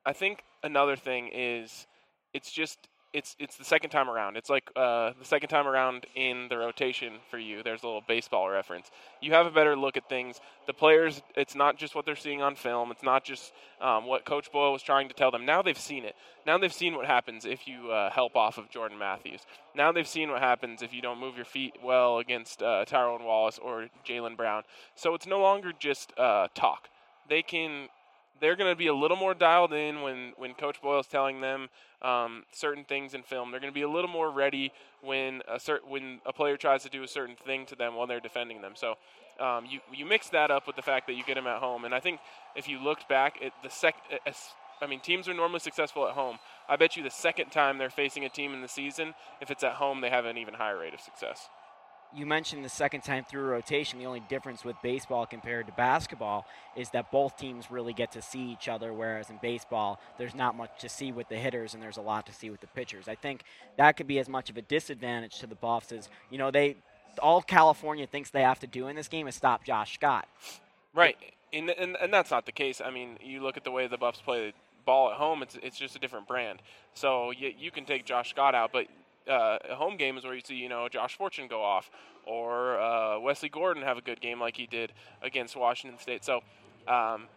I 0.05 0.13
think 0.13 0.43
another 0.63 0.95
thing 0.95 1.29
is 1.33 1.87
it's 2.33 2.51
just 2.51 2.87
it's 3.13 3.35
it's 3.39 3.57
the 3.57 3.63
second 3.63 3.89
time 3.89 4.09
around. 4.09 4.37
It's 4.37 4.49
like 4.49 4.69
uh, 4.75 5.11
the 5.17 5.25
second 5.25 5.49
time 5.49 5.67
around 5.67 6.05
in 6.15 6.47
the 6.49 6.57
rotation 6.57 7.13
for 7.29 7.39
you. 7.39 7.63
There's 7.63 7.81
a 7.83 7.85
little 7.85 8.03
baseball 8.07 8.49
reference. 8.49 8.91
You 9.21 9.33
have 9.33 9.45
a 9.45 9.51
better 9.51 9.75
look 9.75 9.97
at 9.97 10.07
things. 10.07 10.39
The 10.67 10.73
players, 10.73 11.21
it's 11.35 11.55
not 11.55 11.77
just 11.77 11.95
what 11.95 12.05
they're 12.05 12.15
seeing 12.15 12.41
on 12.41 12.55
film. 12.55 12.91
It's 12.91 13.03
not 13.03 13.23
just 13.23 13.51
um, 13.81 14.05
what 14.05 14.25
Coach 14.25 14.51
Boyle 14.51 14.71
was 14.71 14.83
trying 14.83 15.07
to 15.09 15.15
tell 15.15 15.31
them. 15.31 15.45
Now 15.45 15.61
they've 15.61 15.77
seen 15.77 16.05
it. 16.05 16.15
Now 16.45 16.57
they've 16.57 16.73
seen 16.73 16.95
what 16.95 17.07
happens 17.07 17.45
if 17.45 17.67
you 17.67 17.91
uh, 17.91 18.11
help 18.11 18.35
off 18.35 18.57
of 18.57 18.69
Jordan 18.69 18.99
Mathews. 18.99 19.41
Now 19.75 19.91
they've 19.91 20.07
seen 20.07 20.29
what 20.29 20.41
happens 20.41 20.81
if 20.81 20.93
you 20.93 21.01
don't 21.01 21.19
move 21.19 21.35
your 21.35 21.45
feet 21.45 21.75
well 21.83 22.19
against 22.19 22.61
uh, 22.61 22.85
Tyrone 22.85 23.23
Wallace 23.23 23.59
or 23.59 23.87
Jaylen 24.07 24.37
Brown. 24.37 24.63
So 24.95 25.15
it's 25.15 25.27
no 25.27 25.39
longer 25.39 25.71
just 25.77 26.13
uh, 26.17 26.47
talk. 26.53 26.89
They 27.27 27.41
can 27.41 27.89
they're 28.39 28.56
going 28.56 28.71
to 28.71 28.78
be 28.78 28.88
a 28.88 28.93
little 28.93 29.17
more 29.17 29.34
dialed 29.34 29.73
in 29.73 30.02
when, 30.02 30.34
when 30.38 30.54
Coach 30.54 30.82
Boyle 30.82 30.99
is 30.99 31.08
telling 31.08 31.41
them 31.41 31.69
um, 32.02 32.43
certain 32.52 32.84
things 32.84 33.13
in 33.13 33.23
film. 33.23 33.52
They're 33.52 33.60
going 33.60 33.71
to 33.71 33.75
be 33.78 33.84
a 33.84 33.89
little 33.89 34.10
more 34.10 34.30
ready 34.30 34.71
when 35.02 35.41
a 35.47 35.56
cert- 35.56 35.88
when 35.88 36.19
a 36.25 36.34
player 36.34 36.58
tries 36.58 36.84
to 36.84 36.89
do 36.89 37.04
a 37.04 37.08
certain 37.08 37.36
thing 37.36 37.65
to 37.67 37.75
them 37.75 37.95
while 37.95 38.08
they're 38.08 38.19
defending 38.19 38.62
them. 38.62 38.73
So 38.75 38.95
um, 39.39 39.65
you 39.65 39.80
you 39.93 40.06
mix 40.06 40.30
that 40.30 40.52
up 40.52 40.67
with 40.67 40.75
the 40.75 40.82
fact 40.82 41.08
that 41.08 41.13
you 41.13 41.23
get 41.23 41.36
them 41.36 41.47
at 41.47 41.60
home, 41.60 41.86
and 41.86 41.93
I 41.93 41.99
think 41.99 42.19
if 42.56 42.67
you 42.67 42.82
looked 42.82 43.08
back 43.10 43.38
at 43.43 43.54
the 43.63 43.69
sec, 43.69 43.95
I 44.82 44.88
mean 44.88 44.99
teams 44.99 45.28
are 45.28 45.34
normally 45.34 45.60
successful 45.60 46.08
at 46.08 46.13
home. 46.13 46.39
I 46.67 46.75
bet 46.75 46.95
you 46.95 47.04
the 47.04 47.10
second 47.10 47.49
time 47.49 47.78
they're 47.78 47.89
facing 47.89 48.25
a 48.25 48.30
team 48.30 48.54
in 48.54 48.62
the 48.62 48.67
season, 48.67 49.13
if 49.41 49.52
it's 49.52 49.63
at 49.63 49.73
home, 49.73 50.02
they 50.02 50.10
have 50.10 50.25
an 50.25 50.38
even 50.38 50.54
higher 50.54 50.78
rate 50.78 50.93
of 50.93 51.02
success 51.02 51.49
you 52.15 52.25
mentioned 52.25 52.65
the 52.65 52.69
second 52.69 53.01
time 53.01 53.23
through 53.23 53.43
rotation. 53.43 53.99
The 53.99 54.05
only 54.05 54.21
difference 54.21 54.65
with 54.65 54.75
baseball 54.81 55.25
compared 55.25 55.67
to 55.67 55.73
basketball 55.73 56.45
is 56.75 56.89
that 56.91 57.11
both 57.11 57.37
teams 57.37 57.69
really 57.69 57.93
get 57.93 58.11
to 58.13 58.21
see 58.21 58.51
each 58.51 58.67
other, 58.67 58.91
whereas 58.93 59.29
in 59.29 59.37
baseball, 59.41 59.99
there's 60.17 60.33
not 60.33 60.55
much 60.55 60.79
to 60.81 60.89
see 60.89 61.11
with 61.11 61.29
the 61.29 61.35
hitters 61.35 61.73
and 61.73 61.83
there's 61.83 61.97
a 61.97 62.01
lot 62.01 62.25
to 62.25 62.33
see 62.33 62.49
with 62.49 62.61
the 62.61 62.67
pitchers. 62.67 63.07
I 63.07 63.15
think 63.15 63.43
that 63.77 63.95
could 63.95 64.07
be 64.07 64.19
as 64.19 64.27
much 64.27 64.49
of 64.49 64.57
a 64.57 64.61
disadvantage 64.61 65.39
to 65.39 65.47
the 65.47 65.55
Buffs 65.55 65.91
as, 65.91 66.09
you 66.29 66.37
know, 66.37 66.51
they 66.51 66.77
all 67.21 67.41
California 67.41 68.07
thinks 68.07 68.29
they 68.29 68.43
have 68.43 68.59
to 68.59 68.67
do 68.67 68.87
in 68.87 68.95
this 68.95 69.07
game 69.07 69.27
is 69.27 69.35
stop 69.35 69.63
Josh 69.63 69.95
Scott. 69.95 70.27
Right. 70.93 71.17
And, 71.53 71.69
and, 71.69 71.97
and 72.01 72.13
that's 72.13 72.31
not 72.31 72.45
the 72.45 72.51
case. 72.51 72.81
I 72.83 72.91
mean, 72.91 73.17
you 73.21 73.41
look 73.41 73.57
at 73.57 73.63
the 73.63 73.71
way 73.71 73.87
the 73.87 73.97
Buffs 73.97 74.21
play 74.21 74.47
the 74.47 74.53
ball 74.85 75.11
at 75.11 75.17
home, 75.17 75.43
it's, 75.43 75.57
it's 75.61 75.77
just 75.77 75.95
a 75.95 75.99
different 75.99 76.27
brand. 76.27 76.61
So 76.93 77.31
you, 77.31 77.53
you 77.57 77.71
can 77.71 77.85
take 77.85 78.05
Josh 78.05 78.29
Scott 78.31 78.55
out, 78.55 78.71
but 78.71 78.87
uh, 79.29 79.75
home 79.75 79.97
games 79.97 80.23
where 80.23 80.33
you 80.33 80.41
see, 80.43 80.55
you 80.55 80.69
know, 80.69 80.87
Josh 80.89 81.15
Fortune 81.15 81.47
go 81.47 81.61
off 81.61 81.89
or 82.25 82.79
uh, 82.79 83.19
Wesley 83.19 83.49
Gordon 83.49 83.83
have 83.83 83.97
a 83.97 84.01
good 84.01 84.21
game 84.21 84.39
like 84.39 84.57
he 84.57 84.67
did 84.67 84.91
against 85.21 85.55
Washington 85.55 85.99
State. 85.99 86.25
So 86.25 86.37
um, 86.87 87.27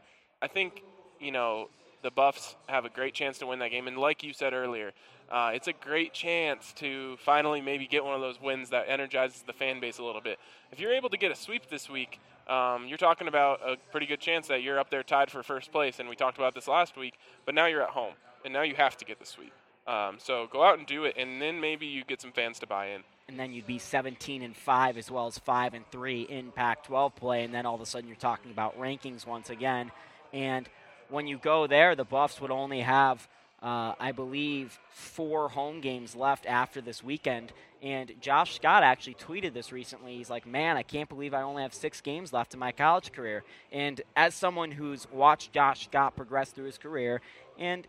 I 0.41 0.49
think, 0.53 0.83
you 1.21 1.31
know, 1.31 1.69
the 2.03 2.11
Buffs 2.11 2.57
have 2.67 2.85
a 2.85 2.89
great 2.89 3.15
chance 3.15 3.39
to 3.39 3.47
win 3.47 3.59
that 3.61 3.71
game. 3.71 3.87
And 3.87 3.97
like 3.97 4.23
you 4.23 4.33
said 4.33 4.53
earlier, 4.53 4.93
uh, 5.31 5.53
it's 5.55 5.69
a 5.69 5.73
great 5.73 6.13
chance 6.13 6.73
to 6.75 7.17
finally 7.19 7.61
maybe 7.61 7.87
get 7.87 8.05
one 8.05 8.15
of 8.15 8.21
those 8.21 8.41
wins 8.41 8.71
that 8.71 8.87
energizes 8.89 9.43
the 9.47 9.53
fan 9.53 9.81
base 9.81 9.99
a 9.99 10.05
little 10.05 10.21
bit. 10.21 10.39
If 10.73 10.81
you're 10.81 10.93
able 10.93 11.09
to 11.11 11.17
get 11.17 11.31
a 11.31 11.37
sweep 11.37 11.69
this 11.71 11.89
week, 11.89 12.21
um, 12.49 12.87
you're 12.87 12.99
talking 12.99 13.29
about 13.29 13.61
a 13.65 13.77
pretty 13.93 14.07
good 14.07 14.21
chance 14.21 14.49
that 14.49 14.63
you're 14.63 14.79
up 14.79 14.91
there 14.91 15.03
tied 15.03 15.31
for 15.31 15.43
first 15.43 15.71
place. 15.71 16.01
And 16.01 16.09
we 16.09 16.17
talked 16.17 16.39
about 16.39 16.55
this 16.55 16.67
last 16.69 16.97
week, 16.97 17.15
but 17.47 17.55
now 17.55 17.67
you're 17.67 17.83
at 17.83 17.91
home, 17.91 18.15
and 18.45 18.53
now 18.53 18.63
you 18.63 18.75
have 18.75 18.97
to 18.99 19.05
get 19.05 19.21
the 19.21 19.27
sweep. 19.27 19.53
Um, 19.87 20.17
so 20.19 20.47
go 20.51 20.63
out 20.63 20.79
and 20.79 20.87
do 20.87 21.05
it, 21.05 21.17
and 21.17 21.43
then 21.43 21.61
maybe 21.61 21.87
you 21.87 22.05
get 22.05 22.21
some 22.21 22.33
fans 22.33 22.59
to 22.61 22.67
buy 22.67 22.89
in. 22.89 23.03
And 23.29 23.39
then 23.39 23.53
you'd 23.53 23.67
be 23.67 23.79
17 23.79 24.43
and 24.43 24.57
five 24.57 24.97
as 24.97 25.11
well 25.11 25.27
as 25.27 25.39
five 25.39 25.75
and 25.75 25.85
three 25.91 26.23
in 26.23 26.53
Pac-12 26.53 27.17
play, 27.17 27.45
and 27.45 27.55
then 27.55 27.67
all 27.67 27.75
of 27.75 27.81
a 27.81 27.87
sudden 27.87 28.09
you're 28.09 28.17
talking 28.17 28.51
about 28.51 28.79
rankings 28.79 29.27
once 29.27 29.51
again. 29.51 29.91
And 30.33 30.69
when 31.09 31.27
you 31.27 31.39
go 31.39 31.67
there, 31.67 31.95
the 31.95 32.05
Buffs 32.05 32.41
would 32.41 32.51
only 32.51 32.81
have, 32.81 33.27
uh, 33.63 33.95
I 33.99 34.13
believe, 34.13 34.79
four 34.91 35.49
home 35.49 35.81
games 35.81 36.15
left 36.15 36.47
after 36.47 36.81
this 36.81 37.03
weekend. 37.03 37.53
And 37.83 38.13
Josh 38.21 38.55
Scott 38.55 38.85
actually 38.85 39.15
tweeted 39.15 39.55
this 39.55 39.73
recently. 39.73 40.17
He's 40.17 40.31
like, 40.31 40.47
"Man, 40.47 40.77
I 40.77 40.85
can't 40.85 41.09
believe 41.09 41.35
I 41.35 41.43
only 41.43 41.63
have 41.63 41.75
six 41.75 42.01
games 42.01 42.33
left 42.33 42.55
in 42.55 42.61
my 42.61 42.71
college 42.71 43.13
career." 43.13 43.43
And 43.73 44.01
as 44.15 44.35
someone 44.35 44.71
who's 44.71 45.11
watched 45.11 45.53
Josh 45.53 45.85
Scott 45.87 46.15
progress 46.15 46.53
through 46.53 46.67
his 46.67 46.79
career, 46.79 47.21
and 47.59 47.87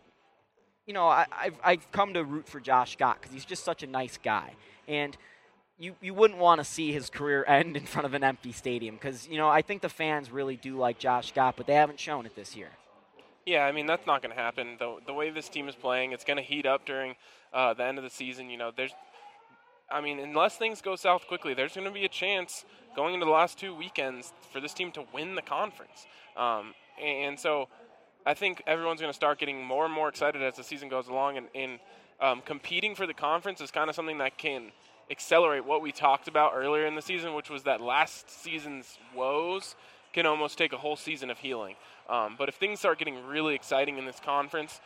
you 0.86 0.92
know, 0.92 1.06
I, 1.06 1.26
have 1.30 1.54
I've 1.64 1.92
come 1.92 2.14
to 2.14 2.24
root 2.24 2.48
for 2.48 2.60
Josh 2.60 2.92
Scott 2.92 3.18
because 3.20 3.32
he's 3.32 3.44
just 3.44 3.64
such 3.64 3.82
a 3.82 3.86
nice 3.86 4.18
guy. 4.22 4.52
And 4.86 5.16
you, 5.78 5.94
you 6.00 6.14
wouldn't 6.14 6.38
want 6.38 6.60
to 6.60 6.64
see 6.64 6.92
his 6.92 7.10
career 7.10 7.44
end 7.48 7.76
in 7.76 7.84
front 7.84 8.06
of 8.06 8.14
an 8.14 8.24
empty 8.24 8.52
stadium 8.52 8.96
because, 8.96 9.26
you 9.28 9.38
know, 9.38 9.48
I 9.48 9.62
think 9.62 9.82
the 9.82 9.88
fans 9.88 10.30
really 10.30 10.56
do 10.56 10.76
like 10.76 10.98
Josh 10.98 11.28
Scott, 11.28 11.54
but 11.56 11.66
they 11.66 11.74
haven't 11.74 12.00
shown 12.00 12.26
it 12.26 12.36
this 12.36 12.56
year. 12.56 12.70
Yeah, 13.46 13.64
I 13.66 13.72
mean, 13.72 13.86
that's 13.86 14.06
not 14.06 14.22
going 14.22 14.34
to 14.34 14.40
happen. 14.40 14.76
The, 14.78 14.96
the 15.06 15.12
way 15.12 15.30
this 15.30 15.50
team 15.50 15.68
is 15.68 15.74
playing, 15.74 16.12
it's 16.12 16.24
going 16.24 16.38
to 16.38 16.42
heat 16.42 16.64
up 16.64 16.86
during 16.86 17.14
uh, 17.52 17.74
the 17.74 17.84
end 17.84 17.98
of 17.98 18.04
the 18.04 18.10
season. 18.10 18.48
You 18.48 18.56
know, 18.56 18.70
there's, 18.74 18.92
I 19.90 20.00
mean, 20.00 20.18
unless 20.18 20.56
things 20.56 20.80
go 20.80 20.96
south 20.96 21.26
quickly, 21.28 21.52
there's 21.52 21.74
going 21.74 21.86
to 21.86 21.92
be 21.92 22.06
a 22.06 22.08
chance 22.08 22.64
going 22.96 23.12
into 23.12 23.26
the 23.26 23.32
last 23.32 23.58
two 23.58 23.74
weekends 23.74 24.32
for 24.50 24.60
this 24.60 24.72
team 24.72 24.92
to 24.92 25.04
win 25.12 25.34
the 25.34 25.42
conference. 25.42 26.06
Um, 26.36 26.74
and 27.02 27.38
so 27.38 27.68
I 28.26 28.34
think 28.34 28.62
everyone's 28.66 29.00
going 29.00 29.12
to 29.12 29.16
start 29.16 29.38
getting 29.38 29.64
more 29.64 29.84
and 29.84 29.92
more 29.92 30.08
excited 30.08 30.42
as 30.42 30.56
the 30.56 30.64
season 30.64 30.88
goes 30.88 31.08
along, 31.08 31.36
and, 31.36 31.46
and 31.54 31.78
um, 32.20 32.42
competing 32.44 32.94
for 32.94 33.06
the 33.06 33.14
conference 33.14 33.60
is 33.60 33.70
kind 33.70 33.90
of 33.90 33.96
something 33.96 34.18
that 34.18 34.38
can 34.38 34.72
accelerate 35.10 35.64
what 35.64 35.82
we 35.82 35.92
talked 35.92 36.28
about 36.28 36.52
earlier 36.54 36.86
in 36.86 36.94
the 36.94 37.02
season, 37.02 37.34
which 37.34 37.50
was 37.50 37.64
that 37.64 37.80
last 37.80 38.30
season's 38.30 38.98
woes 39.14 39.76
can 40.14 40.24
almost 40.26 40.56
take 40.56 40.72
a 40.72 40.78
whole 40.78 40.96
season 40.96 41.28
of 41.28 41.38
healing. 41.38 41.76
Um, 42.08 42.36
but 42.38 42.48
if 42.48 42.54
things 42.54 42.78
start 42.78 42.98
getting 42.98 43.26
really 43.26 43.54
exciting 43.54 43.98
in 43.98 44.06
this 44.06 44.20
conference, 44.24 44.80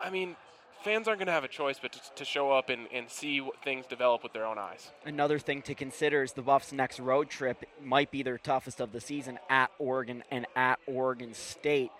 I 0.00 0.08
mean, 0.08 0.36
fans 0.82 1.08
aren't 1.08 1.18
going 1.18 1.26
to 1.26 1.32
have 1.32 1.44
a 1.44 1.48
choice 1.48 1.78
but 1.80 1.92
to, 1.92 2.00
to 2.16 2.24
show 2.24 2.52
up 2.52 2.70
and, 2.70 2.86
and 2.92 3.10
see 3.10 3.46
things 3.64 3.86
develop 3.86 4.22
with 4.22 4.32
their 4.32 4.46
own 4.46 4.56
eyes. 4.56 4.92
Another 5.04 5.38
thing 5.38 5.60
to 5.62 5.74
consider 5.74 6.22
is 6.22 6.32
the 6.32 6.42
Buffs' 6.42 6.72
next 6.72 7.00
road 7.00 7.28
trip 7.28 7.64
might 7.82 8.10
be 8.10 8.22
their 8.22 8.38
toughest 8.38 8.80
of 8.80 8.92
the 8.92 9.00
season 9.00 9.38
at 9.50 9.70
Oregon 9.78 10.22
and 10.30 10.46
at 10.56 10.78
Oregon 10.86 11.34
State. 11.34 11.90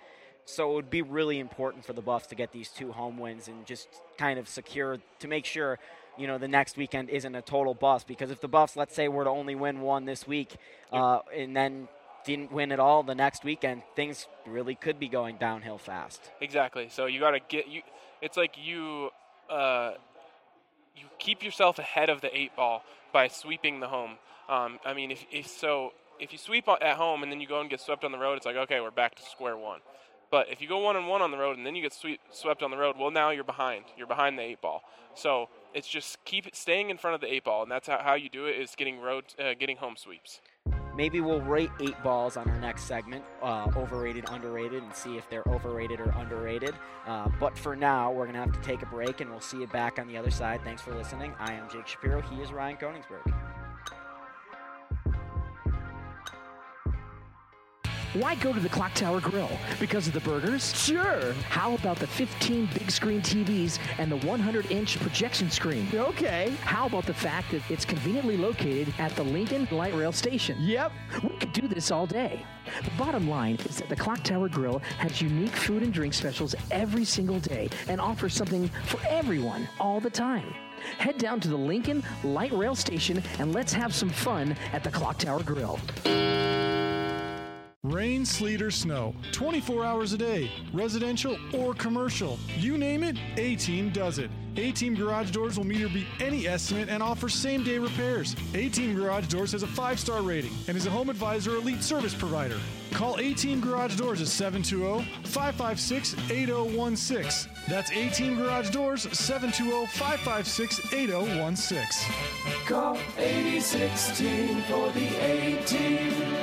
So 0.48 0.70
it 0.70 0.74
would 0.76 0.90
be 0.90 1.02
really 1.02 1.40
important 1.40 1.84
for 1.84 1.92
the 1.92 2.00
Buffs 2.00 2.26
to 2.28 2.34
get 2.34 2.52
these 2.52 2.70
two 2.70 2.90
home 2.90 3.18
wins 3.18 3.48
and 3.48 3.66
just 3.66 3.86
kind 4.16 4.38
of 4.38 4.48
secure 4.48 4.96
to 5.18 5.28
make 5.28 5.44
sure, 5.44 5.78
you 6.16 6.26
know, 6.26 6.38
the 6.38 6.48
next 6.48 6.78
weekend 6.78 7.10
isn't 7.10 7.34
a 7.34 7.42
total 7.42 7.74
bust. 7.74 8.06
Because 8.06 8.30
if 8.30 8.40
the 8.40 8.48
Buffs, 8.48 8.74
let's 8.74 8.94
say, 8.94 9.08
were 9.08 9.24
to 9.24 9.30
only 9.30 9.54
win 9.54 9.82
one 9.82 10.06
this 10.06 10.26
week 10.26 10.56
uh, 10.90 11.18
and 11.36 11.54
then 11.54 11.86
didn't 12.24 12.50
win 12.50 12.72
at 12.72 12.80
all 12.80 13.02
the 13.02 13.14
next 13.14 13.44
weekend, 13.44 13.82
things 13.94 14.26
really 14.46 14.74
could 14.74 14.98
be 14.98 15.06
going 15.06 15.36
downhill 15.36 15.76
fast. 15.76 16.30
Exactly. 16.40 16.88
So 16.88 17.04
you 17.04 17.20
got 17.20 17.32
to 17.32 17.40
get 17.40 17.68
you. 17.68 17.82
It's 18.22 18.38
like 18.38 18.54
you. 18.56 19.10
Uh, 19.50 19.92
you 20.96 21.04
keep 21.18 21.42
yourself 21.42 21.78
ahead 21.78 22.08
of 22.08 22.22
the 22.22 22.36
eight 22.36 22.56
ball 22.56 22.82
by 23.12 23.28
sweeping 23.28 23.80
the 23.80 23.88
home. 23.88 24.16
Um, 24.48 24.78
I 24.84 24.94
mean, 24.94 25.10
if, 25.10 25.24
if 25.30 25.46
so, 25.46 25.92
if 26.18 26.32
you 26.32 26.38
sweep 26.38 26.66
at 26.68 26.96
home 26.96 27.22
and 27.22 27.30
then 27.30 27.40
you 27.40 27.46
go 27.46 27.60
and 27.60 27.68
get 27.68 27.80
swept 27.80 28.02
on 28.02 28.12
the 28.12 28.18
road, 28.18 28.38
it's 28.38 28.46
like 28.46 28.56
okay, 28.56 28.80
we're 28.80 28.90
back 28.90 29.14
to 29.16 29.22
square 29.22 29.56
one. 29.56 29.80
But 30.30 30.48
if 30.50 30.60
you 30.60 30.68
go 30.68 30.78
one 30.78 30.96
and 30.96 31.08
one 31.08 31.22
on 31.22 31.30
the 31.30 31.38
road 31.38 31.56
and 31.56 31.66
then 31.66 31.74
you 31.74 31.82
get 31.82 31.92
sweep, 31.92 32.20
swept 32.30 32.62
on 32.62 32.70
the 32.70 32.76
road, 32.76 32.96
well, 32.98 33.10
now 33.10 33.30
you're 33.30 33.44
behind. 33.44 33.84
You're 33.96 34.06
behind 34.06 34.38
the 34.38 34.42
eight 34.42 34.60
ball. 34.60 34.82
So 35.14 35.48
it's 35.74 35.88
just 35.88 36.22
keep 36.24 36.54
staying 36.54 36.90
in 36.90 36.98
front 36.98 37.14
of 37.14 37.20
the 37.20 37.32
eight 37.32 37.44
ball, 37.44 37.62
and 37.62 37.70
that's 37.70 37.88
how, 37.88 37.98
how 38.02 38.14
you 38.14 38.28
do 38.28 38.46
it 38.46 38.56
is 38.56 38.74
getting 38.76 39.00
road, 39.00 39.24
uh, 39.38 39.54
getting 39.58 39.78
home 39.78 39.94
sweeps. 39.96 40.40
Maybe 40.94 41.20
we'll 41.20 41.40
rate 41.40 41.70
eight 41.80 42.00
balls 42.02 42.36
on 42.36 42.48
our 42.50 42.58
next 42.58 42.84
segment, 42.84 43.24
uh, 43.40 43.70
overrated, 43.76 44.24
underrated, 44.30 44.82
and 44.82 44.92
see 44.92 45.16
if 45.16 45.30
they're 45.30 45.44
overrated 45.46 46.00
or 46.00 46.12
underrated. 46.18 46.74
Uh, 47.06 47.28
but 47.38 47.56
for 47.56 47.76
now, 47.76 48.10
we're 48.10 48.24
going 48.24 48.34
to 48.34 48.40
have 48.40 48.52
to 48.52 48.60
take 48.62 48.82
a 48.82 48.86
break, 48.86 49.20
and 49.20 49.30
we'll 49.30 49.40
see 49.40 49.58
you 49.58 49.68
back 49.68 50.00
on 50.00 50.08
the 50.08 50.16
other 50.16 50.30
side. 50.30 50.60
Thanks 50.64 50.82
for 50.82 50.92
listening. 50.94 51.34
I 51.38 51.52
am 51.52 51.68
Jake 51.70 51.86
Shapiro. 51.86 52.20
He 52.22 52.42
is 52.42 52.52
Ryan 52.52 52.76
Koenigsberg. 52.76 53.32
Why 58.14 58.36
go 58.36 58.54
to 58.54 58.60
the 58.60 58.70
Clock 58.70 58.94
Tower 58.94 59.20
Grill? 59.20 59.50
Because 59.78 60.06
of 60.06 60.14
the 60.14 60.20
burgers? 60.20 60.74
Sure. 60.82 61.34
How 61.50 61.74
about 61.74 61.98
the 61.98 62.06
15 62.06 62.68
big 62.72 62.90
screen 62.90 63.20
TVs 63.20 63.78
and 63.98 64.10
the 64.10 64.16
100 64.26 64.70
inch 64.70 64.98
projection 64.98 65.50
screen? 65.50 65.86
Okay. 65.92 66.54
How 66.62 66.86
about 66.86 67.04
the 67.04 67.12
fact 67.12 67.50
that 67.50 67.62
it's 67.70 67.84
conveniently 67.84 68.38
located 68.38 68.94
at 68.98 69.14
the 69.14 69.22
Lincoln 69.22 69.68
Light 69.70 69.94
Rail 69.94 70.12
Station? 70.12 70.56
Yep. 70.58 70.92
We 71.22 71.36
could 71.36 71.52
do 71.52 71.68
this 71.68 71.90
all 71.90 72.06
day. 72.06 72.44
The 72.82 72.90
bottom 72.92 73.28
line 73.28 73.56
is 73.68 73.76
that 73.76 73.90
the 73.90 73.96
Clock 73.96 74.22
Tower 74.22 74.48
Grill 74.48 74.78
has 74.98 75.20
unique 75.20 75.54
food 75.54 75.82
and 75.82 75.92
drink 75.92 76.14
specials 76.14 76.54
every 76.70 77.04
single 77.04 77.40
day 77.40 77.68
and 77.88 78.00
offers 78.00 78.32
something 78.32 78.68
for 78.86 79.00
everyone 79.06 79.68
all 79.78 80.00
the 80.00 80.10
time. 80.10 80.54
Head 80.98 81.18
down 81.18 81.40
to 81.40 81.48
the 81.48 81.56
Lincoln 81.56 82.02
Light 82.24 82.52
Rail 82.52 82.74
Station 82.74 83.22
and 83.38 83.52
let's 83.52 83.72
have 83.74 83.94
some 83.94 84.08
fun 84.08 84.56
at 84.72 84.82
the 84.82 84.90
Clock 84.90 85.18
Tower 85.18 85.42
Grill. 85.42 85.78
Rain, 87.88 88.26
sleet, 88.26 88.60
or 88.60 88.70
snow, 88.70 89.14
24 89.32 89.82
hours 89.82 90.12
a 90.12 90.18
day, 90.18 90.50
residential 90.74 91.38
or 91.54 91.72
commercial. 91.72 92.38
You 92.58 92.76
name 92.76 93.02
it, 93.02 93.16
A 93.38 93.56
Team 93.56 93.88
does 93.90 94.18
it. 94.18 94.30
A 94.58 94.72
Team 94.72 94.94
Garage 94.94 95.30
Doors 95.30 95.56
will 95.56 95.64
meet 95.64 95.82
or 95.82 95.88
beat 95.88 96.06
any 96.20 96.46
estimate 96.46 96.90
and 96.90 97.02
offer 97.02 97.28
same 97.28 97.62
day 97.64 97.78
repairs. 97.78 98.36
A 98.54 98.68
Team 98.68 98.94
Garage 98.94 99.28
Doors 99.28 99.52
has 99.52 99.62
a 99.62 99.66
five 99.66 99.98
star 99.98 100.20
rating 100.20 100.50
and 100.66 100.76
is 100.76 100.84
a 100.84 100.90
home 100.90 101.08
advisor 101.08 101.52
elite 101.52 101.82
service 101.82 102.14
provider. 102.14 102.58
Call 102.92 103.18
A 103.20 103.32
Team 103.32 103.60
Garage 103.60 103.96
Doors 103.96 104.20
at 104.20 104.26
720 104.26 105.08
556 105.24 106.14
8016. 106.30 107.52
That's 107.68 107.90
A 107.92 108.10
Team 108.10 108.36
Garage 108.36 108.70
Doors 108.70 109.02
720 109.16 109.86
556 109.86 110.92
8016. 110.92 112.14
Call 112.66 112.98
8016 113.16 114.62
for 114.62 114.90
the 114.92 115.06
A 115.22 115.62
team. 115.64 116.37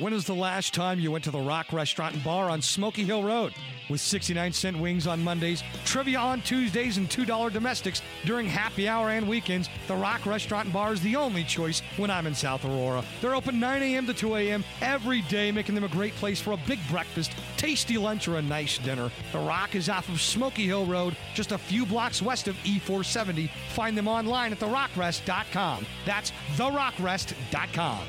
When 0.00 0.14
was 0.14 0.24
the 0.24 0.34
last 0.34 0.72
time 0.72 0.98
you 0.98 1.12
went 1.12 1.24
to 1.24 1.30
the 1.30 1.38
Rock 1.38 1.74
Restaurant 1.74 2.14
and 2.14 2.24
Bar 2.24 2.48
on 2.48 2.62
Smoky 2.62 3.04
Hill 3.04 3.22
Road? 3.22 3.52
With 3.90 4.00
69 4.00 4.50
cent 4.50 4.78
wings 4.78 5.06
on 5.06 5.22
Mondays, 5.22 5.62
trivia 5.84 6.18
on 6.18 6.40
Tuesdays, 6.40 6.96
and 6.96 7.06
$2 7.10 7.52
domestics 7.52 8.00
during 8.24 8.46
happy 8.46 8.88
hour 8.88 9.10
and 9.10 9.28
weekends, 9.28 9.68
the 9.88 9.94
Rock 9.94 10.24
Restaurant 10.24 10.64
and 10.64 10.72
Bar 10.72 10.94
is 10.94 11.02
the 11.02 11.16
only 11.16 11.44
choice 11.44 11.82
when 11.98 12.10
I'm 12.10 12.26
in 12.26 12.34
South 12.34 12.64
Aurora. 12.64 13.04
They're 13.20 13.34
open 13.34 13.60
9 13.60 13.82
a.m. 13.82 14.06
to 14.06 14.14
2 14.14 14.36
a.m. 14.36 14.64
every 14.80 15.20
day, 15.22 15.52
making 15.52 15.74
them 15.74 15.84
a 15.84 15.88
great 15.88 16.14
place 16.14 16.40
for 16.40 16.52
a 16.52 16.60
big 16.66 16.78
breakfast, 16.88 17.32
tasty 17.58 17.98
lunch, 17.98 18.26
or 18.26 18.36
a 18.36 18.42
nice 18.42 18.78
dinner. 18.78 19.10
The 19.32 19.40
Rock 19.40 19.74
is 19.74 19.90
off 19.90 20.08
of 20.08 20.22
Smoky 20.22 20.64
Hill 20.64 20.86
Road, 20.86 21.14
just 21.34 21.52
a 21.52 21.58
few 21.58 21.84
blocks 21.84 22.22
west 22.22 22.48
of 22.48 22.56
E470. 22.64 23.50
Find 23.74 23.98
them 23.98 24.08
online 24.08 24.52
at 24.52 24.60
therockrest.com. 24.60 25.84
That's 26.06 26.32
therockrest.com. 26.56 28.00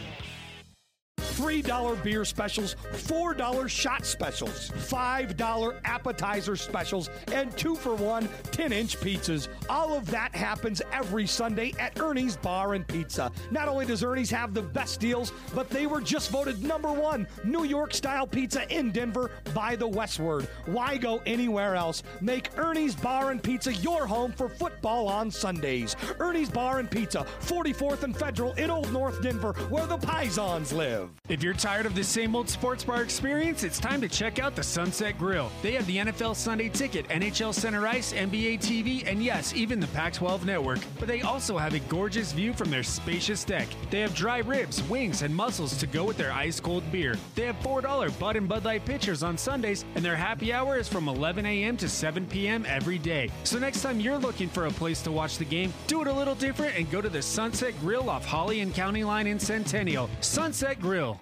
$3 1.32 2.03
beer 2.03 2.25
specials, 2.25 2.75
$4 2.93 3.69
shot 3.69 4.05
specials, 4.05 4.71
$5 4.71 5.79
appetizer 5.86 6.55
specials, 6.55 7.09
and 7.32 7.55
two 7.57 7.75
for 7.75 7.95
one 7.95 8.27
10 8.51 8.71
inch 8.71 8.97
pizzas. 8.99 9.47
All 9.69 9.95
of 9.95 10.09
that 10.11 10.36
happens 10.36 10.82
every 10.91 11.27
Sunday 11.27 11.73
at 11.79 11.99
Ernie's 11.99 12.36
Bar 12.38 12.73
and 12.73 12.88
Pizza. 12.88 13.32
Not 13.51 13.67
only 13.67 13.86
does 13.86 14.03
Ernie's 14.03 14.32
have 14.32 14.53
the 14.53 14.61
best 14.61 14.99
deals, 14.99 15.32
but 15.53 15.69
they 15.69 15.88
were 15.88 16.01
just 16.01 16.29
voted 16.32 16.63
number 16.63 16.91
one 16.91 17.27
New 17.43 17.63
York 17.63 17.93
style 17.93 18.27
pizza 18.27 18.67
in 18.75 18.91
Denver 18.91 19.32
by 19.53 19.75
the 19.75 19.88
Westword. 19.88 20.47
Why 20.65 20.97
go 20.97 21.21
anywhere 21.25 21.75
else? 21.75 22.03
Make 22.19 22.57
Ernie's 22.57 22.95
Bar 22.95 23.32
and 23.32 23.41
Pizza 23.41 23.73
your 23.73 24.05
home 24.05 24.32
for 24.32 24.49
football 24.49 25.07
on 25.07 25.32
Sundays. 25.32 25.95
Ernie's 26.19 26.49
Bar 26.49 26.79
and 26.79 26.89
Pizza, 26.89 27.25
44th 27.41 28.03
and 28.03 28.15
Federal 28.15 28.53
in 28.53 28.69
Old 28.69 28.91
North 28.91 29.21
Denver, 29.21 29.53
where 29.69 29.88
the 29.88 29.97
Pisons 29.97 30.73
live. 30.73 31.09
If 31.32 31.41
you're 31.41 31.53
tired 31.53 31.86
of 31.86 31.95
the 31.95 32.03
same 32.03 32.36
old 32.36 32.49
sports 32.49 32.84
bar 32.84 33.01
experience, 33.01 33.63
it's 33.63 33.79
time 33.79 34.01
to 34.01 34.09
check 34.09 34.38
out 34.38 34.53
the 34.53 34.61
Sunset 34.61 35.17
Grill. 35.17 35.49
They 35.61 35.71
have 35.75 35.88
the 35.88 35.95
NFL 35.95 36.36
Sunday 36.36 36.67
Ticket, 36.67 37.07
NHL 37.07 37.53
Center 37.53 37.88
Ice, 37.88 38.11
NBA 38.11 38.59
TV, 38.59 39.09
and 39.09 39.23
yes, 39.23 39.53
even 39.55 39.79
the 39.79 39.88
Pac 39.88 40.11
12 40.11 40.45
network. 40.45 40.79
But 40.99 41.07
they 41.07 41.21
also 41.21 41.57
have 41.57 41.73
a 41.73 41.79
gorgeous 41.79 42.34
view 42.34 42.51
from 42.51 42.69
their 42.69 42.84
spacious 42.84 43.45
deck. 43.45 43.69
They 43.89 44.01
have 44.01 44.13
dry 44.13 44.39
ribs, 44.39 44.84
wings, 44.89 45.21
and 45.21 45.34
mussels 45.34 45.77
to 45.77 45.88
go 45.88 46.03
with 46.03 46.17
their 46.17 46.34
ice 46.34 46.59
cold 46.59 46.84
beer. 46.91 47.15
They 47.36 47.45
have 47.45 47.55
$4 47.61 48.19
Bud 48.19 48.36
and 48.36 48.49
Bud 48.49 48.65
Light 48.65 48.84
pitchers 48.84 49.23
on 49.23 49.38
Sundays, 49.38 49.86
and 49.95 50.03
their 50.03 50.17
happy 50.17 50.51
hour 50.51 50.77
is 50.77 50.89
from 50.89 51.07
11 51.07 51.45
a.m. 51.45 51.77
to 51.77 51.88
7 51.88 52.25
p.m. 52.25 52.65
every 52.67 52.97
day. 52.97 53.29
So 53.45 53.57
next 53.57 53.84
time 53.84 54.01
you're 54.01 54.17
looking 54.17 54.49
for 54.49 54.65
a 54.65 54.71
place 54.71 55.01
to 55.03 55.13
watch 55.13 55.38
the 55.38 55.45
game, 55.45 55.73
do 55.88 56.01
it 56.01 56.09
a 56.09 56.13
little 56.13 56.36
different 56.36 56.75
and 56.75 56.91
go 56.91 56.99
to 56.99 57.07
the 57.07 57.21
Sunset 57.21 57.73
Grill 57.79 58.09
off 58.09 58.25
Holly 58.25 58.59
and 58.59 58.73
County 58.73 59.05
Line 59.05 59.27
in 59.27 59.39
Centennial. 59.39 60.09
Sunset 60.19 60.82
Grill. 60.82 61.20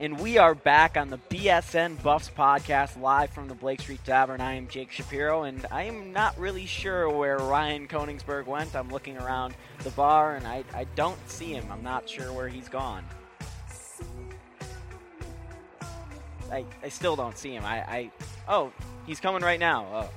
And 0.00 0.18
we 0.18 0.38
are 0.38 0.56
back 0.56 0.96
on 0.96 1.08
the 1.08 1.18
BSN 1.30 2.02
Buffs 2.02 2.28
podcast 2.28 3.00
live 3.00 3.30
from 3.30 3.46
the 3.46 3.54
Blake 3.54 3.80
Street 3.80 4.04
Tavern. 4.04 4.40
I 4.40 4.54
am 4.54 4.66
Jake 4.66 4.90
Shapiro, 4.90 5.44
and 5.44 5.64
I 5.70 5.84
am 5.84 6.12
not 6.12 6.36
really 6.36 6.66
sure 6.66 7.08
where 7.08 7.38
Ryan 7.38 7.86
Koenigsberg 7.86 8.46
went. 8.46 8.74
I'm 8.74 8.90
looking 8.90 9.16
around 9.16 9.54
the 9.84 9.90
bar, 9.90 10.34
and 10.34 10.48
I, 10.48 10.64
I 10.74 10.84
don't 10.96 11.18
see 11.30 11.52
him. 11.52 11.70
I'm 11.70 11.84
not 11.84 12.08
sure 12.08 12.32
where 12.32 12.48
he's 12.48 12.68
gone. 12.68 13.04
I, 16.50 16.64
I 16.82 16.88
still 16.88 17.14
don't 17.14 17.38
see 17.38 17.54
him. 17.54 17.64
I, 17.64 17.78
I 17.82 18.10
oh, 18.48 18.72
he's 19.06 19.20
coming 19.20 19.42
right 19.42 19.60
now. 19.60 19.86
Oh. 19.92 20.10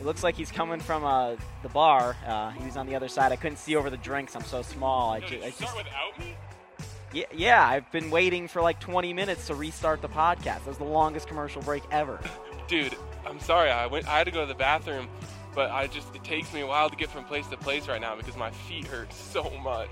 It 0.00 0.04
looks 0.04 0.22
like 0.22 0.36
he's 0.36 0.52
coming 0.52 0.80
from 0.80 1.04
uh, 1.04 1.36
the 1.62 1.68
bar. 1.70 2.14
Uh, 2.26 2.50
he 2.50 2.64
was 2.66 2.76
on 2.76 2.86
the 2.86 2.94
other 2.94 3.08
side. 3.08 3.32
I 3.32 3.36
couldn't 3.36 3.58
see 3.58 3.74
over 3.74 3.88
the 3.88 3.96
drinks. 3.96 4.36
I'm 4.36 4.44
so 4.44 4.60
small. 4.60 5.12
I, 5.12 5.20
ju- 5.20 5.40
I 5.42 5.50
just 5.50 5.76
without 5.76 6.18
me? 6.18 6.36
Yeah, 7.12 7.24
yeah, 7.34 7.66
I've 7.66 7.90
been 7.92 8.10
waiting 8.10 8.48
for 8.48 8.62
like 8.62 8.80
20 8.80 9.12
minutes 9.12 9.46
to 9.48 9.54
restart 9.54 10.00
the 10.00 10.08
podcast. 10.08 10.44
That 10.44 10.66
was 10.66 10.78
the 10.78 10.84
longest 10.84 11.28
commercial 11.28 11.62
break 11.62 11.82
ever. 11.90 12.20
Dude, 12.68 12.96
I'm 13.26 13.40
sorry. 13.40 13.70
I 13.70 13.86
went. 13.86 14.08
I 14.08 14.18
had 14.18 14.24
to 14.24 14.30
go 14.30 14.40
to 14.40 14.46
the 14.46 14.54
bathroom, 14.54 15.08
but 15.54 15.70
I 15.70 15.86
just 15.86 16.14
it 16.14 16.24
takes 16.24 16.52
me 16.52 16.60
a 16.60 16.66
while 16.66 16.88
to 16.88 16.96
get 16.96 17.10
from 17.10 17.24
place 17.24 17.46
to 17.48 17.56
place 17.56 17.88
right 17.88 18.00
now 18.00 18.16
because 18.16 18.36
my 18.36 18.50
feet 18.50 18.86
hurt 18.86 19.12
so 19.12 19.50
much. 19.62 19.90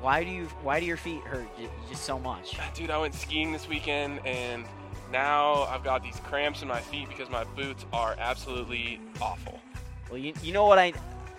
Why 0.00 0.24
do 0.24 0.30
you? 0.30 0.44
Why 0.62 0.78
do 0.80 0.86
your 0.86 0.96
feet 0.96 1.22
hurt 1.22 1.46
just 1.88 2.04
so 2.04 2.18
much? 2.18 2.58
Uh, 2.58 2.62
dude, 2.74 2.90
I 2.90 2.98
went 2.98 3.14
skiing 3.14 3.52
this 3.52 3.68
weekend 3.68 4.24
and 4.26 4.64
now 5.10 5.64
I've 5.64 5.84
got 5.84 6.02
these 6.02 6.18
cramps 6.20 6.62
in 6.62 6.68
my 6.68 6.80
feet 6.80 7.08
because 7.08 7.28
my 7.28 7.44
boots 7.44 7.84
are 7.92 8.14
absolutely 8.18 9.00
awful. 9.20 9.60
Well, 10.08 10.18
you, 10.18 10.32
you 10.42 10.52
know 10.52 10.66
what 10.66 10.78
I, 10.78 10.92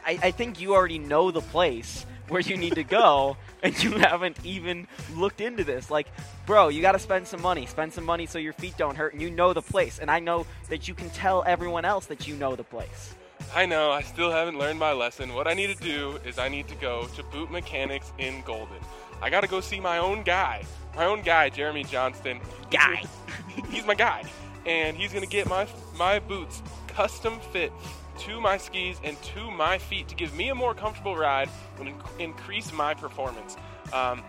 I 0.05 0.19
I 0.21 0.32
think 0.32 0.59
you 0.59 0.74
already 0.74 0.99
know 0.99 1.32
the 1.32 1.41
place 1.41 2.05
where 2.30 2.41
you 2.41 2.57
need 2.57 2.76
to 2.76 2.84
go, 2.84 3.38
and 3.63 3.82
you 3.84 3.91
haven't 3.91 4.38
even 4.45 4.88
looked 5.15 5.41
into 5.41 5.63
this. 5.63 5.89
Like, 5.89 6.07
bro, 6.45 6.69
you 6.69 6.82
got 6.82 6.93
to 6.93 6.99
spend 6.99 7.28
some 7.28 7.41
money. 7.41 7.65
Spend 7.65 7.93
some 7.93 8.03
money 8.05 8.26
so 8.26 8.39
your 8.39 8.53
feet 8.53 8.76
don't 8.78 8.95
hurt, 8.95 9.13
and 9.13 9.21
you 9.21 9.30
know 9.30 9.53
the 9.53 9.61
place. 9.61 9.99
And 9.99 10.09
I 10.09 10.19
know 10.19 10.45
that 10.69 10.88
you 10.88 10.93
can 10.93 11.09
tell 11.11 11.43
everyone 11.45 11.86
else 11.86 12.05
that 12.07 12.28
you 12.28 12.36
know 12.36 12.55
the 12.55 12.63
place. 12.63 13.15
I 13.55 13.65
know, 13.65 13.91
I 13.91 14.01
still 14.01 14.32
haven't 14.32 14.57
learned 14.57 14.80
my 14.80 14.93
lesson. 14.93 15.34
What 15.34 15.47
I 15.47 15.53
need 15.53 15.76
to 15.76 15.84
do 15.84 16.19
is 16.26 16.39
I 16.39 16.49
need 16.49 16.67
to 16.69 16.76
go 16.76 17.07
to 17.15 17.24
Boot 17.24 17.51
Mechanics 17.51 18.11
in 18.17 18.41
Golden. 18.41 18.78
I 19.21 19.30
got 19.30 19.41
to 19.41 19.47
go 19.47 19.61
see 19.61 19.80
my 19.80 19.99
own 19.99 20.24
guy. 20.24 20.63
My 20.95 21.05
own 21.05 21.21
guy, 21.21 21.49
Jeremy 21.49 21.84
Johnston. 21.84 22.39
Guy. 22.71 23.03
he's 23.69 23.86
my 23.86 23.95
guy. 23.95 24.24
And 24.65 24.97
he's 24.97 25.11
to 25.11 25.26
get 25.26 25.47
my 25.47 25.67
my 25.97 26.19
boots 26.19 26.61
custom 26.88 27.39
fit 27.51 27.71
to 28.20 28.39
my 28.39 28.57
skis 28.57 28.99
and 29.03 29.22
to 29.22 29.51
my 29.51 29.78
feet 29.78 30.07
to 30.09 30.16
give 30.16 30.36
me 30.36 30.49
a 30.49 30.55
more 30.55 30.74
comfortable 30.74 31.16
ride 31.16 31.49
and 31.80 31.93
increase 32.20 32.72
my 32.72 32.93
performance. 32.93 33.57
Um, 33.91 34.24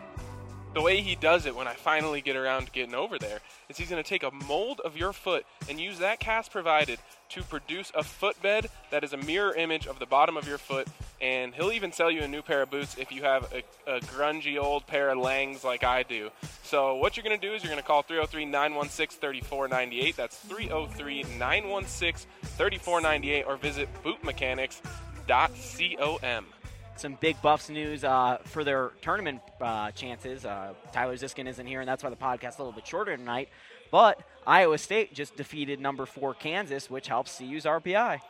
the 0.75 0.83
way 0.83 1.01
he 1.01 1.15
does 1.15 1.47
it 1.47 1.55
when 1.55 1.69
I 1.69 1.75
finally 1.75 2.21
get 2.21 2.37
around 2.37 2.67
to 2.67 2.73
getting 2.73 2.95
over 2.95 3.19
there 3.19 3.39
is 3.69 3.79
he's 3.79 3.89
going 3.89 4.03
to 4.03 4.09
take 4.09 4.25
a 4.25 4.31
mold 4.31 4.81
of 4.85 4.97
your 4.97 5.13
foot 5.13 5.47
and 5.69 5.81
use 5.81 6.01
that 6.01 6.19
cast 6.19 6.51
provided 6.51 6.99
to 7.31 7.43
produce 7.45 7.93
a 7.95 8.03
footbed 8.03 8.67
that 8.91 9.05
is 9.05 9.13
a 9.13 9.17
mirror 9.17 9.55
image 9.55 9.87
of 9.87 10.01
the 10.01 10.07
bottom 10.07 10.37
of 10.37 10.49
your 10.49 10.59
foot. 10.59 10.89
And 11.21 11.55
he'll 11.55 11.73
even 11.73 11.93
sell 11.93 12.11
you 12.11 12.23
a 12.23 12.29
new 12.29 12.43
pair 12.43 12.63
of 12.63 12.71
boots 12.71 12.97
if 12.99 13.13
you 13.13 13.23
have 13.23 13.53
a, 13.53 13.63
a 13.91 14.01
grungy 14.01 14.61
old 14.61 14.87
pair 14.87 15.11
of 15.11 15.19
Langes 15.19 15.65
like 15.65 15.85
I 15.85 16.03
do. 16.03 16.31
So, 16.65 16.97
what 16.97 17.17
you're 17.17 17.25
going 17.25 17.39
to 17.39 17.47
do 17.47 17.55
is 17.55 17.63
you're 17.63 17.71
going 17.71 17.83
to 17.83 17.87
call 17.87 18.03
303 18.03 18.45
916 18.45 19.21
3498. 19.21 20.17
That's 20.17 20.37
303 20.37 21.23
916 21.39 22.29
3498 22.43 23.45
or 23.47 23.57
visit 23.57 23.89
bootmechanics.com. 24.03 26.54
Some 26.97 27.19
big 27.21 27.41
Buffs 27.43 27.69
news 27.69 28.05
uh, 28.05 28.39
for 28.45 28.65
their 28.65 28.93
tournament 29.03 29.41
uh, 29.61 29.91
chances. 29.91 30.45
Uh, 30.45 30.75
Tyler 30.93 31.17
Ziskin 31.17 31.49
isn't 31.49 31.67
here, 31.67 31.81
and 31.81 31.89
that's 31.89 32.03
why 32.05 32.11
the 32.11 32.17
podcast 32.17 32.51
is 32.51 32.59
a 32.59 32.63
little 32.63 32.73
bit 32.73 32.87
shorter 32.87 33.17
tonight. 33.17 33.49
But 33.91 34.21
Iowa 34.47 34.79
State 34.79 35.13
just 35.13 35.37
defeated 35.37 35.81
number 35.81 36.07
four 36.07 36.35
Kansas, 36.35 36.89
which 36.89 37.09
helps 37.09 37.39
CU's 37.39 37.65
RPI. 37.65 38.21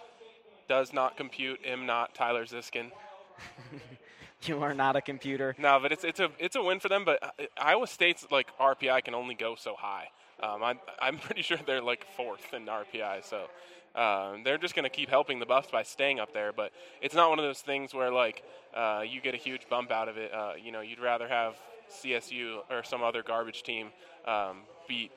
Does 0.68 0.92
not 0.92 1.16
compute, 1.16 1.60
am 1.64 1.86
not 1.86 2.14
Tyler 2.14 2.46
Ziskin. 2.46 2.90
You 4.46 4.62
are 4.62 4.74
not 4.74 4.96
a 4.96 5.00
computer. 5.00 5.54
No, 5.58 5.78
but 5.80 5.92
it's 5.92 6.04
it's 6.04 6.20
a 6.20 6.30
it's 6.38 6.56
a 6.56 6.62
win 6.62 6.80
for 6.80 6.88
them. 6.88 7.04
But 7.04 7.22
uh, 7.22 7.44
Iowa 7.56 7.86
State's 7.86 8.26
like 8.30 8.48
RPI 8.58 9.04
can 9.04 9.14
only 9.14 9.34
go 9.34 9.54
so 9.54 9.74
high. 9.78 10.08
Um, 10.42 10.62
I'm 10.62 10.78
I'm 11.00 11.18
pretty 11.18 11.42
sure 11.48 11.58
they're 11.64 11.80
like 11.80 12.04
fourth 12.16 12.52
in 12.52 12.66
RPI. 12.66 13.24
So 13.24 13.46
Um, 13.94 14.42
they're 14.42 14.58
just 14.58 14.74
going 14.74 14.84
to 14.84 14.90
keep 14.90 15.08
helping 15.08 15.38
the 15.38 15.46
Buffs 15.46 15.70
by 15.70 15.82
staying 15.82 16.18
up 16.18 16.32
there, 16.32 16.52
but 16.52 16.72
it's 17.00 17.14
not 17.14 17.30
one 17.30 17.38
of 17.38 17.44
those 17.44 17.60
things 17.60 17.94
where 17.94 18.10
like 18.10 18.42
uh, 18.74 19.02
you 19.08 19.20
get 19.20 19.34
a 19.34 19.38
huge 19.38 19.68
bump 19.68 19.90
out 19.90 20.08
of 20.08 20.16
it. 20.16 20.32
Uh, 20.34 20.52
you 20.62 20.72
know, 20.72 20.80
you'd 20.80 21.00
rather 21.00 21.28
have 21.28 21.54
CSU 21.90 22.58
or 22.70 22.82
some 22.82 23.02
other 23.02 23.22
garbage 23.22 23.62
team 23.62 23.88
um, 24.26 24.62
beat 24.88 25.12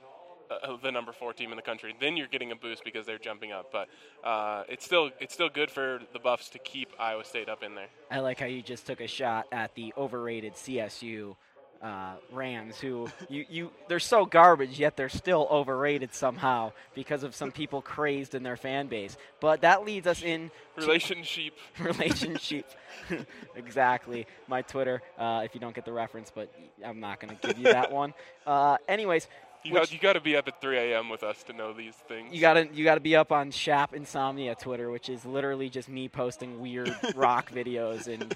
uh, 0.49 0.78
the 0.82 0.91
number 0.91 1.11
four 1.11 1.34
team 1.34 1.51
in 1.51 1.55
the 1.55 1.61
country. 1.61 1.95
Then 1.99 2.17
you're 2.17 2.28
getting 2.28 2.51
a 2.51 2.55
boost 2.55 2.84
because 2.84 3.05
they're 3.05 3.17
jumping 3.17 3.51
up. 3.51 3.71
But 3.71 3.88
uh, 4.23 4.63
it's 4.69 4.86
still 4.86 5.09
it's 5.19 5.34
still 5.34 5.49
good 5.49 5.71
for 5.71 5.99
the 6.13 6.19
Buffs 6.19 6.49
to 6.49 6.59
keep 6.59 6.89
Iowa 6.99 7.23
State 7.25 7.49
up 7.49 7.63
in 7.63 7.75
there. 7.75 7.88
I 8.11 8.19
like 8.19 8.39
how 8.39 8.45
you 8.45 8.61
just 8.61 8.86
took 8.86 9.01
a 9.01 9.07
shot 9.07 9.47
at 9.51 9.73
the 9.75 9.93
overrated 9.97 10.53
CSU 10.53 11.36
uh, 11.82 12.15
Rams, 12.32 12.80
who 12.80 13.09
you, 13.30 13.45
you 13.49 13.71
they're 13.88 13.99
so 13.99 14.25
garbage, 14.25 14.80
yet 14.80 14.97
they're 14.97 15.09
still 15.09 15.47
overrated 15.51 16.13
somehow 16.13 16.71
because 16.95 17.23
of 17.23 17.36
some 17.36 17.51
people 17.51 17.82
crazed 17.82 18.34
in 18.36 18.43
their 18.43 18.57
fan 18.57 18.88
base. 18.88 19.15
But 19.39 19.61
that 19.61 19.86
leads 19.86 20.07
us 20.07 20.21
in 20.23 20.49
to- 20.80 20.82
Relationship. 20.82 21.53
relationship. 21.80 22.65
exactly. 23.55 24.25
My 24.47 24.61
Twitter, 24.61 25.01
uh, 25.17 25.41
if 25.45 25.53
you 25.53 25.61
don't 25.61 25.75
get 25.75 25.86
the 25.86 25.93
reference, 25.93 26.32
but 26.34 26.51
I'm 26.84 26.99
not 26.99 27.19
going 27.19 27.36
to 27.38 27.47
give 27.47 27.57
you 27.57 27.65
that 27.65 27.91
one. 27.91 28.13
Uh, 28.45 28.78
anyways, 28.88 29.28
You 29.63 29.73
which- 29.73 29.84
got, 29.84 29.91
you 29.93 29.99
got 29.99 30.13
to 30.13 30.21
be 30.21 30.36
up 30.36 30.47
at 30.47 30.61
3 30.61 30.78
a.m. 30.78 31.09
with 31.09 31.23
us 31.23 31.43
to 31.43 31.53
know 31.53 31.73
these 31.73 31.95
things. 32.07 32.34
you 32.34 32.41
gotta 32.41 32.67
you 32.73 32.84
gotta 32.84 33.01
be 33.01 33.15
up 33.15 33.32
on 33.32 33.51
Shap 33.51 33.93
Insomnia 33.93 34.55
Twitter, 34.55 34.89
which 34.91 35.09
is 35.09 35.25
literally 35.25 35.69
just 35.69 35.89
me 35.89 36.07
posting 36.09 36.59
weird 36.59 36.93
rock 37.15 37.51
videos 37.51 38.07
and 38.07 38.36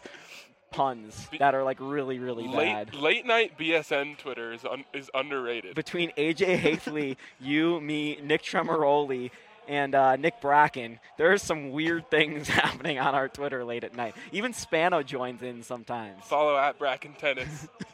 puns 0.71 1.29
that 1.39 1.53
are 1.53 1.63
like 1.63 1.77
really 1.79 2.19
really 2.19 2.47
bad. 2.47 2.93
late 2.93 3.01
late 3.01 3.25
night 3.25 3.57
BSN 3.57 4.17
Twitter 4.17 4.53
is 4.53 4.65
un, 4.65 4.85
is 4.93 5.09
underrated. 5.13 5.75
Between 5.75 6.11
AJ 6.17 6.59
Haefele, 6.61 7.17
you, 7.39 7.79
me, 7.81 8.19
Nick 8.23 8.41
Tremoroli, 8.41 9.31
and 9.67 9.93
uh, 9.95 10.15
Nick 10.15 10.41
Bracken, 10.41 10.99
there's 11.17 11.41
some 11.41 11.71
weird 11.71 12.09
things 12.09 12.47
happening 12.49 12.99
on 12.99 13.13
our 13.15 13.27
Twitter 13.27 13.63
late 13.63 13.83
at 13.83 13.95
night. 13.95 14.15
Even 14.31 14.53
Spano 14.53 15.03
joins 15.03 15.41
in 15.41 15.63
sometimes. 15.63 16.23
Follow 16.23 16.57
at 16.57 16.77
Bracken 16.79 17.13
Tennis. 17.13 17.67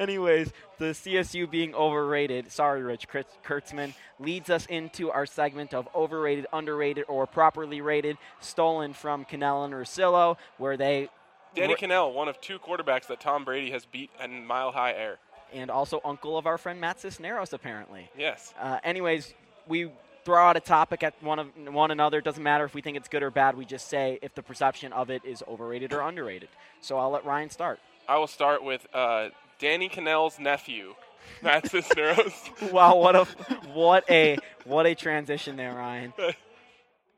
Anyways, 0.00 0.50
the 0.78 0.86
CSU 0.86 1.48
being 1.48 1.74
overrated, 1.74 2.50
sorry, 2.50 2.82
Rich 2.82 3.06
Kurtzman, 3.44 3.92
leads 4.18 4.48
us 4.48 4.64
into 4.66 5.10
our 5.10 5.26
segment 5.26 5.74
of 5.74 5.88
overrated, 5.94 6.46
underrated, 6.54 7.04
or 7.06 7.26
properly 7.26 7.82
rated, 7.82 8.16
stolen 8.40 8.94
from 8.94 9.26
Kanell 9.26 9.66
and 9.66 9.74
Russillo, 9.74 10.38
where 10.56 10.78
they. 10.78 11.10
Danny 11.54 11.74
Kanell, 11.74 12.14
one 12.14 12.28
of 12.28 12.40
two 12.40 12.58
quarterbacks 12.58 13.08
that 13.08 13.20
Tom 13.20 13.44
Brady 13.44 13.70
has 13.72 13.84
beat 13.84 14.08
in 14.24 14.46
mile 14.46 14.72
high 14.72 14.92
air. 14.92 15.18
and 15.52 15.70
also 15.70 16.00
uncle 16.02 16.38
of 16.38 16.46
our 16.46 16.56
friend 16.56 16.80
Matt 16.80 17.00
Cisneros, 17.00 17.52
apparently. 17.52 18.08
Yes. 18.16 18.54
Uh, 18.58 18.78
anyways, 18.82 19.34
we 19.68 19.90
throw 20.24 20.42
out 20.42 20.56
a 20.56 20.60
topic 20.60 21.02
at 21.02 21.14
one 21.22 21.38
of 21.38 21.48
one 21.74 21.90
another. 21.90 22.18
It 22.18 22.24
doesn't 22.24 22.42
matter 22.42 22.64
if 22.64 22.72
we 22.72 22.80
think 22.80 22.96
it's 22.96 23.08
good 23.08 23.22
or 23.22 23.30
bad. 23.30 23.54
We 23.54 23.66
just 23.66 23.88
say 23.88 24.18
if 24.22 24.34
the 24.34 24.42
perception 24.42 24.94
of 24.94 25.10
it 25.10 25.24
is 25.26 25.42
overrated 25.46 25.92
or 25.92 26.00
underrated. 26.00 26.48
So 26.80 26.96
I'll 26.96 27.10
let 27.10 27.26
Ryan 27.26 27.50
start. 27.50 27.80
I 28.08 28.16
will 28.16 28.26
start 28.28 28.62
with 28.64 28.86
uh, 28.94 29.28
Danny 29.60 29.88
Kanell's 29.88 30.38
nephew, 30.38 30.94
Matt 31.42 31.70
Cisneros. 31.70 32.50
wow, 32.72 32.96
what 32.96 33.14
a 33.14 33.24
what 33.72 34.04
a 34.10 34.38
what 34.64 34.86
a 34.86 34.94
transition 34.94 35.56
there, 35.56 35.74
Ryan. 35.74 36.12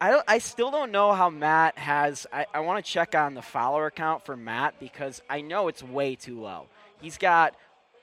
I 0.01 0.11
don't. 0.11 0.25
I 0.27 0.39
still 0.39 0.71
don't 0.71 0.91
know 0.91 1.13
how 1.13 1.31
Matt 1.31 1.79
has. 1.79 2.27
I, 2.33 2.47
I 2.53 2.61
want 2.61 2.85
to 2.85 2.91
check 2.91 3.15
on 3.15 3.35
the 3.35 3.43
follower 3.43 3.91
count 3.91 4.25
for 4.27 4.37
Matt 4.37 4.75
because 4.81 5.23
I 5.31 5.41
know 5.41 5.69
it's 5.69 5.83
way 5.83 6.17
too 6.17 6.41
low. 6.41 6.67
He's 7.01 7.19
got 7.19 7.55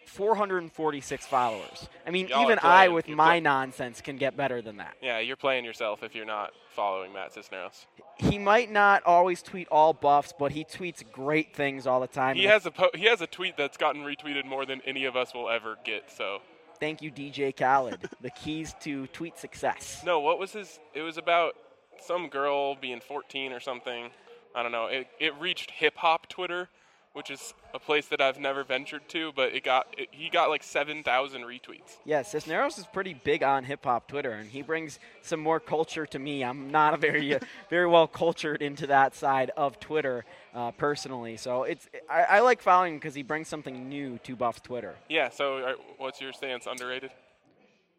446 0.05 1.25
followers. 1.27 1.87
I 2.07 2.11
mean, 2.11 2.29
Y'all 2.29 2.41
even 2.43 2.59
I, 2.63 2.87
with 2.87 3.07
You're 3.07 3.17
my 3.17 3.39
nonsense, 3.39 4.01
can 4.01 4.17
get 4.17 4.35
better 4.35 4.61
than 4.61 4.77
that. 4.77 4.95
yeah, 5.01 5.19
you're 5.19 5.35
playing 5.35 5.65
yourself 5.65 6.01
if 6.03 6.15
you're 6.15 6.25
not 6.25 6.51
following 6.79 7.11
Matt 7.11 7.33
Cisneros. 7.33 7.87
He 8.15 8.39
might 8.39 8.71
not 8.71 9.03
always 9.03 9.41
tweet 9.41 9.67
all 9.69 9.91
buffs, 9.91 10.33
but 10.39 10.53
he 10.53 10.63
tweets 10.63 11.03
great 11.11 11.53
things 11.53 11.85
all 11.85 11.99
the 11.99 12.07
time. 12.07 12.37
He 12.37 12.45
has 12.45 12.65
a 12.65 12.71
po- 12.71 12.91
he 12.95 13.03
has 13.03 13.19
a 13.19 13.27
tweet 13.27 13.57
that's 13.57 13.75
gotten 13.75 14.03
retweeted 14.03 14.45
more 14.45 14.65
than 14.65 14.79
any 14.85 15.03
of 15.03 15.17
us 15.17 15.33
will 15.33 15.49
ever 15.49 15.75
get. 15.83 16.09
So 16.09 16.39
Thank 16.79 17.01
you, 17.01 17.11
DJ 17.11 17.53
Khaled. 17.53 18.09
the 18.21 18.29
keys 18.29 18.73
to 18.79 19.07
tweet 19.07 19.37
success. 19.37 20.03
no, 20.05 20.21
what 20.21 20.39
was 20.39 20.53
his? 20.53 20.79
It 20.93 21.01
was 21.01 21.17
about 21.17 21.55
some 22.01 22.29
girl 22.29 22.75
being 22.75 23.01
14 23.01 23.51
or 23.51 23.59
something. 23.59 24.11
I 24.55 24.63
don't 24.63 24.71
know. 24.71 24.85
It 24.85 25.07
it 25.19 25.33
reached 25.37 25.71
hip 25.71 25.97
hop 25.97 26.29
Twitter, 26.29 26.69
which 27.13 27.29
is 27.29 27.53
a 27.73 27.79
place 27.79 28.07
that 28.07 28.21
I've 28.21 28.39
never 28.39 28.63
ventured 28.63 29.07
to, 29.09 29.31
but 29.35 29.53
it 29.53 29.63
got 29.63 29.87
it, 29.97 30.09
he 30.11 30.29
got 30.29 30.49
like 30.49 30.63
7,000 30.63 31.41
retweets. 31.41 31.97
Yeah, 32.05 32.21
Cisneros 32.21 32.77
is 32.77 32.85
pretty 32.85 33.13
big 33.13 33.43
on 33.43 33.63
hip 33.63 33.83
hop 33.83 34.07
Twitter, 34.07 34.31
and 34.31 34.49
he 34.49 34.61
brings 34.61 34.99
some 35.21 35.39
more 35.39 35.59
culture 35.59 36.05
to 36.05 36.19
me. 36.19 36.43
I'm 36.43 36.71
not 36.71 36.93
a 36.93 36.97
very, 36.97 37.35
uh, 37.35 37.39
very 37.69 37.87
well 37.87 38.07
cultured 38.07 38.61
into 38.61 38.87
that 38.87 39.15
side 39.15 39.51
of 39.57 39.79
Twitter 39.79 40.25
uh, 40.53 40.71
personally, 40.71 41.37
so 41.37 41.63
it's 41.63 41.87
I, 42.09 42.23
I 42.23 42.39
like 42.41 42.61
following 42.61 42.93
him 42.93 42.99
because 42.99 43.15
he 43.15 43.23
brings 43.23 43.47
something 43.47 43.89
new 43.89 44.19
to 44.19 44.35
Buff's 44.35 44.61
Twitter. 44.61 44.95
Yeah. 45.09 45.29
So 45.29 45.57
uh, 45.57 45.73
what's 45.97 46.21
your 46.21 46.33
stance? 46.33 46.67
Underrated? 46.67 47.11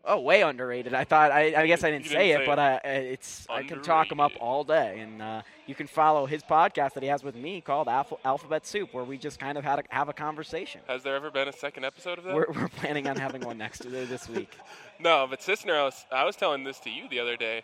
Oh, 0.02 0.18
way 0.20 0.40
underrated. 0.42 0.94
I 0.94 1.04
thought 1.04 1.30
I, 1.30 1.54
I 1.62 1.66
guess 1.66 1.84
I 1.84 1.90
didn't 1.90 2.06
say 2.06 2.28
didn't 2.28 2.42
it, 2.42 2.44
say 2.44 2.46
but 2.46 2.58
it. 2.58 2.86
uh, 2.86 2.88
it's 2.88 3.46
I 3.50 3.62
can 3.64 3.82
talk 3.82 4.10
him 4.10 4.18
up 4.18 4.32
all 4.40 4.64
day, 4.64 4.98
and 5.00 5.20
uh, 5.20 5.42
you 5.66 5.74
can 5.74 5.86
follow 5.86 6.24
his 6.24 6.42
podcast 6.42 6.94
that 6.94 7.02
he 7.02 7.08
has 7.10 7.22
with 7.22 7.34
me 7.34 7.60
called 7.60 7.86
Alpha, 7.86 8.16
Alphabet 8.24 8.66
Soup, 8.66 8.92
where 8.94 9.04
we 9.04 9.18
just 9.18 9.38
kind 9.38 9.58
of 9.58 9.64
had 9.64 9.78
a, 9.80 9.82
have 9.90 10.08
a 10.08 10.14
conversation. 10.14 10.80
Has 10.88 11.02
there 11.02 11.14
ever 11.16 11.30
been 11.30 11.48
a 11.48 11.52
second 11.52 11.84
episode 11.84 12.16
of 12.18 12.24
that? 12.24 12.34
We're, 12.34 12.46
we're 12.48 12.68
planning 12.68 13.08
on 13.08 13.16
having 13.16 13.42
one 13.42 13.58
next 13.58 13.80
this 13.90 14.28
week. 14.28 14.56
No, 15.02 15.26
but 15.28 15.42
Cisneros, 15.42 16.04
I 16.12 16.24
was 16.24 16.36
telling 16.36 16.62
this 16.64 16.78
to 16.80 16.90
you 16.90 17.08
the 17.08 17.20
other 17.20 17.34
day. 17.34 17.62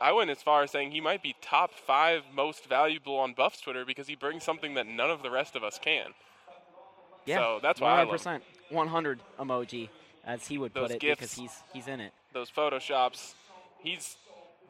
I 0.00 0.12
went 0.12 0.30
as 0.30 0.40
far 0.40 0.62
as 0.62 0.70
saying 0.70 0.92
he 0.92 1.02
might 1.02 1.22
be 1.22 1.34
top 1.42 1.74
five 1.74 2.22
most 2.34 2.66
valuable 2.66 3.16
on 3.16 3.34
Buff's 3.34 3.60
Twitter 3.60 3.84
because 3.84 4.06
he 4.06 4.14
brings 4.14 4.42
something 4.42 4.72
that 4.72 4.86
none 4.86 5.10
of 5.10 5.22
the 5.22 5.30
rest 5.30 5.54
of 5.54 5.62
us 5.62 5.78
can. 5.78 6.06
Yeah, 7.26 7.38
So 7.40 7.58
that's 7.62 7.78
why 7.78 8.00
I 8.00 8.04
love 8.04 8.20
100%. 8.22 8.40
100 8.70 9.20
emoji, 9.38 9.90
as 10.28 10.46
he 10.46 10.58
would 10.58 10.74
put 10.74 10.90
it, 10.90 11.00
gifs. 11.00 11.18
because 11.18 11.32
he's 11.32 11.62
he's 11.72 11.88
in 11.88 12.00
it. 12.00 12.12
Those 12.32 12.50
photoshops, 12.50 13.34
he's 13.80 14.16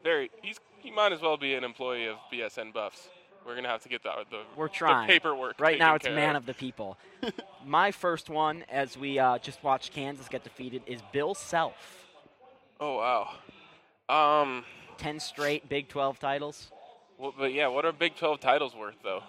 very 0.03 0.31
he's 0.41 0.59
he 0.77 0.89
might 0.89 1.11
as 1.11 1.21
well 1.21 1.37
be 1.37 1.53
an 1.53 1.63
employee 1.63 2.07
of 2.07 2.15
BSN 2.31 2.73
Buffs. 2.73 3.09
We're 3.45 3.55
gonna 3.55 3.67
have 3.67 3.83
to 3.83 3.89
get 3.89 4.01
the 4.01 4.11
the, 4.31 4.41
We're 4.55 4.69
trying 4.69 5.07
the 5.07 5.13
paperwork. 5.13 5.59
Right 5.59 5.77
now, 5.77 5.95
it's 5.95 6.05
man 6.05 6.35
of. 6.35 6.43
of 6.43 6.45
the 6.47 6.53
people. 6.53 6.97
My 7.65 7.91
first 7.91 8.29
one, 8.29 8.63
as 8.71 8.97
we 8.97 9.19
uh, 9.19 9.37
just 9.39 9.63
watched 9.63 9.93
Kansas 9.93 10.27
get 10.29 10.43
defeated, 10.43 10.81
is 10.87 11.01
Bill 11.11 11.35
Self. 11.35 12.07
Oh 12.79 12.97
wow. 12.97 14.41
Um. 14.41 14.63
Ten 14.97 15.19
straight 15.21 15.69
Big 15.69 15.87
12 15.87 16.19
titles. 16.19 16.71
Well, 17.17 17.33
but 17.37 17.53
yeah, 17.53 17.67
what 17.67 17.85
are 17.85 17.93
Big 17.93 18.17
12 18.17 18.41
titles 18.41 18.75
worth 18.75 18.97
though? 19.01 19.23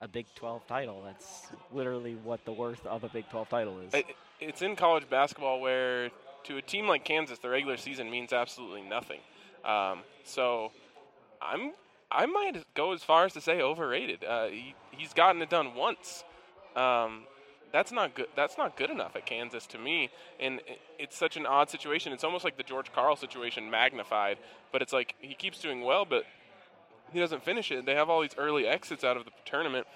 A 0.00 0.06
Big 0.06 0.26
12 0.36 0.66
title. 0.68 1.02
That's 1.04 1.48
literally 1.72 2.14
what 2.22 2.44
the 2.44 2.52
worth 2.52 2.86
of 2.86 3.02
a 3.02 3.08
Big 3.08 3.28
12 3.28 3.48
title 3.48 3.80
is. 3.80 3.92
It, 3.92 4.06
it's 4.40 4.62
in 4.62 4.76
college 4.76 5.08
basketball 5.08 5.60
where 5.60 6.10
to 6.44 6.56
a 6.56 6.62
team 6.62 6.86
like 6.88 7.04
Kansas, 7.04 7.38
the 7.38 7.48
regular 7.50 7.76
season 7.76 8.10
means 8.10 8.32
absolutely 8.32 8.82
nothing. 8.82 9.20
Um, 9.64 10.00
so 10.24 10.72
I'm 11.42 11.72
I 12.10 12.26
might 12.26 12.64
go 12.74 12.92
as 12.92 13.04
far 13.04 13.24
as 13.24 13.34
to 13.34 13.40
say 13.40 13.60
overrated. 13.60 14.24
Uh, 14.24 14.48
he, 14.48 14.74
he's 14.90 15.12
gotten 15.12 15.40
it 15.42 15.50
done 15.50 15.74
once. 15.74 16.24
Um, 16.74 17.22
that's 17.72 17.92
not 17.92 18.14
good. 18.16 18.26
That's 18.34 18.58
not 18.58 18.76
good 18.76 18.90
enough 18.90 19.14
at 19.14 19.26
Kansas 19.26 19.66
to 19.68 19.78
me. 19.78 20.10
And 20.40 20.58
it- 20.66 20.80
it's 20.98 21.16
such 21.16 21.36
an 21.36 21.46
odd 21.46 21.70
situation. 21.70 22.12
It's 22.12 22.24
almost 22.24 22.44
like 22.44 22.56
the 22.56 22.62
George 22.62 22.92
Karl 22.92 23.16
situation 23.16 23.70
magnified. 23.70 24.38
But 24.72 24.82
it's 24.82 24.92
like 24.92 25.14
he 25.20 25.34
keeps 25.34 25.60
doing 25.60 25.82
well, 25.82 26.04
but 26.04 26.24
he 27.12 27.20
doesn't 27.20 27.42
finish 27.44 27.70
it. 27.70 27.86
They 27.86 27.94
have 27.94 28.10
all 28.10 28.20
these 28.20 28.34
early 28.36 28.66
exits 28.66 29.04
out 29.04 29.16
of 29.16 29.24
the 29.24 29.30
tournament. 29.44 29.86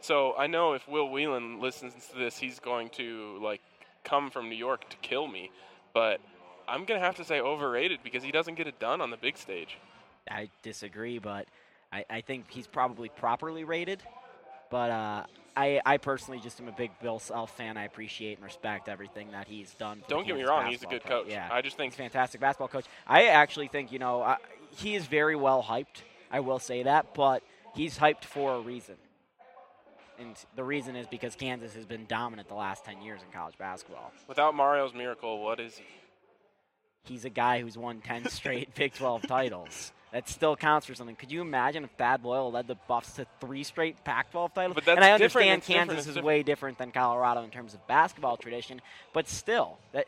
So 0.00 0.34
I 0.36 0.46
know 0.46 0.74
if 0.74 0.86
Will 0.86 1.08
Whelan 1.08 1.60
listens 1.60 1.94
to 2.08 2.18
this, 2.18 2.36
he's 2.36 2.60
going 2.60 2.90
to 2.90 3.38
like 3.42 3.62
come 4.04 4.30
from 4.30 4.48
New 4.48 4.56
York 4.56 4.88
to 4.90 4.96
kill 4.98 5.26
me. 5.26 5.50
But 5.92 6.20
I'm 6.68 6.84
gonna 6.84 7.00
have 7.00 7.16
to 7.16 7.24
say 7.24 7.40
overrated 7.40 8.00
because 8.04 8.22
he 8.22 8.30
doesn't 8.30 8.54
get 8.54 8.66
it 8.66 8.78
done 8.78 9.00
on 9.00 9.10
the 9.10 9.16
big 9.16 9.36
stage. 9.36 9.78
I 10.30 10.48
disagree, 10.62 11.18
but 11.18 11.46
I, 11.92 12.04
I 12.08 12.20
think 12.20 12.50
he's 12.50 12.66
probably 12.66 13.08
properly 13.08 13.64
rated. 13.64 14.02
But 14.70 14.90
uh, 14.90 15.24
I, 15.56 15.80
I 15.84 15.98
personally 15.98 16.40
just 16.40 16.60
am 16.60 16.68
a 16.68 16.72
big 16.72 16.90
Bill 17.00 17.18
Self 17.18 17.56
fan. 17.56 17.76
I 17.76 17.84
appreciate 17.84 18.38
and 18.38 18.44
respect 18.44 18.88
everything 18.88 19.30
that 19.32 19.46
he's 19.46 19.74
done. 19.74 20.00
For 20.00 20.08
Don't 20.08 20.26
get 20.26 20.36
me 20.36 20.42
wrong, 20.42 20.66
he's 20.66 20.82
a 20.82 20.86
good 20.86 21.04
pro- 21.04 21.22
coach. 21.22 21.30
Yeah, 21.30 21.48
I 21.50 21.62
just 21.62 21.76
think 21.76 21.92
he's 21.92 22.00
a 22.00 22.02
fantastic 22.02 22.40
basketball 22.40 22.68
coach. 22.68 22.86
I 23.06 23.26
actually 23.26 23.68
think 23.68 23.92
you 23.92 23.98
know 23.98 24.22
I, 24.22 24.38
he 24.76 24.94
is 24.94 25.06
very 25.06 25.36
well 25.36 25.62
hyped. 25.62 26.02
I 26.30 26.40
will 26.40 26.58
say 26.58 26.82
that, 26.82 27.14
but 27.14 27.42
he's 27.74 27.98
hyped 27.98 28.24
for 28.24 28.54
a 28.54 28.60
reason. 28.60 28.96
And 30.18 30.36
the 30.56 30.64
reason 30.64 30.96
is 30.96 31.06
because 31.06 31.34
Kansas 31.34 31.74
has 31.74 31.86
been 31.86 32.06
dominant 32.06 32.48
the 32.48 32.54
last 32.54 32.84
10 32.84 33.02
years 33.02 33.20
in 33.22 33.32
college 33.32 33.58
basketball. 33.58 34.12
without 34.28 34.54
Mario's 34.54 34.94
miracle, 34.94 35.42
what 35.42 35.60
is 35.60 35.76
he? 35.76 35.84
He's 37.02 37.24
a 37.24 37.30
guy 37.30 37.60
who's 37.60 37.76
won 37.76 38.00
10 38.00 38.28
straight 38.30 38.74
Big 38.74 38.94
12 38.94 39.26
titles. 39.26 39.92
That 40.12 40.28
still 40.28 40.54
counts 40.54 40.86
for 40.86 40.94
something. 40.94 41.16
Could 41.16 41.32
you 41.32 41.40
imagine 41.40 41.82
if 41.82 41.96
Tad 41.96 42.22
Boyle 42.22 42.52
led 42.52 42.68
the 42.68 42.76
Buffs 42.86 43.14
to 43.14 43.26
three 43.40 43.64
straight 43.64 44.04
Pac-12 44.04 44.54
titles? 44.54 44.74
But 44.76 44.84
that's 44.84 44.96
and 44.96 45.04
I 45.04 45.10
understand 45.10 45.62
different, 45.62 45.88
Kansas 45.88 45.98
is 45.98 46.06
different. 46.06 46.26
way 46.26 46.42
different 46.44 46.78
than 46.78 46.92
Colorado 46.92 47.42
in 47.42 47.50
terms 47.50 47.74
of 47.74 47.84
basketball 47.88 48.36
tradition, 48.36 48.80
but 49.12 49.28
still, 49.28 49.76
that 49.92 50.06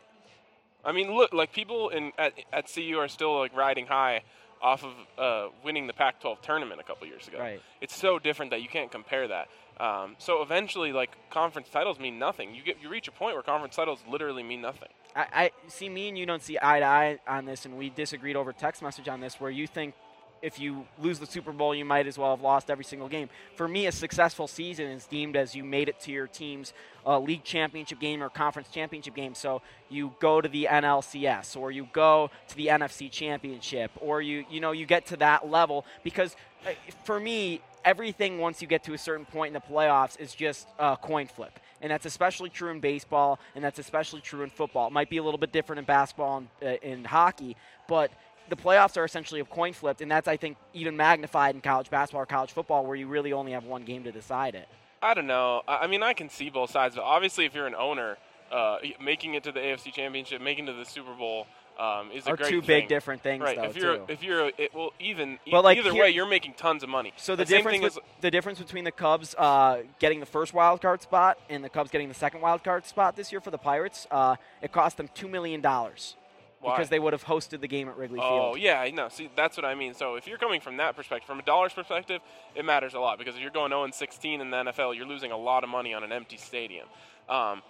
I 0.85 0.93
mean, 0.93 1.13
look, 1.13 1.33
like 1.33 1.51
people 1.51 1.89
in 1.89 2.13
at, 2.17 2.33
at 2.53 2.73
CU 2.73 2.97
are 2.99 3.09
still 3.09 3.37
like 3.37 3.53
riding 3.53 3.85
high 3.85 4.23
off 4.61 4.85
of 4.85 4.93
uh, 5.17 5.49
winning 5.61 5.87
the 5.87 5.93
Pac-12 5.93 6.41
tournament 6.41 6.79
a 6.79 6.83
couple 6.83 7.05
years 7.05 7.27
ago. 7.27 7.39
Right. 7.39 7.61
It's 7.81 7.95
so 7.95 8.17
different 8.17 8.51
that 8.51 8.61
you 8.61 8.69
can't 8.69 8.89
compare 8.89 9.27
that. 9.27 9.49
Um, 9.79 10.15
so 10.17 10.41
eventually, 10.41 10.91
like 10.91 11.15
conference 11.29 11.69
titles 11.69 11.99
mean 11.99 12.17
nothing. 12.17 12.55
You 12.55 12.63
get 12.63 12.77
you 12.81 12.89
reach 12.89 13.07
a 13.07 13.11
point 13.11 13.35
where 13.35 13.43
conference 13.43 13.75
titles 13.75 13.99
literally 14.09 14.43
mean 14.43 14.61
nothing. 14.61 14.89
I, 15.15 15.27
I 15.33 15.51
see 15.67 15.89
me 15.89 16.09
and 16.09 16.17
you 16.17 16.25
don't 16.25 16.41
see 16.41 16.57
eye 16.61 16.79
to 16.79 16.85
eye 16.85 17.19
on 17.27 17.45
this, 17.45 17.65
and 17.65 17.77
we 17.77 17.89
disagreed 17.89 18.35
over 18.35 18.53
text 18.53 18.81
message 18.81 19.07
on 19.07 19.19
this, 19.19 19.39
where 19.39 19.51
you 19.51 19.67
think 19.67 19.93
if 20.41 20.59
you 20.59 20.85
lose 20.99 21.19
the 21.19 21.25
Super 21.25 21.51
Bowl, 21.51 21.73
you 21.73 21.85
might 21.85 22.07
as 22.07 22.17
well 22.17 22.31
have 22.31 22.41
lost 22.41 22.69
every 22.69 22.83
single 22.83 23.07
game. 23.07 23.29
For 23.55 23.67
me, 23.67 23.87
a 23.87 23.91
successful 23.91 24.47
season 24.47 24.87
is 24.87 25.05
deemed 25.05 25.35
as 25.35 25.55
you 25.55 25.63
made 25.63 25.89
it 25.89 25.99
to 26.01 26.11
your 26.11 26.27
team's 26.27 26.73
uh, 27.05 27.19
league 27.19 27.43
championship 27.43 27.99
game 27.99 28.21
or 28.21 28.29
conference 28.29 28.69
championship 28.69 29.15
game. 29.15 29.33
So 29.33 29.61
you 29.89 30.13
go 30.19 30.41
to 30.41 30.47
the 30.47 30.67
NLCS 30.69 31.57
or 31.57 31.71
you 31.71 31.87
go 31.91 32.29
to 32.49 32.55
the 32.55 32.67
NFC 32.67 33.09
championship 33.09 33.91
or 33.99 34.21
you 34.21 34.45
you 34.49 34.59
know 34.59 34.71
you 34.71 34.85
get 34.85 35.05
to 35.07 35.17
that 35.17 35.49
level 35.49 35.85
because 36.03 36.35
uh, 36.65 36.71
for 37.03 37.19
me 37.19 37.61
everything 37.87 38.37
once 38.37 38.61
you 38.61 38.67
get 38.67 38.83
to 38.83 38.93
a 38.93 38.97
certain 38.97 39.25
point 39.25 39.47
in 39.47 39.53
the 39.53 39.73
playoffs 39.73 40.19
is 40.19 40.35
just 40.35 40.67
a 40.77 40.97
coin 40.97 41.25
flip. 41.25 41.57
And 41.81 41.89
that's 41.89 42.05
especially 42.05 42.49
true 42.49 42.69
in 42.69 42.81
baseball, 42.81 43.39
and 43.55 43.63
that's 43.63 43.79
especially 43.79 44.19
true 44.19 44.41
in 44.43 44.49
football. 44.49 44.87
It 44.87 44.93
might 44.93 45.09
be 45.09 45.17
a 45.17 45.23
little 45.23 45.37
bit 45.37 45.53
different 45.53 45.79
in 45.79 45.85
basketball 45.85 46.37
and 46.39 46.47
uh, 46.61 46.75
in 46.81 47.05
hockey, 47.05 47.55
but 47.87 48.11
the 48.49 48.57
playoffs 48.57 48.97
are 48.97 49.05
essentially 49.05 49.39
a 49.39 49.45
coin 49.45 49.71
flip, 49.71 50.01
and 50.01 50.11
that's, 50.11 50.27
I 50.27 50.35
think, 50.35 50.57
even 50.73 50.97
magnified 50.97 51.55
in 51.55 51.61
college 51.61 51.89
basketball 51.89 52.23
or 52.23 52.25
college 52.25 52.51
football 52.51 52.85
where 52.85 52.95
you 52.95 53.07
really 53.07 53.31
only 53.31 53.53
have 53.53 53.63
one 53.63 53.85
game 53.85 54.03
to 54.03 54.11
decide 54.11 54.55
it. 54.55 54.67
I 55.01 55.13
don't 55.13 55.27
know. 55.27 55.61
I 55.67 55.87
mean, 55.87 56.03
I 56.03 56.13
can 56.13 56.29
see 56.29 56.49
both 56.49 56.71
sides, 56.71 56.95
but 56.95 57.03
obviously, 57.03 57.45
if 57.45 57.55
you're 57.55 57.67
an 57.67 57.75
owner, 57.75 58.17
uh, 58.51 58.79
making 59.01 59.35
it 59.35 59.43
to 59.43 59.51
the 59.53 59.59
AFC 59.59 59.93
Championship, 59.93 60.41
making 60.41 60.67
it 60.67 60.71
to 60.71 60.77
the 60.77 60.85
Super 60.85 61.13
Bowl 61.13 61.47
um, 61.79 62.11
is 62.11 62.25
a 62.25 62.31
Are 62.31 62.37
great 62.37 62.49
two 62.49 62.61
thing. 62.61 62.81
big 62.81 62.87
different 62.89 63.21
things, 63.21 63.43
right? 63.43 63.55
though, 63.55 63.63
if 63.65 63.75
you're 63.77 63.97
too. 63.97 64.05
if 64.07 64.23
you're 64.23 64.51
it, 64.57 64.73
well, 64.73 64.93
even 64.99 65.33
e- 65.45 65.51
But, 65.51 65.63
like, 65.63 65.77
either 65.77 65.91
here- 65.91 66.03
way, 66.03 66.09
you're 66.09 66.25
making 66.25 66.53
tons 66.55 66.81
of 66.83 66.89
money. 66.89 67.13
So 67.17 67.35
the, 67.35 67.45
same 67.45 67.57
difference 67.57 67.81
with, 67.83 67.97
is 67.97 67.99
the 68.21 68.31
difference 68.31 68.59
between 68.59 68.83
the 68.83 68.91
Cubs 68.91 69.35
uh, 69.37 69.83
getting 69.99 70.19
the 70.19 70.25
first 70.25 70.53
wild 70.53 70.81
card 70.81 71.01
spot 71.01 71.37
and 71.49 71.63
the 71.63 71.69
Cubs 71.69 71.91
getting 71.91 72.07
the 72.07 72.13
second 72.15 72.41
wild 72.41 72.63
card 72.63 72.85
spot 72.85 73.15
this 73.15 73.31
year 73.31 73.41
for 73.41 73.51
the 73.51 73.57
Pirates, 73.57 74.07
uh, 74.11 74.35
it 74.61 74.71
cost 74.71 74.97
them 74.97 75.09
two 75.13 75.27
million 75.27 75.61
dollars 75.61 76.15
because 76.63 76.89
they 76.89 76.99
would 76.99 77.13
have 77.13 77.23
hosted 77.23 77.61
the 77.61 77.67
game 77.67 77.87
at 77.87 77.95
Wrigley 77.97 78.19
Oh 78.19 78.27
Field. 78.29 78.53
Oh 78.53 78.55
yeah, 78.55 78.89
no. 78.91 79.07
See, 79.09 79.29
that's 79.35 79.55
what 79.55 79.65
I 79.65 79.75
mean. 79.75 79.93
So 79.93 80.15
if 80.15 80.27
you're 80.27 80.39
coming 80.39 80.59
from 80.59 80.77
that 80.77 80.95
perspective, 80.95 81.27
from 81.27 81.39
a 81.39 81.43
dollar's 81.43 81.71
perspective, 81.73 82.19
it 82.55 82.65
matters 82.65 82.95
a 82.95 82.99
lot 82.99 83.19
because 83.19 83.35
if 83.35 83.41
you're 83.41 83.51
going 83.51 83.69
0 83.69 83.87
16 83.91 84.41
in 84.41 84.49
the 84.49 84.57
NFL, 84.57 84.95
you're 84.95 85.05
losing 85.05 85.31
a 85.31 85.37
lot 85.37 85.63
of 85.63 85.69
money 85.69 85.93
on 85.93 86.03
an 86.03 86.11
empty 86.11 86.35
stadium. 86.37 86.87
Um, 87.29 87.61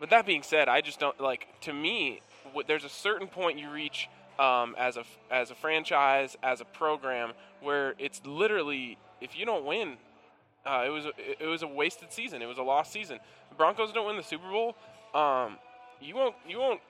but 0.00 0.10
that 0.10 0.24
being 0.24 0.44
said, 0.44 0.68
I 0.68 0.80
just 0.80 1.00
don't 1.00 1.20
like. 1.20 1.48
To 1.62 1.72
me, 1.72 2.20
there's 2.66 2.84
a 2.84 2.88
certain 2.88 3.28
point 3.28 3.58
you 3.58 3.70
reach 3.70 4.08
um, 4.38 4.74
as 4.78 4.96
a 4.96 5.04
as 5.30 5.50
a 5.50 5.54
franchise, 5.54 6.36
as 6.42 6.60
a 6.60 6.64
program, 6.64 7.32
where 7.60 7.94
it's 7.98 8.20
literally 8.24 8.98
if 9.20 9.38
you 9.38 9.44
don't 9.44 9.64
win, 9.64 9.96
uh, 10.64 10.84
it 10.86 10.90
was 10.90 11.06
a, 11.06 11.42
it 11.42 11.46
was 11.46 11.62
a 11.62 11.66
wasted 11.66 12.12
season. 12.12 12.42
It 12.42 12.46
was 12.46 12.58
a 12.58 12.62
lost 12.62 12.92
season. 12.92 13.18
The 13.48 13.54
Broncos 13.56 13.92
don't 13.92 14.06
win 14.06 14.16
the 14.16 14.22
Super 14.22 14.48
Bowl. 14.50 14.76
Um, 15.14 15.56
you 16.00 16.14
won't 16.14 16.34
you 16.46 16.58
won't 16.58 16.80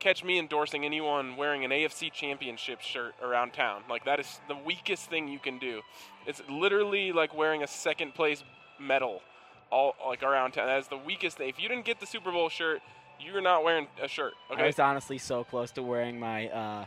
catch 0.00 0.22
me 0.22 0.38
endorsing 0.38 0.84
anyone 0.84 1.36
wearing 1.36 1.64
an 1.64 1.70
AFC 1.70 2.12
Championship 2.12 2.80
shirt 2.80 3.14
around 3.22 3.52
town. 3.54 3.82
Like 3.88 4.04
that 4.04 4.20
is 4.20 4.40
the 4.48 4.56
weakest 4.56 5.08
thing 5.08 5.28
you 5.28 5.38
can 5.38 5.58
do. 5.58 5.80
It's 6.26 6.42
literally 6.50 7.12
like 7.12 7.34
wearing 7.34 7.62
a 7.62 7.66
second 7.66 8.14
place 8.14 8.42
medal 8.78 9.22
all 9.70 9.94
like 10.06 10.22
around 10.22 10.52
town. 10.52 10.66
That 10.66 10.78
is 10.78 10.88
the 10.88 10.98
weakest 10.98 11.38
thing. 11.38 11.48
If 11.48 11.60
you 11.60 11.68
didn't 11.68 11.84
get 11.84 12.00
the 12.00 12.06
Super 12.06 12.30
Bowl 12.30 12.48
shirt, 12.48 12.82
you're 13.20 13.40
not 13.40 13.64
wearing 13.64 13.86
a 14.02 14.08
shirt. 14.08 14.34
I 14.50 14.66
was 14.66 14.78
honestly 14.78 15.18
so 15.18 15.44
close 15.44 15.70
to 15.72 15.82
wearing 15.82 16.18
my 16.18 16.48
uh, 16.48 16.84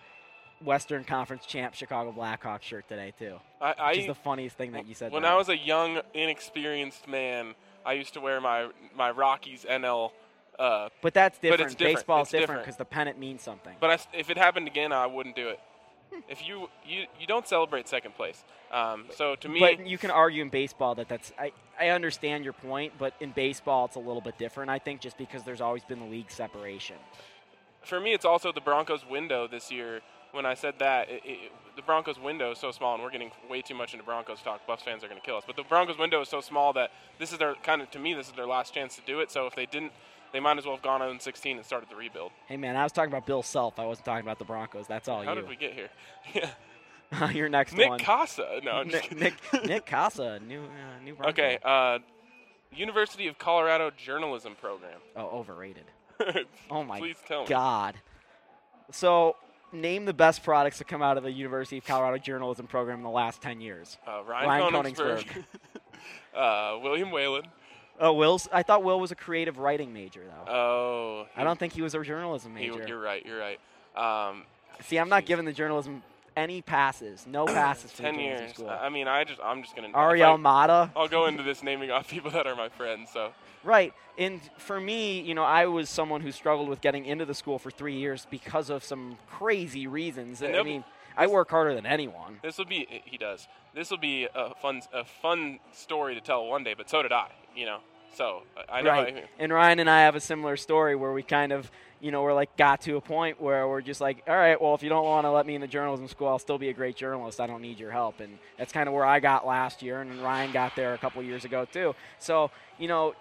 Western 0.63 1.03
Conference 1.03 1.45
champ 1.45 1.73
Chicago 1.73 2.11
Blackhawks 2.11 2.63
shirt 2.63 2.87
today 2.87 3.13
too. 3.17 3.37
I, 3.61 3.73
I 3.77 3.91
which 3.91 3.99
is 3.99 4.07
the 4.07 4.15
funniest 4.15 4.57
thing 4.57 4.71
that 4.73 4.87
you 4.87 4.93
said. 4.93 5.11
When 5.11 5.23
that. 5.23 5.33
I 5.33 5.35
was 5.35 5.49
a 5.49 5.57
young, 5.57 6.01
inexperienced 6.13 7.07
man, 7.07 7.55
I 7.85 7.93
used 7.93 8.13
to 8.13 8.21
wear 8.21 8.41
my 8.41 8.69
my 8.95 9.11
Rockies 9.11 9.65
NL. 9.69 10.11
Uh, 10.57 10.89
but 11.01 11.13
that's 11.13 11.37
different. 11.37 11.59
But 11.59 11.65
it's 11.65 11.75
different. 11.75 11.97
Baseball's 11.97 12.33
It's 12.33 12.39
different 12.39 12.61
because 12.61 12.77
the 12.77 12.85
pennant 12.85 13.19
means 13.19 13.43
something. 13.43 13.75
But 13.79 13.91
I 13.91 14.17
if 14.17 14.29
it 14.29 14.37
happened 14.37 14.67
again, 14.67 14.91
I 14.91 15.05
wouldn't 15.05 15.35
do 15.35 15.49
it. 15.49 15.59
If 16.29 16.47
you 16.47 16.69
you 16.85 17.05
you 17.19 17.27
don't 17.27 17.47
celebrate 17.47 17.87
second 17.87 18.15
place. 18.15 18.43
Um, 18.71 19.05
so 19.15 19.35
to 19.35 19.49
me, 19.49 19.59
but 19.59 19.87
you 19.87 19.97
can 19.97 20.11
argue 20.11 20.41
in 20.41 20.49
baseball 20.49 20.95
that 20.95 21.07
that's 21.07 21.31
I, 21.39 21.51
I 21.79 21.89
understand 21.89 22.43
your 22.43 22.53
point, 22.53 22.93
but 22.97 23.13
in 23.19 23.31
baseball 23.31 23.85
it's 23.85 23.95
a 23.95 23.99
little 23.99 24.21
bit 24.21 24.37
different. 24.37 24.69
I 24.69 24.79
think 24.79 25.01
just 25.01 25.17
because 25.17 25.43
there's 25.43 25.61
always 25.61 25.83
been 25.83 25.99
the 25.99 26.05
league 26.05 26.31
separation. 26.31 26.97
for 27.83 27.99
me, 27.99 28.13
it's 28.13 28.25
also 28.25 28.51
the 28.51 28.61
Broncos 28.61 29.05
window 29.09 29.47
this 29.47 29.71
year. 29.71 30.01
When 30.33 30.45
I 30.45 30.55
said 30.55 30.75
that, 30.79 31.09
it, 31.09 31.21
it, 31.25 31.51
the 31.77 31.81
Broncos 31.81 32.19
window 32.19 32.51
is 32.51 32.59
so 32.59 32.71
small, 32.71 32.93
and 32.93 33.01
we're 33.03 33.11
getting 33.11 33.31
way 33.49 33.61
too 33.61 33.73
much 33.73 33.93
into 33.93 34.05
Broncos 34.05 34.41
talk. 34.41 34.67
Buffs 34.67 34.83
fans 34.83 35.03
are 35.03 35.07
going 35.07 35.19
to 35.19 35.25
kill 35.25 35.37
us. 35.37 35.43
But 35.47 35.55
the 35.55 35.63
Broncos 35.63 35.97
window 35.97 36.21
is 36.21 36.27
so 36.29 36.41
small 36.41 36.73
that 36.73 36.91
this 37.17 37.31
is 37.31 37.39
their 37.39 37.55
kind 37.63 37.81
of 37.81 37.89
to 37.91 37.99
me, 37.99 38.13
this 38.13 38.27
is 38.27 38.33
their 38.33 38.45
last 38.45 38.73
chance 38.73 38.95
to 38.97 39.01
do 39.07 39.19
it. 39.21 39.31
So 39.31 39.47
if 39.47 39.55
they 39.55 39.65
didn't, 39.65 39.93
they 40.33 40.39
might 40.39 40.57
as 40.57 40.65
well 40.65 40.75
have 40.75 40.83
gone 40.83 40.99
0 41.01 41.15
16 41.19 41.57
and 41.57 41.65
started 41.65 41.89
the 41.89 41.95
rebuild. 41.95 42.31
Hey 42.47 42.57
man, 42.57 42.75
I 42.75 42.83
was 42.83 42.91
talking 42.91 43.11
about 43.11 43.25
Bill 43.25 43.43
Self. 43.43 43.79
I 43.79 43.85
wasn't 43.85 44.05
talking 44.05 44.25
about 44.25 44.39
the 44.39 44.45
Broncos. 44.45 44.87
That's 44.87 45.07
all 45.07 45.23
How 45.23 45.33
you. 45.33 45.41
did 45.41 45.49
we 45.49 45.55
get 45.55 45.73
here? 45.73 45.89
Yeah. 46.33 46.49
Your 47.31 47.49
next 47.49 47.71
one. 47.71 47.79
Nick 47.79 47.89
one. 47.89 47.99
Kasa. 47.99 48.59
No, 48.63 48.71
I'm 48.71 48.87
Nick. 48.87 49.15
Nick 49.15 49.33
Nick 49.65 49.85
Kasa, 49.85 50.39
new 50.45 50.61
uh, 50.61 51.03
new 51.03 51.15
Bronco. 51.15 51.29
Okay, 51.29 51.57
uh, 51.63 51.99
University 52.75 53.27
of 53.27 53.37
Colorado 53.37 53.91
journalism 53.91 54.55
program. 54.59 54.99
Oh, 55.15 55.39
overrated. 55.39 55.85
oh 56.69 56.83
my 56.83 56.99
Please 56.99 57.17
tell 57.27 57.43
me. 57.43 57.47
God. 57.47 57.95
So, 58.91 59.35
name 59.71 60.05
the 60.05 60.13
best 60.13 60.43
products 60.43 60.79
to 60.79 60.83
come 60.83 61.01
out 61.01 61.17
of 61.17 61.23
the 61.23 61.31
University 61.31 61.77
of 61.77 61.85
Colorado 61.85 62.17
journalism 62.17 62.67
program 62.67 62.97
in 62.97 63.03
the 63.03 63.09
last 63.09 63.41
ten 63.41 63.61
years. 63.61 63.97
Uh, 64.05 64.23
Ryan, 64.27 64.73
Koenigsberg. 64.73 65.45
uh, 66.35 66.79
William 66.81 67.11
Whalen. 67.11 67.43
Oh, 67.99 68.13
Will's. 68.13 68.47
I 68.51 68.63
thought 68.63 68.83
Will 68.83 68.99
was 68.99 69.11
a 69.11 69.15
creative 69.15 69.57
writing 69.57 69.93
major 69.93 70.21
though. 70.23 70.51
Oh. 70.51 71.27
I 71.35 71.43
don't 71.43 71.57
think 71.57 71.73
he 71.73 71.81
was 71.81 71.95
a 71.95 72.01
journalism 72.03 72.55
he- 72.55 72.69
major. 72.69 72.87
You're 72.87 72.99
right. 72.99 73.25
You're 73.25 73.39
right. 73.39 73.59
Um, 73.95 74.43
See, 74.83 74.97
I'm 74.97 75.09
not 75.09 75.25
giving 75.25 75.45
the 75.45 75.53
journalism 75.53 76.03
any 76.35 76.61
passes. 76.61 77.25
No 77.27 77.45
passes 77.47 77.91
Ten 77.93 78.19
years. 78.19 78.51
school. 78.53 78.69
I 78.69 78.89
mean, 78.89 79.07
I 79.07 79.23
just, 79.23 79.39
I'm 79.43 79.63
just 79.63 79.75
gonna. 79.75 79.89
Ariel 79.95 80.33
I- 80.33 80.37
Mata. 80.37 80.91
I'll 80.95 81.07
go 81.07 81.25
into 81.25 81.41
this 81.43 81.63
naming 81.63 81.89
off 81.91 82.07
people 82.07 82.29
that 82.31 82.45
are 82.45 82.55
my 82.55 82.69
friends. 82.69 83.09
So. 83.11 83.31
Right. 83.63 83.93
And 84.19 84.39
for 84.57 84.79
me, 84.79 85.19
you 85.21 85.33
know, 85.33 85.43
I 85.43 85.65
was 85.65 85.89
someone 85.89 86.21
who 86.21 86.31
struggled 86.31 86.69
with 86.69 86.79
getting 86.81 87.05
into 87.05 87.25
the 87.25 87.33
school 87.33 87.57
for 87.59 87.69
three 87.71 87.95
years 87.97 88.27
because 88.29 88.69
of 88.69 88.83
some 88.83 89.17
crazy 89.29 89.87
reasons. 89.87 90.41
And 90.41 90.55
I 90.55 90.63
mean, 90.63 90.83
I 91.17 91.27
work 91.27 91.49
harder 91.49 91.73
than 91.73 91.85
anyone. 91.85 92.39
This 92.41 92.57
will 92.57 92.65
be. 92.65 92.87
He 93.05 93.17
does. 93.17 93.47
This 93.73 93.89
will 93.89 93.97
be 93.97 94.27
a 94.33 94.53
fun, 94.55 94.81
a 94.93 95.03
fun 95.03 95.59
story 95.73 96.15
to 96.15 96.21
tell 96.21 96.45
one 96.45 96.63
day. 96.63 96.75
But 96.75 96.89
so 96.89 97.01
did 97.01 97.11
I. 97.11 97.29
You 97.55 97.65
know. 97.65 97.79
So 98.15 98.43
I 98.69 98.79
I 98.79 98.81
know. 98.81 98.89
right. 98.89 99.15
I, 99.17 99.23
and 99.39 99.51
Ryan 99.51 99.79
and 99.79 99.89
I 99.89 100.01
have 100.01 100.15
a 100.15 100.19
similar 100.19 100.57
story 100.57 100.95
where 100.95 101.11
we 101.11 101.23
kind 101.23 101.51
of, 101.51 101.69
you 101.99 102.11
know, 102.11 102.21
we're 102.23 102.33
like 102.33 102.55
got 102.57 102.81
to 102.81 102.95
a 102.95 103.01
point 103.01 103.41
where 103.41 103.67
we're 103.67 103.81
just 103.81 103.99
like, 104.01 104.23
all 104.27 104.35
right, 104.35 104.59
well, 104.59 104.73
if 104.75 104.81
you 104.81 104.89
don't 104.89 105.05
want 105.05 105.25
to 105.25 105.31
let 105.31 105.45
me 105.45 105.55
in 105.55 105.61
the 105.61 105.67
journalism 105.67 106.07
school, 106.07 106.27
I'll 106.27 106.39
still 106.39 106.57
be 106.57 106.69
a 106.69 106.73
great 106.73 106.95
journalist. 106.95 107.39
I 107.39 107.47
don't 107.47 107.61
need 107.61 107.79
your 107.79 107.91
help. 107.91 108.19
And 108.19 108.37
that's 108.57 108.71
kind 108.71 108.87
of 108.87 108.93
where 108.93 109.05
I 109.05 109.19
got 109.19 109.45
last 109.45 109.83
year, 109.83 110.01
and 110.01 110.21
Ryan 110.21 110.51
got 110.51 110.75
there 110.75 110.93
a 110.93 110.97
couple 110.97 111.21
years 111.21 111.45
ago 111.45 111.65
too. 111.65 111.95
So, 112.19 112.49
you 112.79 112.87
know, 112.87 113.13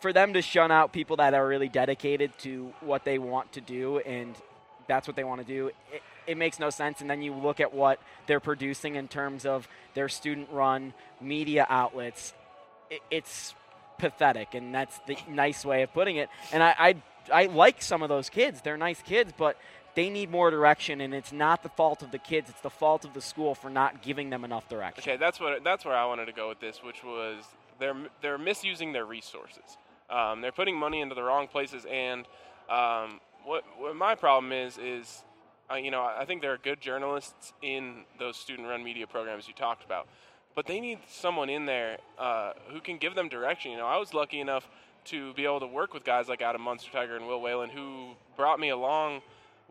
for 0.00 0.12
them 0.12 0.32
to 0.32 0.42
shun 0.42 0.70
out 0.70 0.92
people 0.92 1.16
that 1.16 1.34
are 1.34 1.46
really 1.46 1.68
dedicated 1.68 2.36
to 2.38 2.72
what 2.80 3.04
they 3.04 3.18
want 3.18 3.52
to 3.52 3.60
do 3.60 3.98
and 4.00 4.34
that's 4.86 5.06
what 5.06 5.14
they 5.14 5.24
want 5.24 5.40
to 5.40 5.46
do. 5.46 5.68
It, 5.92 6.02
it 6.26 6.36
makes 6.36 6.58
no 6.58 6.70
sense. 6.70 7.00
And 7.00 7.10
then 7.10 7.22
you 7.22 7.34
look 7.34 7.60
at 7.60 7.72
what 7.72 8.00
they're 8.26 8.40
producing 8.40 8.96
in 8.96 9.08
terms 9.08 9.46
of 9.46 9.68
their 9.94 10.08
student 10.08 10.48
run 10.50 10.94
media 11.20 11.66
outlets. 11.68 12.34
It, 12.90 13.00
it's 13.10 13.54
pathetic, 13.98 14.54
and 14.54 14.74
that's 14.74 14.98
the 15.06 15.16
nice 15.28 15.64
way 15.64 15.82
of 15.82 15.92
putting 15.92 16.16
it. 16.16 16.28
And 16.52 16.62
I, 16.62 16.74
I, 16.78 16.96
I 17.32 17.46
like 17.46 17.82
some 17.82 18.02
of 18.02 18.08
those 18.08 18.30
kids. 18.30 18.62
They're 18.62 18.78
nice 18.78 19.02
kids, 19.02 19.32
but 19.36 19.56
they 19.94 20.08
need 20.08 20.30
more 20.30 20.50
direction, 20.50 21.00
and 21.00 21.12
it's 21.12 21.32
not 21.32 21.62
the 21.62 21.68
fault 21.68 22.02
of 22.02 22.10
the 22.10 22.18
kids. 22.18 22.48
It's 22.48 22.60
the 22.60 22.70
fault 22.70 23.04
of 23.04 23.12
the 23.12 23.20
school 23.20 23.54
for 23.54 23.70
not 23.70 24.02
giving 24.02 24.30
them 24.30 24.44
enough 24.44 24.68
direction. 24.68 25.02
Okay, 25.02 25.16
that's 25.16 25.40
what 25.40 25.64
that's 25.64 25.84
where 25.84 25.96
I 25.96 26.06
wanted 26.06 26.26
to 26.26 26.32
go 26.32 26.48
with 26.48 26.60
this, 26.60 26.82
which 26.82 27.02
was 27.04 27.44
they're 27.78 27.96
they're 28.22 28.38
misusing 28.38 28.92
their 28.92 29.04
resources. 29.04 29.76
Um, 30.08 30.40
they're 30.40 30.52
putting 30.52 30.76
money 30.76 31.00
into 31.00 31.14
the 31.14 31.22
wrong 31.22 31.48
places, 31.48 31.86
and 31.90 32.24
um, 32.68 33.20
what 33.44 33.64
what 33.78 33.96
my 33.96 34.14
problem 34.14 34.52
is 34.52 34.78
is, 34.78 35.22
uh, 35.70 35.76
you 35.76 35.90
know, 35.90 36.02
I 36.02 36.24
think 36.24 36.42
there 36.42 36.52
are 36.52 36.58
good 36.58 36.80
journalists 36.80 37.52
in 37.62 38.04
those 38.18 38.36
student-run 38.36 38.82
media 38.82 39.06
programs 39.06 39.46
you 39.46 39.54
talked 39.54 39.84
about, 39.84 40.08
but 40.54 40.66
they 40.66 40.80
need 40.80 40.98
someone 41.08 41.48
in 41.48 41.66
there 41.66 41.98
uh, 42.18 42.52
who 42.68 42.80
can 42.80 42.98
give 42.98 43.14
them 43.14 43.28
direction. 43.28 43.70
You 43.70 43.78
know, 43.78 43.86
I 43.86 43.98
was 43.98 44.12
lucky 44.12 44.40
enough 44.40 44.68
to 45.06 45.32
be 45.34 45.44
able 45.44 45.60
to 45.60 45.66
work 45.66 45.94
with 45.94 46.04
guys 46.04 46.28
like 46.28 46.42
Adam 46.42 46.62
Munsterteiger 46.62 47.16
and 47.16 47.26
Will 47.26 47.40
Whalen, 47.40 47.70
who 47.70 48.10
brought 48.36 48.60
me 48.60 48.70
along 48.70 49.22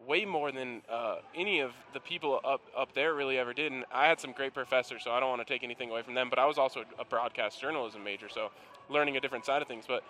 way 0.08 0.26
more 0.26 0.52
than 0.52 0.82
uh, 0.89 1.18
any 1.36 1.60
of 1.60 1.72
the 1.93 2.00
people 2.00 2.39
up 2.43 2.62
up 2.76 2.93
there 2.93 3.14
really 3.14 3.38
ever 3.38 3.54
did. 3.54 3.72
And 3.72 3.86
I 3.91 4.08
had 4.08 4.20
some 4.20 4.32
great 4.32 4.54
professors, 4.54 5.04
so 5.04 5.12
I 5.12 5.20
don't 5.20 5.30
want 5.30 5.45
to 5.45 5.54
take 5.54 5.64
anything 5.64 5.89
away 5.89 6.02
from 6.02 6.14
them. 6.14 6.30
But 6.30 6.39
I 6.39 6.45
was 6.45 6.58
also 6.58 6.84
a 6.97 7.06
broadcast 7.06 7.60
journalism 7.62 8.04
major, 8.04 8.30
so 8.30 8.50
learning 8.89 9.18
a 9.18 9.20
different 9.20 9.45
side 9.45 9.62
of 9.62 9.68
things. 9.68 9.86
But 9.88 10.04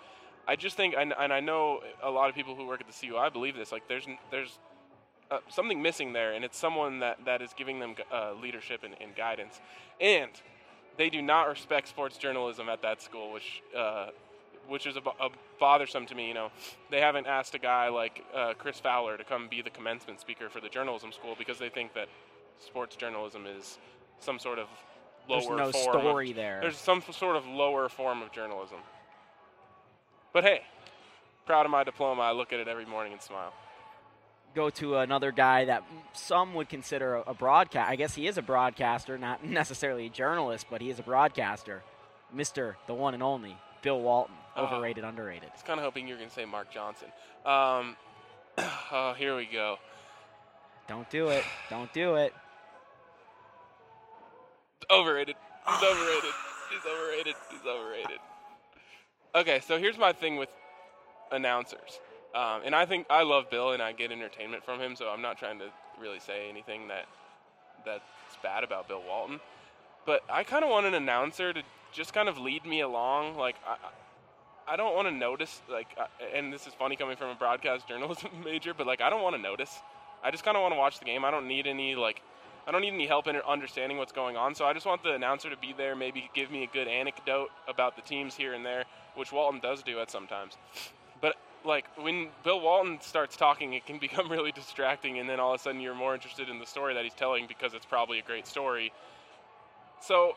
I 0.48 0.56
just 0.56 0.76
think, 0.76 0.94
and, 0.96 1.12
and 1.18 1.32
I 1.32 1.40
know 1.40 1.80
a 2.02 2.10
lot 2.10 2.28
of 2.28 2.34
people 2.34 2.54
who 2.54 2.66
work 2.66 2.80
at 2.80 2.86
the 2.86 2.92
CUI 2.92 3.30
believe 3.30 3.56
this. 3.56 3.72
Like, 3.72 3.88
there's 3.88 4.06
there's 4.30 4.58
uh, 5.30 5.38
something 5.48 5.80
missing 5.80 6.12
there, 6.12 6.32
and 6.32 6.44
it's 6.44 6.58
someone 6.58 7.00
that, 7.00 7.24
that 7.24 7.42
is 7.42 7.50
giving 7.56 7.78
them 7.78 7.94
uh, 8.12 8.32
leadership 8.40 8.82
and, 8.82 8.94
and, 9.00 9.14
guidance. 9.14 9.60
And 10.00 10.30
they 10.96 11.08
do 11.08 11.22
not 11.22 11.48
respect 11.48 11.88
sports 11.88 12.16
journalism 12.18 12.68
at 12.68 12.82
that 12.82 13.00
school, 13.00 13.32
which 13.32 13.62
uh, 13.76 14.08
which 14.68 14.86
is 14.86 14.96
a, 14.96 15.00
a, 15.00 15.30
bothersome 15.58 16.06
to 16.06 16.14
me. 16.14 16.28
You 16.28 16.34
know, 16.34 16.50
they 16.90 17.00
haven't 17.00 17.26
asked 17.26 17.54
a 17.54 17.58
guy 17.58 17.88
like 17.88 18.24
uh, 18.34 18.54
Chris 18.56 18.78
Fowler 18.78 19.16
to 19.16 19.24
come 19.24 19.48
be 19.48 19.62
the 19.62 19.70
commencement 19.70 20.20
speaker 20.20 20.48
for 20.48 20.60
the 20.60 20.68
journalism 20.68 21.12
school 21.12 21.34
because 21.38 21.58
they 21.58 21.68
think 21.68 21.94
that 21.94 22.08
sports 22.64 22.96
journalism 22.96 23.46
is 23.46 23.78
some 24.20 24.38
sort 24.38 24.58
of 24.58 24.68
lower 25.28 25.40
There's 25.40 25.48
no 25.48 25.72
form. 25.72 26.00
story 26.00 26.30
of, 26.30 26.36
there. 26.36 26.58
There's 26.60 26.76
some 26.76 27.02
sort 27.10 27.36
of 27.36 27.46
lower 27.46 27.88
form 27.88 28.22
of 28.22 28.32
journalism. 28.32 28.78
But 30.32 30.44
hey, 30.44 30.62
proud 31.46 31.66
of 31.66 31.72
my 31.72 31.82
diploma. 31.84 32.22
I 32.22 32.32
look 32.32 32.52
at 32.52 32.60
it 32.60 32.68
every 32.68 32.86
morning 32.86 33.12
and 33.12 33.20
smile. 33.20 33.52
Go 34.54 34.70
to 34.70 34.96
another 34.96 35.30
guy 35.30 35.66
that 35.66 35.84
some 36.12 36.54
would 36.54 36.68
consider 36.68 37.16
a, 37.16 37.22
a 37.28 37.34
broadcast. 37.34 37.88
I 37.88 37.96
guess 37.96 38.14
he 38.14 38.26
is 38.26 38.36
a 38.36 38.42
broadcaster, 38.42 39.16
not 39.16 39.44
necessarily 39.58 40.06
a 40.06 40.10
journalist, 40.10 40.66
but 40.70 40.80
he 40.80 40.90
is 40.90 40.98
a 40.98 41.02
broadcaster. 41.02 41.82
Mister, 42.32 42.76
the 42.86 42.94
one 42.94 43.14
and 43.14 43.22
only 43.22 43.56
Bill 43.82 44.00
Walton, 44.00 44.34
overrated, 44.56 45.04
uh, 45.04 45.08
underrated. 45.08 45.48
I 45.48 45.52
was 45.52 45.62
kind 45.62 45.78
of 45.78 45.84
hoping 45.84 46.06
you 46.06 46.14
were 46.14 46.18
going 46.18 46.28
to 46.28 46.34
say 46.34 46.44
Mark 46.44 46.72
Johnson. 46.72 47.08
Um, 47.44 47.96
oh, 48.92 49.14
here 49.16 49.36
we 49.36 49.46
go. 49.46 49.78
Don't 50.88 51.08
do 51.10 51.28
it. 51.28 51.44
Don't 51.68 51.92
do 51.92 52.16
it. 52.16 52.34
Overrated. 54.90 55.36
He's 55.68 55.82
overrated. 55.82 56.30
He's 56.70 56.86
overrated. 56.86 57.34
He's 57.50 57.66
overrated. 57.66 58.18
Okay, 59.34 59.60
so 59.60 59.78
here's 59.78 59.98
my 59.98 60.12
thing 60.12 60.36
with 60.36 60.48
announcers. 61.30 62.00
Um, 62.34 62.62
and 62.64 62.74
I 62.74 62.86
think 62.86 63.06
I 63.10 63.22
love 63.22 63.50
Bill 63.50 63.72
and 63.72 63.82
I 63.82 63.92
get 63.92 64.12
entertainment 64.12 64.64
from 64.64 64.80
him, 64.80 64.94
so 64.94 65.08
I'm 65.08 65.22
not 65.22 65.38
trying 65.38 65.58
to 65.58 65.66
really 66.00 66.20
say 66.20 66.48
anything 66.48 66.88
that 66.88 67.06
that's 67.84 68.04
bad 68.42 68.62
about 68.64 68.88
Bill 68.88 69.02
Walton. 69.06 69.40
But 70.06 70.22
I 70.30 70.44
kind 70.44 70.64
of 70.64 70.70
want 70.70 70.86
an 70.86 70.94
announcer 70.94 71.52
to 71.52 71.62
just 71.92 72.12
kind 72.12 72.28
of 72.28 72.38
lead 72.38 72.64
me 72.64 72.80
along. 72.80 73.36
Like, 73.36 73.56
I, 73.66 73.76
I 74.72 74.76
don't 74.76 74.94
want 74.94 75.08
to 75.08 75.14
notice, 75.14 75.60
like, 75.68 75.88
and 76.34 76.52
this 76.52 76.66
is 76.66 76.74
funny 76.74 76.96
coming 76.96 77.16
from 77.16 77.30
a 77.30 77.34
broadcast 77.34 77.88
journalism 77.88 78.30
major, 78.44 78.74
but 78.74 78.86
like, 78.86 79.00
I 79.00 79.10
don't 79.10 79.22
want 79.22 79.36
to 79.36 79.42
notice. 79.42 79.80
I 80.22 80.30
just 80.30 80.44
kind 80.44 80.56
of 80.56 80.62
want 80.62 80.74
to 80.74 80.78
watch 80.78 80.98
the 80.98 81.04
game. 81.04 81.24
I 81.24 81.30
don't 81.30 81.48
need 81.48 81.66
any, 81.66 81.94
like, 81.94 82.22
I 82.66 82.70
don't 82.70 82.82
need 82.82 82.92
any 82.94 83.06
help 83.06 83.26
in 83.26 83.36
understanding 83.36 83.98
what's 83.98 84.12
going 84.12 84.36
on. 84.36 84.54
So 84.54 84.66
I 84.66 84.72
just 84.72 84.86
want 84.86 85.02
the 85.02 85.12
announcer 85.12 85.50
to 85.50 85.56
be 85.56 85.74
there, 85.76 85.96
maybe 85.96 86.30
give 86.34 86.50
me 86.50 86.62
a 86.62 86.66
good 86.66 86.86
anecdote 86.86 87.48
about 87.66 87.96
the 87.96 88.02
teams 88.02 88.36
here 88.36 88.52
and 88.52 88.64
there, 88.64 88.84
which 89.16 89.32
Walton 89.32 89.60
does 89.60 89.82
do 89.82 89.98
at 89.98 90.10
sometimes. 90.10 90.56
Like 91.64 91.86
when 91.96 92.28
Bill 92.44 92.60
Walton 92.60 92.98
starts 93.00 93.36
talking, 93.36 93.74
it 93.74 93.86
can 93.86 93.98
become 94.06 94.30
really 94.30 94.52
distracting, 94.52 95.18
and 95.18 95.28
then 95.28 95.40
all 95.40 95.54
of 95.54 95.60
a 95.60 95.62
sudden 95.62 95.80
you're 95.80 95.94
more 95.94 96.14
interested 96.14 96.48
in 96.48 96.58
the 96.58 96.66
story 96.66 96.94
that 96.94 97.04
he's 97.04 97.14
telling 97.14 97.46
because 97.46 97.74
it's 97.74 97.86
probably 97.86 98.18
a 98.18 98.22
great 98.22 98.46
story. 98.46 98.92
So 100.00 100.36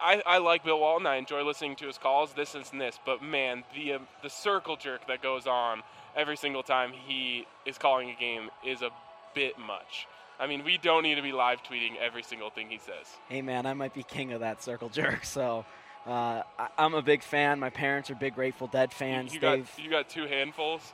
I, 0.00 0.22
I 0.26 0.38
like 0.38 0.64
Bill 0.64 0.78
Walton. 0.78 1.06
I 1.06 1.16
enjoy 1.16 1.42
listening 1.42 1.76
to 1.76 1.86
his 1.86 1.98
calls, 1.98 2.32
this 2.34 2.54
and 2.54 2.80
this. 2.80 2.98
But 3.04 3.22
man, 3.22 3.64
the 3.74 3.94
uh, 3.94 3.98
the 4.22 4.30
circle 4.30 4.76
jerk 4.76 5.06
that 5.08 5.22
goes 5.22 5.46
on 5.46 5.82
every 6.14 6.36
single 6.36 6.62
time 6.62 6.92
he 6.92 7.46
is 7.64 7.78
calling 7.78 8.10
a 8.10 8.14
game 8.14 8.50
is 8.64 8.82
a 8.82 8.90
bit 9.34 9.58
much. 9.58 10.06
I 10.38 10.46
mean, 10.46 10.64
we 10.64 10.76
don't 10.76 11.02
need 11.02 11.14
to 11.14 11.22
be 11.22 11.32
live 11.32 11.62
tweeting 11.62 11.96
every 11.96 12.22
single 12.22 12.50
thing 12.50 12.68
he 12.68 12.78
says. 12.78 13.06
Hey 13.28 13.42
man, 13.42 13.66
I 13.66 13.74
might 13.74 13.94
be 13.94 14.02
king 14.02 14.32
of 14.32 14.40
that 14.40 14.62
circle 14.62 14.88
jerk. 14.88 15.24
So 15.24 15.64
uh, 16.06 16.42
I, 16.58 16.68
am 16.78 16.94
a 16.94 17.02
big 17.02 17.22
fan. 17.22 17.58
My 17.58 17.70
parents 17.70 18.10
are 18.10 18.14
big 18.14 18.34
Grateful 18.34 18.68
Dead 18.68 18.92
fans. 18.92 19.32
You, 19.32 19.36
you 19.36 19.40
got 19.40 19.78
you 19.78 19.90
got 19.90 20.08
two 20.08 20.26
handfuls. 20.26 20.92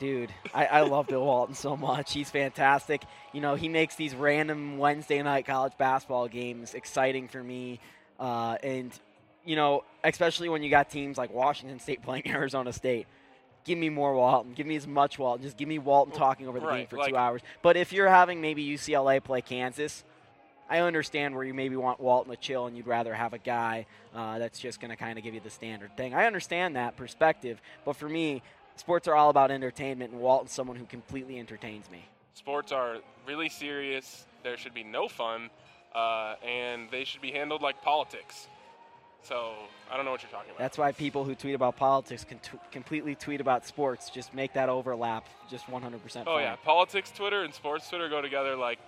Dude, 0.00 0.32
I, 0.54 0.64
I 0.64 0.80
love 0.80 1.08
Bill 1.08 1.22
Walton 1.22 1.54
so 1.54 1.76
much. 1.76 2.14
He's 2.14 2.30
fantastic. 2.30 3.02
You 3.34 3.42
know, 3.42 3.54
he 3.54 3.68
makes 3.68 3.96
these 3.96 4.14
random 4.14 4.78
Wednesday 4.78 5.22
night 5.22 5.44
college 5.44 5.74
basketball 5.76 6.26
games 6.26 6.72
exciting 6.72 7.28
for 7.28 7.42
me. 7.42 7.80
Uh, 8.18 8.56
and, 8.62 8.98
you 9.44 9.56
know, 9.56 9.84
especially 10.02 10.48
when 10.48 10.62
you 10.62 10.70
got 10.70 10.88
teams 10.88 11.18
like 11.18 11.30
Washington 11.34 11.78
State 11.80 12.02
playing 12.02 12.22
Arizona 12.28 12.72
State. 12.72 13.06
Give 13.64 13.76
me 13.76 13.90
more 13.90 14.14
Walton. 14.14 14.54
Give 14.54 14.66
me 14.66 14.76
as 14.76 14.86
much 14.86 15.18
Walton. 15.18 15.42
Just 15.42 15.58
give 15.58 15.68
me 15.68 15.78
Walton 15.78 16.14
talking 16.14 16.48
over 16.48 16.58
the 16.58 16.66
right, 16.66 16.78
game 16.78 16.86
for 16.86 16.96
like, 16.96 17.10
two 17.10 17.16
hours. 17.16 17.42
But 17.60 17.76
if 17.76 17.92
you're 17.92 18.08
having 18.08 18.40
maybe 18.40 18.66
UCLA 18.66 19.22
play 19.22 19.42
Kansas, 19.42 20.02
I 20.70 20.78
understand 20.78 21.34
where 21.34 21.44
you 21.44 21.52
maybe 21.52 21.74
want 21.74 21.98
Walton 21.98 22.30
to 22.30 22.40
chill 22.40 22.66
and 22.66 22.76
you'd 22.76 22.86
rather 22.86 23.12
have 23.12 23.32
a 23.32 23.38
guy 23.38 23.86
uh, 24.14 24.38
that's 24.38 24.60
just 24.60 24.80
going 24.80 24.90
to 24.90 24.96
kind 24.96 25.18
of 25.18 25.24
give 25.24 25.34
you 25.34 25.40
the 25.40 25.50
standard 25.50 25.96
thing. 25.96 26.14
I 26.14 26.26
understand 26.26 26.76
that 26.76 26.96
perspective, 26.96 27.60
but 27.84 27.96
for 27.96 28.08
me, 28.08 28.40
sports 28.76 29.08
are 29.08 29.16
all 29.16 29.30
about 29.30 29.50
entertainment, 29.50 30.12
and 30.12 30.20
Walton's 30.20 30.52
someone 30.52 30.76
who 30.76 30.84
completely 30.84 31.40
entertains 31.40 31.90
me. 31.90 32.04
Sports 32.34 32.70
are 32.70 32.98
really 33.26 33.48
serious. 33.48 34.26
There 34.44 34.56
should 34.56 34.72
be 34.72 34.84
no 34.84 35.08
fun, 35.08 35.50
uh, 35.92 36.36
and 36.46 36.88
they 36.92 37.02
should 37.02 37.20
be 37.20 37.32
handled 37.32 37.62
like 37.62 37.82
politics. 37.82 38.46
So 39.22 39.52
I 39.90 39.96
don't 39.96 40.04
know 40.04 40.12
what 40.12 40.22
you're 40.22 40.30
talking 40.30 40.50
about. 40.50 40.58
That's 40.58 40.78
why 40.78 40.92
people 40.92 41.24
who 41.24 41.34
tweet 41.34 41.54
about 41.54 41.76
politics 41.76 42.24
can 42.24 42.38
t- 42.38 42.58
completely 42.70 43.14
tweet 43.16 43.40
about 43.40 43.66
sports. 43.66 44.08
Just 44.08 44.32
make 44.32 44.54
that 44.54 44.68
overlap 44.68 45.26
just 45.50 45.66
100%. 45.66 45.82
Oh 45.82 46.24
fun. 46.24 46.42
yeah, 46.42 46.56
politics 46.64 47.10
Twitter 47.10 47.42
and 47.42 47.52
sports 47.52 47.88
Twitter 47.88 48.08
go 48.08 48.22
together 48.22 48.56
like 48.56 48.78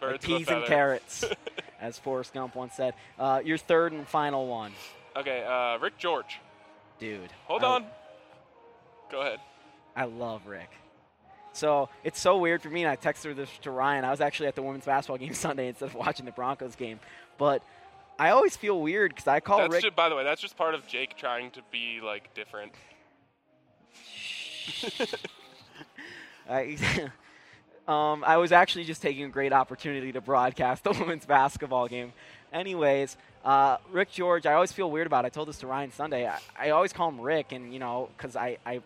like 0.00 0.22
peas 0.22 0.48
and 0.48 0.64
carrots, 0.64 1.24
as 1.80 1.98
Forrest 1.98 2.34
Gump 2.34 2.54
once 2.54 2.74
said. 2.74 2.94
Uh, 3.18 3.40
your 3.44 3.58
third 3.58 3.92
and 3.92 4.06
final 4.06 4.46
one. 4.46 4.72
Okay, 5.16 5.44
uh, 5.44 5.78
Rick 5.78 5.98
George. 5.98 6.40
Dude. 6.98 7.32
Hold 7.44 7.64
I, 7.64 7.66
on. 7.66 7.86
Go 9.10 9.20
ahead. 9.20 9.40
I 9.94 10.04
love 10.04 10.46
Rick. 10.46 10.70
So 11.52 11.88
it's 12.04 12.20
so 12.20 12.36
weird 12.38 12.60
for 12.60 12.68
me, 12.68 12.82
and 12.82 12.90
I 12.90 12.96
texted 12.96 13.34
this 13.34 13.48
to 13.62 13.70
Ryan. 13.70 14.04
I 14.04 14.10
was 14.10 14.20
actually 14.20 14.48
at 14.48 14.56
the 14.56 14.62
women's 14.62 14.84
basketball 14.84 15.16
game 15.18 15.32
Sunday 15.34 15.68
instead 15.68 15.86
of 15.86 15.94
watching 15.94 16.26
the 16.26 16.32
Broncos 16.32 16.76
game. 16.76 17.00
But 17.38 17.62
I 18.18 18.30
always 18.30 18.56
feel 18.56 18.80
weird 18.80 19.14
because 19.14 19.26
I 19.26 19.40
call 19.40 19.58
that's 19.58 19.72
Rick. 19.72 19.82
Just, 19.82 19.96
by 19.96 20.08
the 20.08 20.16
way, 20.16 20.24
that's 20.24 20.40
just 20.40 20.56
part 20.56 20.74
of 20.74 20.86
Jake 20.86 21.16
trying 21.16 21.50
to 21.52 21.62
be 21.70 22.00
like 22.02 22.34
different. 22.34 22.72
I, 26.48 27.10
um, 27.88 28.24
I 28.24 28.36
was 28.36 28.52
actually 28.52 28.84
just 28.84 29.02
taking 29.02 29.24
a 29.24 29.28
great 29.28 29.52
opportunity 29.52 30.12
to 30.12 30.20
broadcast 30.20 30.84
the 30.84 30.92
women's 30.92 31.26
basketball 31.26 31.88
game. 31.88 32.12
Anyways, 32.52 33.16
uh, 33.44 33.78
Rick 33.90 34.10
George, 34.10 34.46
I 34.46 34.54
always 34.54 34.72
feel 34.72 34.90
weird 34.90 35.06
about. 35.06 35.24
It. 35.24 35.28
I 35.28 35.30
told 35.30 35.48
this 35.48 35.58
to 35.58 35.66
Ryan 35.66 35.92
Sunday. 35.92 36.26
I, 36.26 36.38
I 36.58 36.70
always 36.70 36.92
call 36.92 37.08
him 37.08 37.20
Rick, 37.20 37.52
and 37.52 37.72
you 37.72 37.78
know, 37.78 38.08
because 38.16 38.36
I, 38.36 38.58
I 38.64 38.80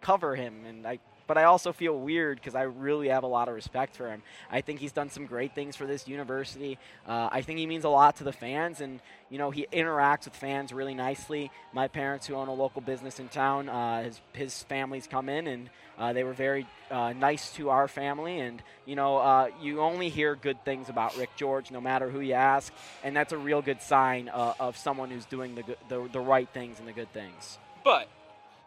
cover 0.00 0.36
him 0.36 0.64
and 0.66 0.86
I 0.86 0.98
but 1.26 1.38
I 1.38 1.44
also 1.44 1.72
feel 1.72 1.98
weird 1.98 2.38
because 2.38 2.54
I 2.54 2.62
really 2.62 3.08
have 3.08 3.22
a 3.22 3.28
lot 3.28 3.48
of 3.48 3.54
respect 3.54 3.96
for 3.96 4.08
him. 4.08 4.22
I 4.50 4.60
think 4.60 4.80
he's 4.80 4.92
done 4.92 5.10
some 5.10 5.26
great 5.26 5.54
things 5.54 5.76
for 5.76 5.86
this 5.86 6.06
university. 6.06 6.78
Uh, 7.06 7.28
I 7.30 7.42
think 7.42 7.58
he 7.58 7.66
means 7.66 7.84
a 7.84 7.88
lot 7.88 8.16
to 8.16 8.24
the 8.24 8.32
fans, 8.32 8.80
and 8.80 9.00
you 9.30 9.38
know 9.38 9.50
he 9.50 9.66
interacts 9.72 10.24
with 10.24 10.36
fans 10.36 10.72
really 10.72 10.94
nicely. 10.94 11.50
My 11.72 11.88
parents, 11.88 12.26
who 12.26 12.34
own 12.34 12.48
a 12.48 12.54
local 12.54 12.80
business 12.80 13.18
in 13.18 13.28
town, 13.28 13.68
uh, 13.68 14.04
his 14.04 14.20
his 14.32 14.62
families 14.64 15.06
come 15.06 15.28
in 15.28 15.46
and 15.46 15.70
uh, 15.98 16.12
they 16.12 16.24
were 16.24 16.32
very 16.32 16.66
uh, 16.90 17.12
nice 17.12 17.52
to 17.54 17.70
our 17.70 17.88
family. 17.88 18.40
And 18.40 18.62
you 18.84 18.96
know 18.96 19.18
uh, 19.18 19.48
you 19.60 19.80
only 19.80 20.08
hear 20.08 20.36
good 20.36 20.64
things 20.64 20.88
about 20.88 21.16
Rick 21.16 21.30
George, 21.36 21.70
no 21.70 21.80
matter 21.80 22.08
who 22.08 22.20
you 22.20 22.34
ask, 22.34 22.72
and 23.02 23.16
that's 23.16 23.32
a 23.32 23.38
real 23.38 23.62
good 23.62 23.82
sign 23.82 24.28
uh, 24.28 24.54
of 24.60 24.76
someone 24.76 25.10
who's 25.10 25.26
doing 25.26 25.54
the, 25.54 25.64
the 25.88 26.08
the 26.12 26.20
right 26.20 26.48
things 26.52 26.78
and 26.78 26.88
the 26.88 26.92
good 26.92 27.12
things. 27.12 27.58
But 27.84 28.08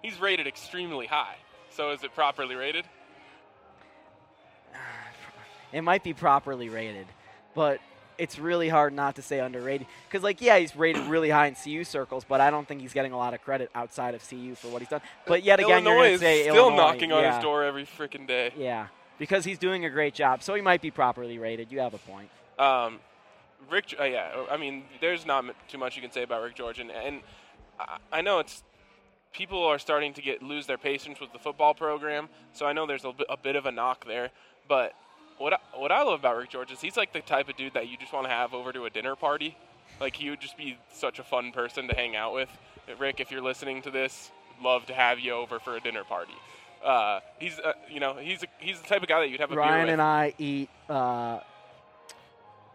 he's 0.01 0.19
rated 0.19 0.47
extremely 0.47 1.05
high. 1.05 1.35
So 1.71 1.91
is 1.91 2.03
it 2.03 2.13
properly 2.13 2.55
rated? 2.55 2.85
It 5.71 5.81
might 5.81 6.03
be 6.03 6.15
properly 6.15 6.67
rated, 6.67 7.05
but 7.53 7.79
it's 8.17 8.39
really 8.39 8.69
hard 8.69 8.91
not 8.91 9.15
to 9.15 9.21
say 9.21 9.39
underrated. 9.39 9.85
Because, 10.07 10.23
like, 10.23 10.41
yeah, 10.41 10.57
he's 10.57 10.75
rated 10.75 11.03
really 11.05 11.29
high 11.29 11.45
in 11.45 11.55
CU 11.55 11.83
circles, 11.83 12.25
but 12.27 12.41
I 12.41 12.49
don't 12.49 12.67
think 12.67 12.81
he's 12.81 12.91
getting 12.91 13.13
a 13.13 13.17
lot 13.17 13.35
of 13.35 13.41
credit 13.41 13.69
outside 13.75 14.15
of 14.15 14.27
CU 14.27 14.55
for 14.55 14.67
what 14.67 14.81
he's 14.81 14.89
done. 14.89 15.01
But 15.27 15.43
yet 15.43 15.59
again, 15.59 15.85
Illinois 15.85 16.09
you're 16.09 16.17
say 16.17 16.41
still 16.43 16.55
Illinois, 16.55 16.75
knocking 16.77 17.11
on 17.11 17.21
yeah. 17.21 17.35
his 17.35 17.43
door 17.43 17.63
every 17.63 17.85
freaking 17.85 18.27
day. 18.27 18.51
Yeah, 18.57 18.87
because 19.19 19.45
he's 19.45 19.59
doing 19.59 19.85
a 19.85 19.91
great 19.91 20.15
job. 20.15 20.41
So 20.41 20.53
he 20.55 20.61
might 20.61 20.81
be 20.81 20.91
properly 20.91 21.37
rated. 21.37 21.71
You 21.71 21.79
have 21.81 21.93
a 21.93 21.99
point. 21.99 22.29
Um, 22.57 22.99
Rick, 23.69 23.95
uh, 23.99 24.03
yeah, 24.03 24.45
I 24.49 24.57
mean, 24.57 24.83
there's 25.01 25.25
not 25.25 25.45
too 25.67 25.77
much 25.77 25.95
you 25.95 26.01
can 26.01 26.11
say 26.11 26.23
about 26.23 26.43
Rick 26.43 26.55
George, 26.55 26.79
and, 26.79 26.91
and 26.91 27.21
I 28.11 28.21
know 28.21 28.39
it's 28.39 28.63
people 29.33 29.63
are 29.63 29.79
starting 29.79 30.13
to 30.13 30.21
get 30.21 30.41
lose 30.41 30.67
their 30.67 30.77
patience 30.77 31.19
with 31.19 31.31
the 31.33 31.39
football 31.39 31.73
program. 31.73 32.29
So 32.53 32.65
I 32.65 32.73
know 32.73 32.85
there's 32.85 33.05
a, 33.05 33.13
a 33.29 33.37
bit 33.37 33.55
of 33.55 33.65
a 33.65 33.71
knock 33.71 34.05
there, 34.05 34.29
but 34.67 34.93
what 35.37 35.53
I, 35.53 35.57
what 35.75 35.91
I 35.91 36.03
love 36.03 36.19
about 36.19 36.37
Rick 36.37 36.49
George 36.49 36.71
is 36.71 36.81
he's 36.81 36.97
like 36.97 37.13
the 37.13 37.21
type 37.21 37.49
of 37.49 37.55
dude 37.55 37.73
that 37.73 37.87
you 37.87 37.97
just 37.97 38.13
want 38.13 38.25
to 38.25 38.29
have 38.31 38.53
over 38.53 38.73
to 38.73 38.85
a 38.85 38.89
dinner 38.89 39.15
party. 39.15 39.57
Like 39.99 40.15
he 40.15 40.29
would 40.29 40.41
just 40.41 40.57
be 40.57 40.77
such 40.93 41.19
a 41.19 41.23
fun 41.23 41.51
person 41.51 41.87
to 41.87 41.95
hang 41.95 42.15
out 42.15 42.33
with. 42.33 42.49
Rick, 42.97 43.19
if 43.19 43.31
you're 43.31 43.41
listening 43.41 43.81
to 43.83 43.91
this, 43.91 44.31
love 44.61 44.85
to 44.87 44.93
have 44.93 45.19
you 45.19 45.33
over 45.33 45.59
for 45.59 45.75
a 45.75 45.79
dinner 45.79 46.03
party. 46.03 46.33
Uh, 46.83 47.19
he's 47.39 47.59
uh, 47.59 47.73
you 47.89 47.99
know 47.99 48.15
he's 48.15 48.43
a, 48.43 48.47
he's 48.59 48.79
the 48.79 48.87
type 48.87 49.01
of 49.01 49.07
guy 49.07 49.19
that 49.19 49.29
you'd 49.29 49.41
have 49.41 49.51
a 49.51 49.55
Ryan 49.55 49.73
beer 49.73 49.81
with. 49.81 49.89
and 49.93 50.01
I 50.01 50.33
eat 50.37 50.69
uh, 50.89 51.39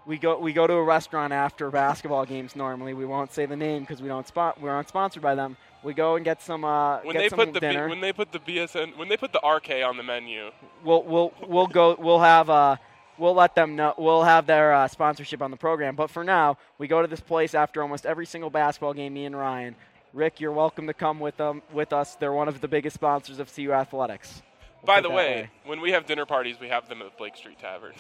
we 0.07 0.19
go 0.19 0.39
we 0.39 0.53
go 0.53 0.67
to 0.67 0.75
a 0.75 0.83
restaurant 0.83 1.33
after 1.33 1.71
basketball 1.71 2.27
games. 2.27 2.55
Normally, 2.55 2.95
we 2.95 3.07
won't 3.07 3.33
say 3.33 3.47
the 3.47 3.57
name 3.57 3.81
because 3.81 4.03
we 4.03 4.09
don't 4.09 4.27
spot 4.27 4.61
we're 4.61 4.71
not 4.71 4.89
sponsored 4.89 5.23
by 5.23 5.35
them. 5.35 5.57
We 5.85 5.93
go 5.93 6.17
and 6.17 6.25
get 6.25 6.41
some 6.41 6.65
uh, 6.65 7.01
When 7.01 7.13
get 7.13 7.19
they 7.19 7.29
some 7.29 7.39
put 7.39 7.53
the 7.53 7.61
B- 7.61 7.77
when 7.77 8.01
they 8.01 8.13
put 8.13 8.33
the 8.33 8.39
BSN 8.39 8.97
when 8.97 9.09
they 9.09 9.19
put 9.19 9.33
the 9.33 9.41
RK 9.47 9.85
on 9.87 9.99
the 9.99 10.03
menu, 10.03 10.51
we'll 10.83 11.03
we'll 11.03 11.35
we'll 11.47 11.67
go 11.67 11.95
we'll 11.99 12.21
have 12.21 12.49
uh 12.49 12.77
we'll 13.19 13.35
let 13.35 13.55
them 13.55 13.77
know 13.77 13.95
we'll 13.99 14.25
have 14.25 14.47
their 14.47 14.73
uh, 14.73 14.89
sponsorship 14.89 15.43
on 15.43 15.51
the 15.51 15.59
program. 15.59 15.95
But 15.95 16.11
for 16.11 16.25
now 16.25 16.57
we 16.79 16.89
go 16.89 17.03
to 17.03 17.07
this 17.07 17.21
place 17.21 17.55
after 17.55 17.83
almost 17.83 18.07
every 18.07 18.25
single 18.25 18.49
basketball 18.49 18.95
game 18.95 19.13
me 19.13 19.27
and 19.27 19.37
ryan. 19.37 19.77
Rick 20.15 20.41
you're 20.41 20.53
welcome 20.53 20.87
to 20.87 20.95
come 20.95 21.21
with 21.21 21.37
them 21.37 21.61
with 21.71 21.93
us. 21.93 22.15
They're 22.15 22.33
one 22.33 22.49
of 22.49 22.63
the 22.63 22.69
biggest 22.69 22.95
sponsors 22.95 23.39
of 23.39 23.55
cu 23.55 23.73
athletics. 23.73 24.43
We'll 24.81 24.87
by 24.87 25.01
the 25.03 25.09
that 25.09 25.15
way, 25.15 25.51
when 25.67 25.83
we 25.83 25.93
have 25.93 26.07
dinner 26.07 26.25
parties, 26.25 26.57
we 26.61 26.69
have 26.69 26.89
them 26.89 27.03
at 27.03 27.19
Blake 27.19 27.37
Street 27.37 27.59
Tavern. 27.59 27.93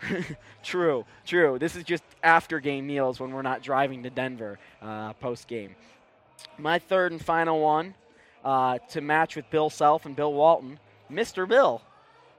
true 0.62 1.04
true. 1.26 1.58
This 1.58 1.76
is 1.76 1.84
just 1.84 2.04
after 2.22 2.58
game 2.58 2.86
meals 2.86 3.20
when 3.20 3.32
we're 3.32 3.42
not 3.42 3.60
driving 3.62 4.02
to 4.04 4.10
denver 4.10 4.58
uh, 4.80 5.12
post 5.14 5.46
game 5.46 5.74
my 6.58 6.78
third 6.78 7.12
and 7.12 7.24
final 7.24 7.60
one 7.60 7.94
uh, 8.44 8.78
to 8.90 9.00
match 9.00 9.36
with 9.36 9.48
bill 9.50 9.70
self 9.70 10.06
and 10.06 10.16
bill 10.16 10.32
walton 10.32 10.78
mr 11.10 11.48
bill 11.48 11.82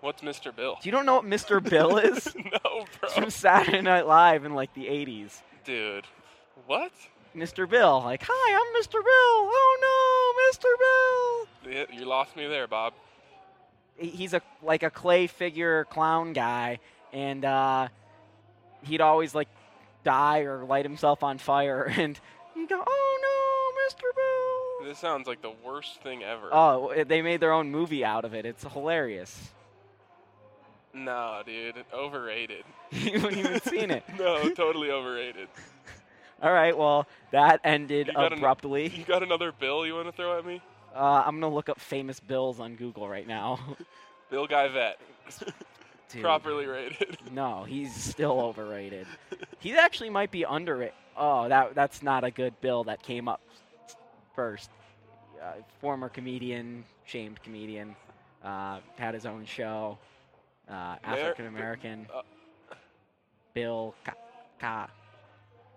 What's 0.01 0.21
Mr. 0.21 0.55
Bill? 0.55 0.77
Do 0.81 0.87
you 0.87 0.91
don't 0.91 1.05
know 1.05 1.15
what 1.15 1.25
Mr. 1.25 1.61
Bill 1.69 1.97
is? 1.97 2.33
no, 2.35 2.59
bro. 2.61 2.85
It's 3.03 3.13
from 3.13 3.29
Saturday 3.29 3.81
Night 3.81 4.05
Live 4.05 4.45
in 4.45 4.53
like 4.53 4.73
the 4.73 4.85
80s. 4.85 5.41
Dude, 5.65 6.05
what? 6.65 6.91
Mr. 7.35 7.69
Bill, 7.69 8.01
like, 8.03 8.23
hi, 8.25 8.55
I'm 8.55 8.81
Mr. 8.81 8.93
Bill. 8.93 9.03
Oh 9.03 9.77
no, 9.81 10.57
Mr. 10.57 11.65
Bill. 11.65 11.73
Yeah, 11.73 11.99
You 11.99 12.05
lost 12.05 12.35
me 12.35 12.47
there, 12.47 12.67
Bob. 12.67 12.93
He's 13.97 14.33
a 14.33 14.41
like 14.61 14.83
a 14.83 14.89
clay 14.91 15.27
figure 15.27 15.85
clown 15.85 16.33
guy, 16.33 16.79
and 17.11 17.43
uh, 17.43 17.87
he'd 18.83 19.01
always 19.01 19.33
like 19.33 19.49
die 20.03 20.41
or 20.41 20.63
light 20.63 20.85
himself 20.85 21.23
on 21.23 21.37
fire, 21.37 21.83
and 21.97 22.19
you 22.55 22.67
go, 22.67 22.83
oh 22.85 22.85
no, 22.85 22.85
Mr. 22.85 22.85
Bill. 22.85 23.16
This 24.83 24.99
sounds 24.99 25.27
like 25.27 25.41
the 25.41 25.53
worst 25.65 26.01
thing 26.01 26.23
ever. 26.23 26.49
Oh, 26.51 26.93
they 27.05 27.21
made 27.21 27.39
their 27.39 27.51
own 27.51 27.71
movie 27.71 28.05
out 28.05 28.25
of 28.25 28.33
it. 28.33 28.45
It's 28.45 28.63
hilarious. 28.63 29.49
no, 30.93 31.41
dude, 31.45 31.75
overrated. 31.93 32.63
you 32.91 33.19
haven't 33.19 33.37
even 33.37 33.61
seen 33.61 33.91
it. 33.91 34.03
no, 34.17 34.49
totally 34.53 34.91
overrated. 34.91 35.47
All 36.41 36.51
right, 36.53 36.77
well, 36.77 37.07
that 37.31 37.59
ended 37.63 38.07
You 38.07 38.13
got 38.13 38.31
an- 38.31 38.37
abruptly. 38.39 38.89
You 38.89 39.03
got 39.03 39.23
another 39.23 39.51
bill 39.51 39.85
you 39.87 39.95
want 39.95 40.07
to 40.07 40.11
throw 40.11 40.37
at 40.37 40.45
me? 40.45 40.61
Uh, 40.95 41.23
I'm 41.25 41.39
gonna 41.39 41.53
look 41.53 41.69
up 41.69 41.79
famous 41.79 42.19
bills 42.19 42.59
on 42.59 42.75
Google 42.75 43.07
right 43.09 43.27
now. 43.27 43.59
Bill 44.29 44.47
Guy 44.47 44.67
Vet. 44.67 44.99
Dude. 46.09 46.21
Properly 46.21 46.65
rated. 46.65 47.17
No, 47.31 47.63
he's 47.65 47.93
still 47.93 48.39
overrated. 48.39 49.05
he 49.59 49.73
actually 49.73 50.09
might 50.09 50.31
be 50.31 50.43
underrated. 50.43 50.93
Oh, 51.17 51.49
that 51.49 51.75
that's 51.75 52.01
not 52.01 52.23
a 52.23 52.31
good 52.31 52.59
bill 52.61 52.83
that 52.85 53.01
came 53.03 53.27
up 53.27 53.41
first. 54.37 54.69
Uh, 55.41 55.53
former 55.81 56.07
comedian, 56.07 56.85
shamed 57.05 57.41
comedian, 57.43 57.95
uh, 58.43 58.79
had 58.97 59.13
his 59.13 59.25
own 59.25 59.43
show. 59.45 59.97
Uh, 60.69 60.95
African 61.03 61.47
American. 61.47 62.07
uh, 62.13 62.21
Bill 63.53 63.93
Ca- 64.05 64.13
Ca- 64.59 64.89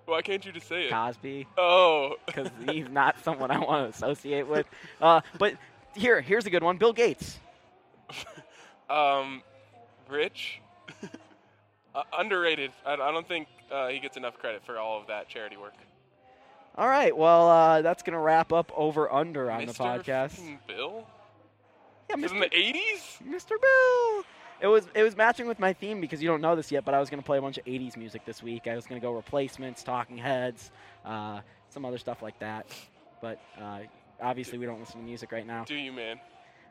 Why 0.07 0.23
can't 0.23 0.45
you 0.45 0.53
just 0.53 0.69
say 0.69 0.85
it? 0.85 0.91
Cosby. 0.91 1.47
Oh. 1.59 2.17
because 2.27 2.51
he's 2.71 2.89
not 2.89 3.17
someone 3.25 3.51
I 3.51 3.59
want 3.59 3.91
to 3.91 3.97
associate 3.97 4.47
with. 4.47 4.67
Uh, 5.01 5.21
but 5.39 5.55
here, 5.95 6.21
here's 6.21 6.47
a 6.47 6.51
good 6.51 6.63
one. 6.63 6.77
Bill 6.77 6.93
Gates. 6.93 7.39
Um, 8.91 9.43
Rich. 10.09 10.61
uh, 11.95 12.03
underrated. 12.19 12.73
I, 12.85 12.95
I 12.95 13.13
don't 13.13 13.29
think 13.29 13.47
uh, 13.71 13.87
he 13.87 14.01
gets 14.01 14.17
enough 14.17 14.37
credit 14.37 14.63
for 14.67 14.79
all 14.81 15.01
of 15.01 15.07
that 15.07 15.29
charity 15.29 15.57
work. 15.57 15.75
All 16.77 16.89
right, 16.89 17.17
well, 17.17 17.49
uh, 17.49 17.83
that's 17.83 18.03
gonna 18.03 18.21
wrap 18.21 18.53
up 18.53 18.73
over 18.77 19.13
under 19.13 19.51
on 19.51 19.67
the 19.67 19.73
podcast. 19.73 20.41
Bill? 20.67 21.07
Yeah, 22.09 22.25
is 22.25 22.33
in 22.33 22.41
the 22.41 22.49
80s? 22.49 23.23
Mr. 23.27 23.51
Bill. 23.61 24.25
It 24.61 24.67
was 24.67 24.87
it 24.95 25.03
was 25.03 25.17
matching 25.17 25.47
with 25.49 25.59
my 25.59 25.73
theme 25.73 26.01
because 26.01 26.23
you 26.23 26.29
don't 26.29 26.41
know 26.43 26.55
this 26.55 26.71
yet, 26.71 26.85
but 26.85 26.93
I 26.95 27.01
was 27.01 27.09
gonna 27.09 27.23
play 27.23 27.39
a 27.39 27.43
bunch 27.43 27.57
of 27.59 27.65
'80s 27.65 27.97
music 27.97 28.25
this 28.27 28.43
week. 28.43 28.67
I 28.67 28.75
was 28.77 28.87
gonna 28.87 29.01
go 29.01 29.13
replacements, 29.13 29.83
Talking 29.83 30.19
Heads, 30.19 30.71
uh, 31.05 31.41
some 31.71 31.85
other 31.85 31.99
stuff 31.99 32.21
like 32.23 32.39
that. 32.41 32.67
But 33.23 33.41
uh, 33.61 33.81
obviously, 34.21 34.59
we 34.59 34.67
don't 34.67 34.79
listen 34.81 35.01
to 35.01 35.07
music 35.07 35.33
right 35.33 35.47
now. 35.47 35.65
Do 35.65 35.75
you, 35.75 35.93
man? 35.93 36.21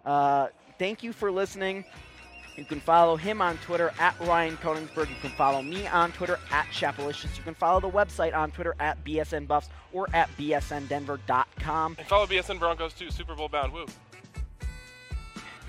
Uh, 0.06 0.48
thank 0.78 1.04
you 1.04 1.14
for 1.14 1.32
listening. 1.32 1.84
You 2.60 2.66
can 2.66 2.82
follow 2.82 3.16
him 3.16 3.42
on 3.42 3.58
Twitter 3.60 3.94
at 4.00 4.20
Ryan 4.20 4.58
Koenigsberg. 4.58 5.10
You 5.10 5.16
can 5.22 5.32
follow 5.32 5.62
me 5.62 5.88
on 5.88 6.12
Twitter 6.12 6.38
at 6.52 6.66
Chapelicious. 6.68 7.38
You 7.38 7.44
can 7.44 7.54
follow 7.54 7.80
the 7.80 7.90
website 7.90 8.36
on 8.36 8.52
Twitter 8.52 8.76
at 8.80 9.02
BSN 9.06 9.48
Buffs 9.48 9.70
or 9.94 10.08
at 10.14 10.30
BSNDenver.com. 10.38 11.96
And 11.98 12.08
follow 12.08 12.26
BSN 12.26 12.60
Broncos 12.60 12.94
too. 12.94 13.12
Super 13.12 13.34
Bowl 13.34 13.48
bound. 13.48 13.72
Woo. 13.72 13.86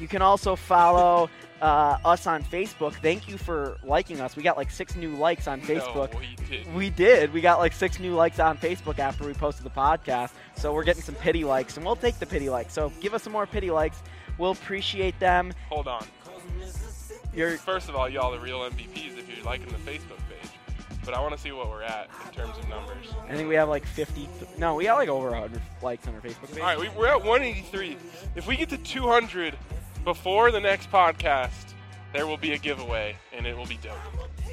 You 0.00 0.08
can 0.08 0.20
also 0.20 0.56
follow 0.56 1.30
uh, 1.62 1.98
us 2.04 2.26
on 2.26 2.42
Facebook. 2.42 2.94
Thank 2.94 3.28
you 3.28 3.38
for 3.38 3.76
liking 3.84 4.20
us. 4.20 4.34
We 4.34 4.42
got 4.42 4.56
like 4.56 4.70
six 4.70 4.96
new 4.96 5.14
likes 5.14 5.46
on 5.46 5.60
Facebook. 5.60 6.12
No, 6.14 6.18
we 6.18 6.36
did. 6.48 6.74
We 6.74 6.90
did. 6.90 7.32
We 7.32 7.40
got 7.40 7.60
like 7.60 7.72
six 7.72 8.00
new 8.00 8.14
likes 8.14 8.40
on 8.40 8.58
Facebook 8.58 8.98
after 8.98 9.24
we 9.26 9.34
posted 9.34 9.64
the 9.64 9.70
podcast. 9.70 10.32
So 10.56 10.72
we're 10.72 10.84
getting 10.84 11.02
some 11.02 11.14
pity 11.16 11.44
likes, 11.44 11.76
and 11.76 11.86
we'll 11.86 11.96
take 11.96 12.18
the 12.18 12.26
pity 12.26 12.48
likes. 12.50 12.72
So 12.72 12.90
give 13.00 13.14
us 13.14 13.22
some 13.22 13.32
more 13.32 13.46
pity 13.46 13.70
likes. 13.70 14.02
We'll 14.38 14.52
appreciate 14.52 15.20
them. 15.20 15.52
Hold 15.68 15.86
on. 15.86 16.04
You're 17.40 17.56
First 17.56 17.88
of 17.88 17.96
all, 17.96 18.06
y'all 18.06 18.30
the 18.32 18.38
real 18.38 18.60
MVPs 18.60 19.16
if 19.16 19.34
you're 19.34 19.42
liking 19.46 19.68
the 19.68 19.90
Facebook 19.90 20.18
page. 20.28 20.50
But 21.06 21.14
I 21.14 21.20
want 21.22 21.34
to 21.34 21.40
see 21.40 21.52
what 21.52 21.70
we're 21.70 21.82
at 21.82 22.10
in 22.26 22.34
terms 22.34 22.58
of 22.58 22.68
numbers. 22.68 23.06
I 23.26 23.34
think 23.34 23.48
we 23.48 23.54
have 23.54 23.70
like 23.70 23.86
50. 23.86 24.28
No, 24.58 24.74
we 24.74 24.84
got 24.84 24.96
like 24.96 25.08
over 25.08 25.30
100 25.30 25.62
likes 25.80 26.06
on 26.06 26.14
our 26.16 26.20
Facebook 26.20 26.48
page. 26.48 26.58
All 26.58 26.66
right, 26.66 26.78
we, 26.78 26.90
we're 26.90 27.06
at 27.06 27.24
183. 27.24 27.96
If 28.36 28.46
we 28.46 28.56
get 28.56 28.68
to 28.68 28.76
200 28.76 29.56
before 30.04 30.50
the 30.50 30.60
next 30.60 30.92
podcast, 30.92 31.72
there 32.12 32.26
will 32.26 32.36
be 32.36 32.52
a 32.52 32.58
giveaway, 32.58 33.16
and 33.32 33.46
it 33.46 33.56
will 33.56 33.64
be 33.64 33.78
dope. 33.82 33.96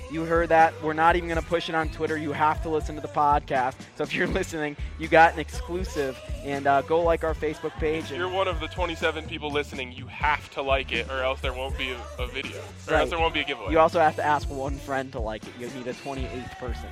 You 0.10 0.24
heard 0.24 0.49
that. 0.49 0.74
We're 0.82 0.93
not 0.93 1.16
even 1.18 1.28
going 1.28 1.41
to 1.41 1.45
push 1.47 1.68
it 1.70 1.76
on 1.76 1.89
Twitter. 1.89 2.18
You 2.18 2.32
have 2.32 2.62
to 2.64 2.70
listen 2.70 2.95
to 2.95 3.01
the 3.01 3.08
podcast. 3.10 3.76
So 3.95 4.03
if 4.03 4.14
you're 4.14 4.28
listening, 4.41 4.78
you 4.99 5.08
got 5.08 5.34
an 5.34 5.39
exclusive. 5.39 6.18
And 6.45 6.66
uh, 6.66 6.82
go 6.84 7.01
like 7.01 7.24
our 7.26 7.34
Facebook 7.34 7.72
page. 7.74 8.05
If 8.05 8.18
you're 8.18 8.30
one 8.30 8.47
of 8.47 8.60
the 8.62 8.68
27 8.68 9.26
people 9.26 9.51
listening, 9.51 9.91
you 9.91 10.08
have 10.08 10.49
to 10.51 10.62
like 10.62 10.93
it, 10.93 11.10
or 11.12 11.22
else 11.24 11.41
there 11.41 11.53
won't 11.53 11.78
be 11.78 11.91
a, 11.91 12.01
a 12.24 12.28
video, 12.28 12.58
or 12.88 12.93
Right. 12.93 13.01
else 13.01 13.10
there 13.10 13.20
won't 13.20 13.34
be 13.34 13.41
a 13.41 13.43
giveaway. 13.43 13.72
you 13.72 13.80
also 13.80 13.99
have 13.99 14.16
to 14.16 14.24
ask 14.24 14.49
one 14.49 14.78
friend 14.78 15.12
to 15.12 15.20
like 15.20 15.43
it. 15.45 15.53
You 15.60 15.68
need 15.72 15.88
a 15.88 15.93
28th 15.93 16.58
person. 16.58 16.88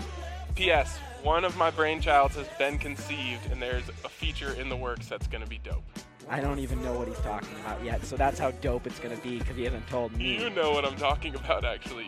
P.S. 0.55 0.97
One 1.23 1.45
of 1.45 1.55
my 1.57 1.71
brainchilds 1.71 2.35
has 2.35 2.47
been 2.59 2.77
conceived, 2.77 3.49
and 3.51 3.61
there's 3.61 3.87
a 4.03 4.09
feature 4.09 4.51
in 4.53 4.67
the 4.69 4.75
works 4.75 5.07
that's 5.07 5.27
going 5.27 5.43
to 5.43 5.49
be 5.49 5.57
dope. 5.63 5.83
I 6.27 6.41
don't 6.41 6.59
even 6.59 6.81
know 6.83 6.93
what 6.93 7.07
he's 7.07 7.19
talking 7.19 7.55
about 7.59 7.83
yet. 7.83 8.03
So 8.05 8.17
that's 8.17 8.39
how 8.39 8.51
dope 8.51 8.87
it's 8.87 8.99
going 8.99 9.15
to 9.15 9.21
be 9.21 9.37
because 9.37 9.55
he 9.55 9.63
hasn't 9.63 9.87
told 9.87 10.15
me. 10.17 10.41
You 10.41 10.49
know 10.49 10.71
what 10.71 10.83
I'm 10.83 10.95
talking 10.95 11.35
about, 11.35 11.63
actually. 11.63 12.07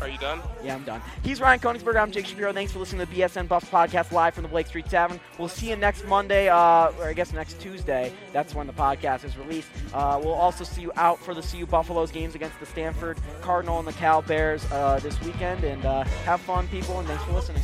Are 0.00 0.08
you 0.08 0.18
done? 0.18 0.40
Yeah, 0.64 0.74
I'm 0.74 0.82
done. 0.82 1.00
He's 1.22 1.40
Ryan 1.40 1.60
Koenigsberg. 1.60 1.94
I'm 1.94 2.10
Jake 2.10 2.26
Shapiro. 2.26 2.52
Thanks 2.52 2.72
for 2.72 2.80
listening 2.80 3.06
to 3.06 3.12
the 3.12 3.20
BSN 3.20 3.46
Buffs 3.46 3.68
podcast 3.68 4.10
live 4.10 4.34
from 4.34 4.42
the 4.42 4.48
Blake 4.48 4.66
Street 4.66 4.86
Tavern. 4.86 5.20
We'll 5.38 5.48
see 5.48 5.68
you 5.68 5.76
next 5.76 6.04
Monday, 6.08 6.48
uh, 6.48 6.90
or 6.98 7.04
I 7.04 7.12
guess 7.12 7.32
next 7.32 7.60
Tuesday. 7.60 8.12
That's 8.32 8.52
when 8.52 8.66
the 8.66 8.72
podcast 8.72 9.24
is 9.24 9.36
released. 9.38 9.68
Uh, 9.94 10.20
we'll 10.22 10.34
also 10.34 10.64
see 10.64 10.82
you 10.82 10.90
out 10.96 11.20
for 11.20 11.34
the 11.34 11.42
CU 11.42 11.66
Buffaloes 11.66 12.10
games 12.10 12.34
against 12.34 12.58
the 12.58 12.66
Stanford 12.66 13.16
Cardinal 13.42 13.78
and 13.78 13.86
the 13.86 13.92
Cal 13.92 14.22
Bears 14.22 14.64
uh, 14.72 14.98
this 15.00 15.20
weekend. 15.22 15.62
And 15.62 15.84
uh, 15.84 16.02
have 16.24 16.40
fun, 16.40 16.66
people, 16.66 16.98
and 16.98 17.06
thanks 17.06 17.22
for 17.24 17.32
listening. 17.32 17.62